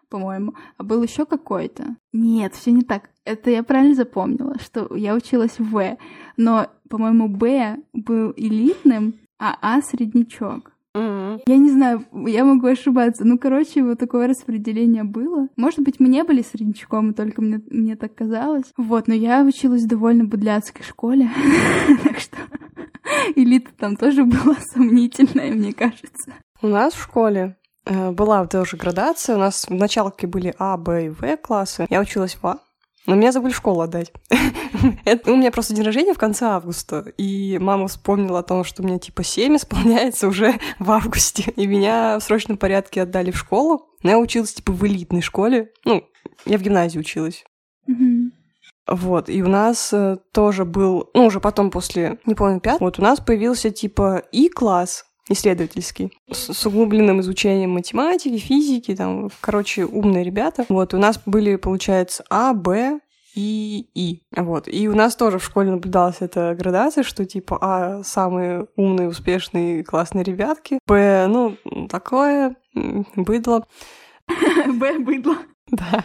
по-моему, 0.08 0.54
а 0.76 0.82
был 0.82 1.02
еще 1.02 1.26
какой-то. 1.26 1.96
Нет, 2.12 2.54
все 2.54 2.72
не 2.72 2.82
так. 2.82 3.10
Это 3.24 3.50
я 3.50 3.62
правильно 3.62 3.94
запомнила, 3.94 4.58
что 4.58 4.94
я 4.94 5.14
училась 5.14 5.58
в 5.58 5.70
В, 5.70 5.98
но, 6.36 6.68
по-моему, 6.88 7.28
Б 7.28 7.78
был 7.92 8.32
элитным, 8.36 9.14
а 9.38 9.56
А 9.60 9.80
среднячок. 9.82 10.72
Mm-hmm. 10.96 11.42
Я 11.46 11.56
не 11.56 11.70
знаю, 11.70 12.04
я 12.26 12.44
могу 12.44 12.66
ошибаться. 12.66 13.24
Ну, 13.24 13.38
короче, 13.38 13.82
вот 13.82 13.98
такое 13.98 14.26
распределение 14.26 15.04
было. 15.04 15.48
Может 15.56 15.80
быть, 15.80 16.00
мы 16.00 16.08
не 16.08 16.24
были 16.24 16.42
среднячком, 16.42 17.14
только 17.14 17.42
мне, 17.42 17.60
мне 17.70 17.96
так 17.96 18.14
казалось. 18.14 18.72
Вот, 18.76 19.06
но 19.06 19.14
я 19.14 19.42
училась 19.42 19.82
в 19.84 19.88
довольно 19.88 20.24
будляцкой 20.24 20.84
школе. 20.84 21.30
так 22.02 22.18
что 22.18 22.38
элита 23.36 23.70
там 23.76 23.96
тоже 23.96 24.24
была 24.24 24.56
сомнительная, 24.72 25.52
мне 25.52 25.72
кажется. 25.72 26.32
У 26.60 26.68
нас 26.68 26.94
в 26.94 27.02
школе 27.02 27.56
э, 27.84 28.10
была 28.10 28.46
тоже 28.46 28.76
градация. 28.76 29.36
У 29.36 29.38
нас 29.38 29.66
в 29.68 29.74
началке 29.74 30.26
были 30.26 30.54
А, 30.58 30.76
Б 30.76 31.06
и 31.06 31.08
В 31.10 31.36
классы. 31.36 31.86
Я 31.90 32.00
училась 32.00 32.34
в 32.34 32.46
А. 32.46 32.58
Но 33.06 33.14
меня 33.14 33.32
забыли 33.32 33.52
в 33.52 33.56
школу 33.56 33.80
отдать. 33.80 34.12
Это, 35.04 35.32
у 35.32 35.36
меня 35.36 35.50
просто 35.50 35.74
день 35.74 35.84
рождения 35.84 36.14
в 36.14 36.18
конце 36.18 36.46
августа, 36.46 37.12
и 37.16 37.58
мама 37.58 37.88
вспомнила 37.88 38.40
о 38.40 38.42
том, 38.42 38.64
что 38.64 38.82
мне 38.82 38.98
типа 38.98 39.22
7 39.22 39.56
исполняется 39.56 40.28
уже 40.28 40.54
в 40.78 40.90
августе, 40.90 41.52
и 41.56 41.66
меня 41.66 42.18
в 42.18 42.22
срочном 42.22 42.56
порядке 42.56 43.02
отдали 43.02 43.30
в 43.30 43.38
школу. 43.38 43.86
Но 44.02 44.10
я 44.10 44.18
училась 44.18 44.54
типа 44.54 44.72
в 44.72 44.86
элитной 44.86 45.22
школе. 45.22 45.72
Ну, 45.84 46.04
я 46.46 46.58
в 46.58 46.62
гимназии 46.62 46.98
училась. 46.98 47.44
Вот, 48.86 49.28
и 49.28 49.42
у 49.42 49.48
нас 49.48 49.92
э, 49.92 50.16
тоже 50.32 50.64
был, 50.64 51.10
ну, 51.12 51.26
уже 51.26 51.40
потом 51.40 51.70
после, 51.70 52.18
не 52.24 52.34
помню, 52.34 52.58
пят, 52.58 52.80
вот 52.80 52.98
у 52.98 53.02
нас 53.02 53.20
появился 53.20 53.70
типа 53.70 54.22
И-класс, 54.32 55.04
исследовательский, 55.28 56.10
с, 56.30 56.54
с 56.54 56.66
углубленным 56.66 57.20
изучением 57.20 57.72
математики, 57.72 58.38
физики, 58.38 58.96
там, 58.96 59.30
короче, 59.42 59.84
умные 59.84 60.24
ребята. 60.24 60.64
Вот, 60.70 60.94
у 60.94 60.98
нас 60.98 61.20
были, 61.26 61.56
получается, 61.56 62.24
А, 62.30 62.54
Б, 62.54 63.00
и 63.38 63.88
И. 63.94 64.22
Вот. 64.36 64.66
И 64.66 64.88
у 64.88 64.94
нас 64.96 65.14
тоже 65.14 65.38
в 65.38 65.44
школе 65.44 65.70
наблюдалась 65.70 66.16
эта 66.20 66.56
градация, 66.58 67.04
что 67.04 67.24
типа 67.24 67.58
А 67.60 68.02
самые 68.02 68.66
умные, 68.74 69.08
успешные, 69.08 69.84
классные 69.84 70.24
ребятки. 70.24 70.80
Б, 70.88 71.26
ну, 71.28 71.56
такое, 71.88 72.56
быдло. 72.74 73.64
Б, 74.66 74.98
быдло. 74.98 75.36
Да, 75.70 76.04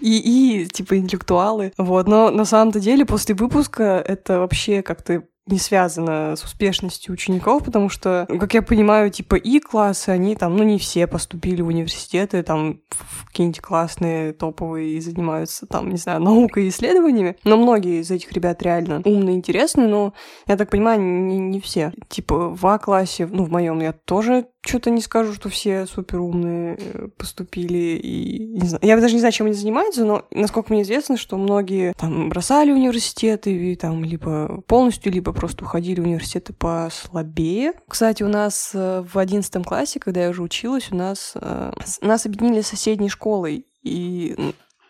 и, 0.00 0.62
и 0.62 0.66
типа 0.66 0.98
интеллектуалы. 0.98 1.72
Вот, 1.78 2.06
но 2.06 2.30
на 2.30 2.44
самом-то 2.44 2.80
деле 2.80 3.06
после 3.06 3.34
выпуска 3.34 4.04
это 4.06 4.40
вообще 4.40 4.82
как-то 4.82 5.22
не 5.46 5.58
связано 5.58 6.36
с 6.36 6.44
успешностью 6.44 7.12
учеников, 7.12 7.64
потому 7.64 7.88
что, 7.88 8.26
как 8.28 8.54
я 8.54 8.62
понимаю, 8.62 9.10
типа 9.10 9.34
и 9.34 9.60
классы, 9.60 10.08
они 10.08 10.36
там, 10.36 10.56
ну, 10.56 10.64
не 10.64 10.78
все 10.78 11.06
поступили 11.06 11.60
в 11.60 11.66
университеты, 11.66 12.42
там, 12.42 12.80
в 12.90 13.26
какие-нибудь 13.26 13.60
классные, 13.60 14.32
топовые 14.32 14.92
и 14.92 15.00
занимаются, 15.00 15.66
там, 15.66 15.90
не 15.90 15.98
знаю, 15.98 16.20
наукой 16.22 16.64
и 16.64 16.68
исследованиями, 16.68 17.36
но 17.44 17.56
многие 17.56 18.00
из 18.00 18.10
этих 18.10 18.32
ребят 18.32 18.62
реально 18.62 19.02
умные, 19.04 19.36
интересные, 19.36 19.86
но, 19.86 20.14
я 20.46 20.56
так 20.56 20.70
понимаю, 20.70 21.00
не, 21.00 21.38
не 21.38 21.60
все. 21.60 21.92
Типа 22.08 22.48
в 22.48 22.66
А-классе, 22.66 23.28
ну, 23.30 23.44
в 23.44 23.50
моем 23.50 23.80
я 23.80 23.92
тоже 23.92 24.46
что-то 24.66 24.90
не 24.90 25.00
скажу, 25.00 25.34
что 25.34 25.48
все 25.48 25.86
супер 25.86 26.20
умные 26.20 26.76
э, 26.78 27.08
поступили 27.16 27.98
и 28.02 28.46
не 28.60 28.66
знаю. 28.66 28.80
Я 28.82 28.96
даже 28.96 29.14
не 29.14 29.20
знаю, 29.20 29.32
чем 29.32 29.46
они 29.46 29.54
занимаются, 29.54 30.04
но 30.04 30.24
насколько 30.30 30.72
мне 30.72 30.82
известно, 30.82 31.16
что 31.16 31.36
многие 31.36 31.92
там 31.94 32.28
бросали 32.28 32.72
университеты 32.72 33.72
и 33.72 33.76
там 33.76 34.04
либо 34.04 34.62
полностью, 34.66 35.12
либо 35.12 35.32
просто 35.32 35.64
уходили 35.64 36.00
в 36.00 36.04
университеты 36.04 36.52
послабее. 36.52 37.72
Кстати, 37.88 38.22
у 38.22 38.28
нас 38.28 38.70
э, 38.74 39.04
в 39.06 39.18
одиннадцатом 39.18 39.64
классе, 39.64 40.00
когда 40.00 40.22
я 40.22 40.30
уже 40.30 40.42
училась, 40.42 40.88
у 40.90 40.96
нас 40.96 41.32
э, 41.34 41.72
нас 42.00 42.26
объединили 42.26 42.62
с 42.62 42.68
соседней 42.68 43.08
школой. 43.08 43.66
И 43.82 44.34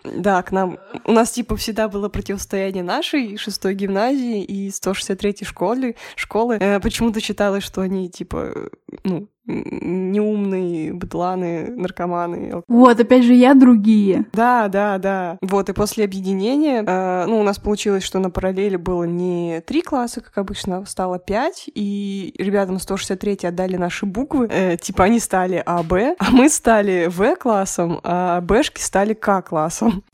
да, 0.05 0.43
к 0.43 0.53
нам... 0.53 0.79
У 1.05 1.13
нас, 1.13 1.31
типа, 1.31 1.57
всегда 1.57 1.89
было 1.89 2.09
противостояние 2.09 2.85
нашей 2.85 3.37
шестой 3.39 3.75
гимназии 3.75 4.45
и 4.45 4.69
163-й 4.69 5.45
школы. 5.45 5.97
школы. 6.15 6.59
Э, 6.61 6.79
почему-то 6.79 7.21
считалось, 7.21 7.65
что 7.65 7.81
они, 7.81 8.11
типа, 8.11 8.71
ну, 9.03 9.29
неумные 9.47 10.93
быдланы, 10.93 11.71
наркоманы. 11.71 12.63
Вот, 12.67 12.99
опять 12.99 13.25
же, 13.25 13.35
я 13.35 13.55
другие. 13.55 14.27
Да, 14.33 14.69
да, 14.69 14.99
да. 14.99 15.39
Вот, 15.43 15.69
и 15.69 15.73
после 15.73 16.05
объединения, 16.05 16.83
э, 16.87 17.27
ну, 17.27 17.41
у 17.41 17.43
нас 17.43 17.59
получилось, 17.59 18.05
что 18.05 18.19
на 18.19 18.31
параллели 18.31 18.77
было 18.77 19.05
не 19.05 19.61
три 19.67 19.83
класса, 19.83 20.21
как 20.21 20.39
обычно, 20.39 20.85
стало 20.87 21.19
пять, 21.19 21.69
и 21.75 22.35
ребятам 22.39 22.79
163 22.79 23.39
отдали 23.49 23.77
наши 23.77 24.07
буквы, 24.07 24.49
э, 24.51 24.77
типа 24.77 25.05
они 25.05 25.21
стали 25.21 25.63
А, 25.67 25.83
Б, 25.83 26.17
а 26.19 26.31
мы 26.31 26.49
стали 26.49 27.09
В 27.09 27.37
классом, 27.37 28.01
а 28.03 28.41
Бшки 28.41 28.81
стали 28.81 29.15
К 29.15 29.43
классом. 29.43 30.05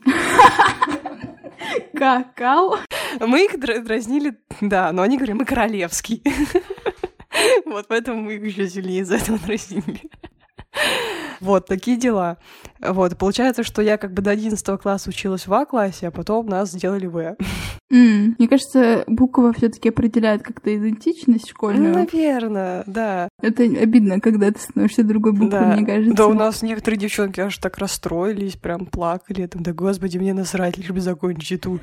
Какао. 1.93 2.79
Мы 3.19 3.45
их 3.45 3.59
дразнили, 3.59 4.35
да, 4.61 4.91
но 4.91 5.01
они 5.03 5.17
говорят, 5.17 5.37
мы 5.37 5.45
королевский. 5.45 6.23
Вот 7.71 7.87
поэтому 7.87 8.21
мы 8.21 8.35
их 8.35 8.43
еще 8.43 8.67
сильнее 8.67 9.01
из-за 9.01 9.15
этого 9.15 9.39
дразнили. 9.39 10.01
Вот, 11.41 11.65
такие 11.65 11.97
дела. 11.97 12.37
Вот, 12.79 13.17
получается, 13.17 13.63
что 13.63 13.81
я 13.81 13.97
как 13.97 14.13
бы 14.13 14.21
до 14.21 14.31
11 14.31 14.79
класса 14.79 15.09
училась 15.09 15.47
в 15.47 15.53
А-классе, 15.53 16.07
а 16.07 16.11
потом 16.11 16.47
нас 16.47 16.71
сделали 16.71 17.07
В. 17.07 17.35
Mm. 17.91 18.35
Мне 18.37 18.47
кажется, 18.47 19.03
буква 19.07 19.51
все 19.51 19.67
таки 19.67 19.89
определяет 19.89 20.43
как-то 20.43 20.73
идентичность 20.73 21.49
школьную. 21.49 21.93
Ну, 21.93 21.99
наверное, 21.99 22.83
да. 22.87 23.27
Это 23.41 23.63
обидно, 23.63 24.21
когда 24.21 24.49
ты 24.51 24.59
становишься 24.59 25.03
другой 25.03 25.33
буквой, 25.33 25.49
да. 25.49 25.75
мне 25.75 25.85
кажется. 25.85 26.15
Да, 26.15 26.27
у 26.27 26.33
нас 26.33 26.61
некоторые 26.61 26.99
девчонки 26.99 27.41
аж 27.41 27.57
так 27.57 27.77
расстроились, 27.79 28.55
прям 28.55 28.85
плакали. 28.85 29.45
Там, 29.45 29.63
да 29.63 29.73
господи, 29.73 30.17
мне 30.17 30.33
насрать, 30.33 30.77
лишь 30.77 30.91
бы 30.91 31.01
закончить 31.01 31.59
эту 31.59 31.81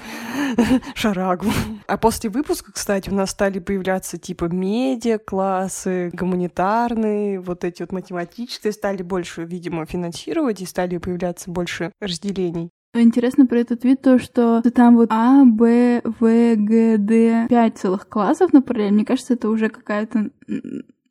шарагу. 0.95 1.47
А 1.87 1.99
после 1.99 2.31
выпуска, 2.31 2.73
кстати, 2.73 3.11
у 3.11 3.15
нас 3.15 3.31
стали 3.31 3.59
появляться 3.59 4.17
типа 4.17 4.47
медиа-классы, 4.47 6.11
гуманитарные, 6.15 7.39
вот 7.41 7.65
эти 7.65 7.83
вот 7.83 7.93
математические 7.93 8.73
стали 8.73 9.03
больше, 9.03 9.43
видимо, 9.49 9.87
финансировать 9.87 10.61
и 10.61 10.67
стали 10.67 10.99
появляться 10.99 11.51
больше 11.51 11.93
разделений. 12.01 12.71
Интересно 12.95 13.47
про 13.47 13.59
этот 13.59 13.85
вид 13.85 14.01
то, 14.03 14.19
что 14.19 14.63
там 14.75 14.97
вот 14.97 15.09
А, 15.11 15.45
Б, 15.45 16.01
В, 16.05 16.57
Г, 16.57 16.97
Д, 16.99 17.47
пять 17.49 17.79
целых 17.79 18.09
классов 18.09 18.53
на 18.53 18.63
параллель. 18.63 18.93
Мне 18.93 19.05
кажется, 19.05 19.35
это 19.35 19.49
уже 19.51 19.69
какая-то 19.69 20.31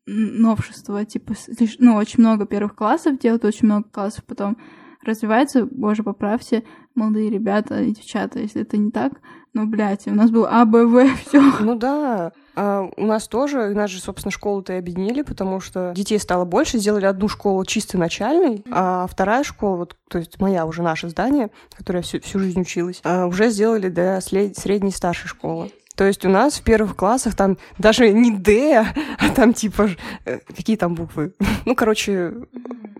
новшество, 0.05 1.05
типа, 1.05 1.33
ну, 1.79 1.95
очень 1.95 2.21
много 2.21 2.45
первых 2.45 2.75
классов 2.75 3.19
делают, 3.19 3.45
очень 3.45 3.65
много 3.65 3.89
классов 3.89 4.23
потом 4.25 4.57
развивается, 5.03 5.65
боже, 5.65 6.03
поправьте, 6.03 6.63
молодые 6.95 7.29
ребята 7.29 7.81
и 7.81 7.91
девчата, 7.91 8.39
если 8.39 8.61
это 8.61 8.77
не 8.77 8.91
так. 8.91 9.13
Но, 9.53 9.65
блядь, 9.65 10.07
у 10.07 10.11
нас 10.13 10.29
был 10.29 10.45
А, 10.49 10.65
Б, 10.65 10.85
В, 10.85 11.07
все. 11.27 11.41
Ну 11.59 11.75
да, 11.75 12.31
а 12.55 12.89
у 12.97 13.05
нас 13.05 13.27
тоже, 13.27 13.69
у 13.69 13.75
нас 13.75 13.91
же, 13.91 13.99
собственно, 13.99 14.31
школу-то 14.31 14.73
и 14.73 14.77
объединили, 14.77 15.21
потому 15.21 15.59
что 15.59 15.93
детей 15.95 16.19
стало 16.19 16.43
больше, 16.43 16.79
сделали 16.79 17.05
одну 17.05 17.27
школу 17.27 17.63
чисто 17.65 17.99
начальной, 17.99 18.63
а 18.71 19.05
вторая 19.05 19.43
школа, 19.43 19.77
вот, 19.77 19.95
то 20.09 20.17
есть 20.17 20.39
моя 20.41 20.65
уже 20.65 20.81
наше 20.81 21.07
здание, 21.09 21.51
в 21.69 21.77
которой 21.77 21.97
я 21.97 22.01
всю, 22.01 22.19
всю 22.19 22.39
жизнь 22.39 22.61
училась, 22.61 22.99
а, 23.03 23.27
уже 23.27 23.49
сделали 23.49 23.89
до 23.89 24.19
средней 24.21 24.91
старшей 24.91 25.27
школы. 25.27 25.71
То 25.95 26.03
есть 26.03 26.25
у 26.25 26.29
нас 26.29 26.59
в 26.59 26.63
первых 26.63 26.95
классах 26.95 27.35
там 27.35 27.57
даже 27.79 28.11
не 28.11 28.31
Д, 28.31 28.85
а 29.19 29.29
там 29.35 29.53
типа... 29.53 29.89
Э, 30.25 30.39
какие 30.47 30.77
там 30.77 30.93
буквы? 30.93 31.33
Ну, 31.65 31.75
короче, 31.75 32.33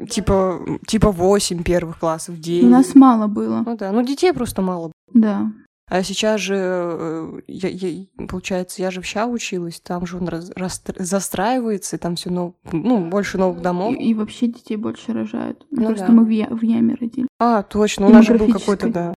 типа, 0.09 0.59
типа 0.85 1.11
8 1.11 1.63
первых 1.63 1.99
классов, 1.99 2.39
9. 2.39 2.63
У 2.65 2.67
нас 2.69 2.95
мало 2.95 3.27
было. 3.27 3.63
Ну 3.65 3.77
да, 3.77 3.91
ну 3.91 4.03
детей 4.03 4.33
просто 4.33 4.61
мало. 4.61 4.91
Да. 5.13 5.51
А 5.89 6.03
сейчас 6.03 6.41
же, 6.41 6.55
э, 6.57 7.39
я, 7.47 7.69
я, 7.69 8.05
получается, 8.27 8.81
я 8.81 8.91
же 8.91 9.01
в 9.01 9.05
ЩА 9.05 9.25
училась, 9.25 9.79
там 9.79 10.05
же 10.05 10.17
он 10.17 10.27
раз, 10.27 10.51
раз, 10.55 10.83
застраивается, 10.97 11.95
и 11.95 11.99
там 11.99 12.17
все 12.17 12.29
нов, 12.29 12.55
ну, 12.73 13.07
больше 13.07 13.37
новых 13.37 13.61
домов. 13.61 13.95
И, 13.95 14.09
и 14.09 14.13
вообще 14.13 14.47
детей 14.47 14.75
больше 14.75 15.13
рожают. 15.13 15.65
Ну, 15.71 15.87
Просто 15.87 16.07
да. 16.07 16.11
мы 16.11 16.25
в, 16.25 16.29
я, 16.29 16.47
в 16.47 16.61
яме 16.61 16.95
родили. 16.99 17.27
А, 17.39 17.63
точно, 17.63 18.07
у 18.07 18.09
нас 18.09 18.25
же 18.25 18.37
был 18.37 18.51
какой-то, 18.51 18.89
да. 18.89 19.13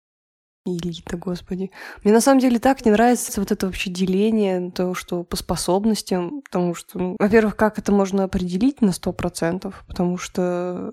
Элита, 0.67 1.17
господи. 1.17 1.71
Мне 2.05 2.13
на 2.13 2.21
самом 2.21 2.41
деле 2.41 2.59
так 2.59 2.85
не 2.85 2.91
нравится 2.91 3.41
вот 3.41 3.51
это 3.51 3.65
вообще 3.65 3.91
деление, 3.91 4.71
то, 4.71 4.93
что 4.93 5.25
по 5.25 5.37
способностям, 5.37 6.43
потому 6.43 6.75
что, 6.75 6.99
ну, 6.99 7.17
во-первых, 7.19 7.57
как 7.57 7.79
это 7.79 7.93
можно 7.93 8.25
определить 8.25 8.83
на 8.83 8.93
сто 8.93 9.15
процентов, 9.15 9.85
потому 9.89 10.19
что... 10.19 10.93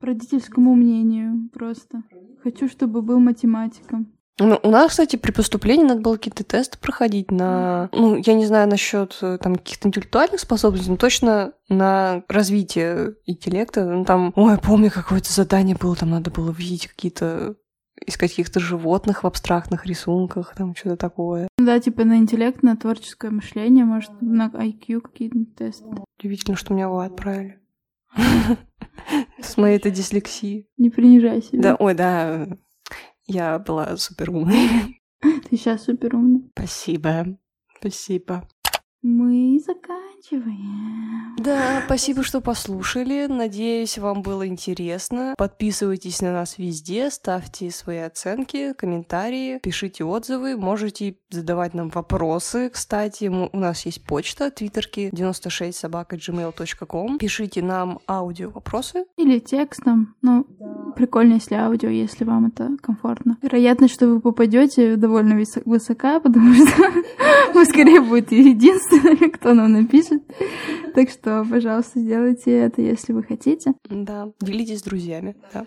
По 0.00 0.08
родительскому 0.08 0.74
мнению 0.74 1.48
просто. 1.54 2.02
Хочу, 2.42 2.68
чтобы 2.68 3.00
был 3.00 3.20
математиком. 3.20 4.13
Ну, 4.40 4.58
у 4.62 4.70
нас, 4.70 4.90
кстати, 4.90 5.14
при 5.14 5.30
поступлении 5.30 5.84
надо 5.84 6.00
было 6.00 6.16
какие-то 6.16 6.42
тесты 6.42 6.76
проходить 6.78 7.30
на, 7.30 7.88
ну, 7.92 8.16
я 8.16 8.34
не 8.34 8.46
знаю 8.46 8.68
насчет 8.68 9.16
э, 9.22 9.38
там 9.40 9.54
каких-то 9.56 9.86
интеллектуальных 9.86 10.40
способностей, 10.40 10.90
но 10.90 10.96
точно 10.96 11.52
на 11.68 12.24
развитие 12.28 13.14
интеллекта. 13.26 13.84
Ну, 13.84 14.04
там, 14.04 14.32
ой, 14.34 14.58
помню, 14.58 14.90
какое-то 14.90 15.32
задание 15.32 15.76
было, 15.76 15.94
там 15.94 16.10
надо 16.10 16.32
было 16.32 16.50
видеть 16.50 16.88
какие-то 16.88 17.54
искать 18.04 18.30
каких-то 18.30 18.58
животных 18.58 19.22
в 19.22 19.26
абстрактных 19.26 19.86
рисунках, 19.86 20.54
там 20.56 20.74
что-то 20.74 20.96
такое. 20.96 21.48
Да, 21.56 21.78
типа 21.78 22.04
на 22.04 22.16
интеллект, 22.16 22.62
на 22.62 22.76
творческое 22.76 23.30
мышление, 23.30 23.84
может, 23.84 24.10
на 24.20 24.48
IQ 24.48 25.00
какие-то 25.00 25.44
тесты. 25.56 25.86
Удивительно, 26.18 26.56
что 26.56 26.74
меня 26.74 26.84
его 26.84 26.98
отправили. 26.98 27.60
С 29.40 29.56
моей-то 29.56 29.90
дислексией. 29.90 30.68
Не 30.76 30.90
принижай 30.90 31.42
себя. 31.42 31.62
Да, 31.62 31.76
ой, 31.76 31.94
да, 31.94 32.48
я 33.26 33.58
была 33.58 33.96
супер 33.96 34.30
умной. 34.30 35.00
Ты 35.20 35.56
сейчас 35.56 35.84
супер 35.84 36.16
умная. 36.16 36.42
Спасибо. 36.52 37.38
Спасибо. 37.78 38.48
Мы 39.06 39.60
заканчиваем. 39.60 41.36
Да, 41.36 41.82
спасибо, 41.84 42.22
что 42.22 42.40
послушали. 42.40 43.26
Надеюсь, 43.26 43.98
вам 43.98 44.22
было 44.22 44.46
интересно. 44.46 45.34
Подписывайтесь 45.36 46.22
на 46.22 46.32
нас 46.32 46.56
везде, 46.56 47.10
ставьте 47.10 47.70
свои 47.70 47.98
оценки, 47.98 48.72
комментарии, 48.72 49.58
пишите 49.62 50.04
отзывы. 50.04 50.56
Можете 50.56 51.16
задавать 51.28 51.74
нам 51.74 51.90
вопросы. 51.90 52.70
Кстати, 52.70 53.26
у 53.26 53.58
нас 53.58 53.84
есть 53.84 54.02
почта, 54.06 54.50
твиттерки 54.50 55.10
96 55.12 55.76
собака 55.76 56.16
gmail.com. 56.16 57.18
Пишите 57.18 57.60
нам 57.60 57.98
аудио 58.08 58.48
вопросы. 58.48 59.04
Или 59.18 59.38
текстом. 59.38 60.14
Ну, 60.22 60.46
да. 60.48 60.92
прикольно, 60.96 61.34
если 61.34 61.56
аудио, 61.56 61.90
если 61.90 62.24
вам 62.24 62.46
это 62.46 62.70
комфортно. 62.80 63.36
Вероятность, 63.42 63.92
что 63.92 64.06
вы 64.06 64.20
попадете 64.20 64.96
довольно 64.96 65.38
высока, 65.66 66.20
потому 66.20 66.54
что 66.54 66.90
мы 67.54 67.66
скорее 67.66 68.00
будет 68.00 68.32
единственные 68.32 68.93
кто 69.32 69.54
нам 69.54 69.72
напишет. 69.72 70.22
Так 70.94 71.10
что, 71.10 71.44
пожалуйста, 71.48 72.00
сделайте 72.00 72.52
это, 72.52 72.82
если 72.82 73.12
вы 73.12 73.22
хотите. 73.22 73.74
Да, 73.88 74.32
делитесь 74.40 74.80
с 74.80 74.82
друзьями, 74.82 75.36
да. 75.52 75.66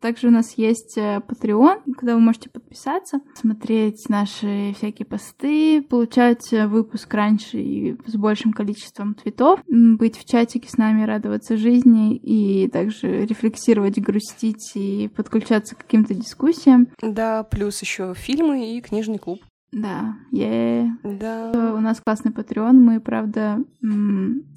Также 0.00 0.28
у 0.28 0.30
нас 0.30 0.54
есть 0.56 0.96
э, 0.96 1.20
Patreon, 1.28 1.94
куда 1.98 2.14
вы 2.14 2.20
можете 2.20 2.48
подписаться, 2.48 3.20
смотреть 3.34 4.08
наши 4.08 4.72
всякие 4.74 5.04
посты, 5.04 5.82
получать 5.82 6.52
э, 6.54 6.66
выпуск 6.66 7.12
раньше 7.12 7.58
и 7.58 7.96
с 8.06 8.16
большим 8.16 8.52
количеством 8.52 9.14
твитов, 9.14 9.60
быть 9.68 10.16
в 10.16 10.24
чатике 10.24 10.70
с 10.70 10.78
нами, 10.78 11.04
радоваться 11.04 11.58
жизни 11.58 12.16
и 12.16 12.66
также 12.68 13.26
рефлексировать, 13.26 14.00
грустить 14.00 14.72
и 14.74 15.08
подключаться 15.14 15.74
к 15.74 15.80
каким-то 15.80 16.14
дискуссиям. 16.14 16.88
Да, 17.02 17.42
плюс 17.42 17.82
еще 17.82 18.14
фильмы 18.14 18.78
и 18.78 18.80
книжный 18.80 19.18
клуб. 19.18 19.40
Да, 19.72 20.16
е 20.32 20.90
Да. 21.04 21.72
У 21.76 21.80
нас 21.80 22.00
классный 22.00 22.32
Patreon, 22.32 22.72
мы, 22.72 23.00
правда, 23.00 23.58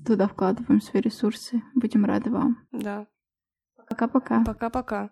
туда 0.05 0.27
вкладываем 0.27 0.81
свои 0.81 1.01
ресурсы. 1.01 1.61
Будем 1.75 2.05
рады 2.05 2.31
вам. 2.31 2.57
Да. 2.71 3.05
Пока-пока. 3.89 4.43
Пока-пока. 4.43 5.09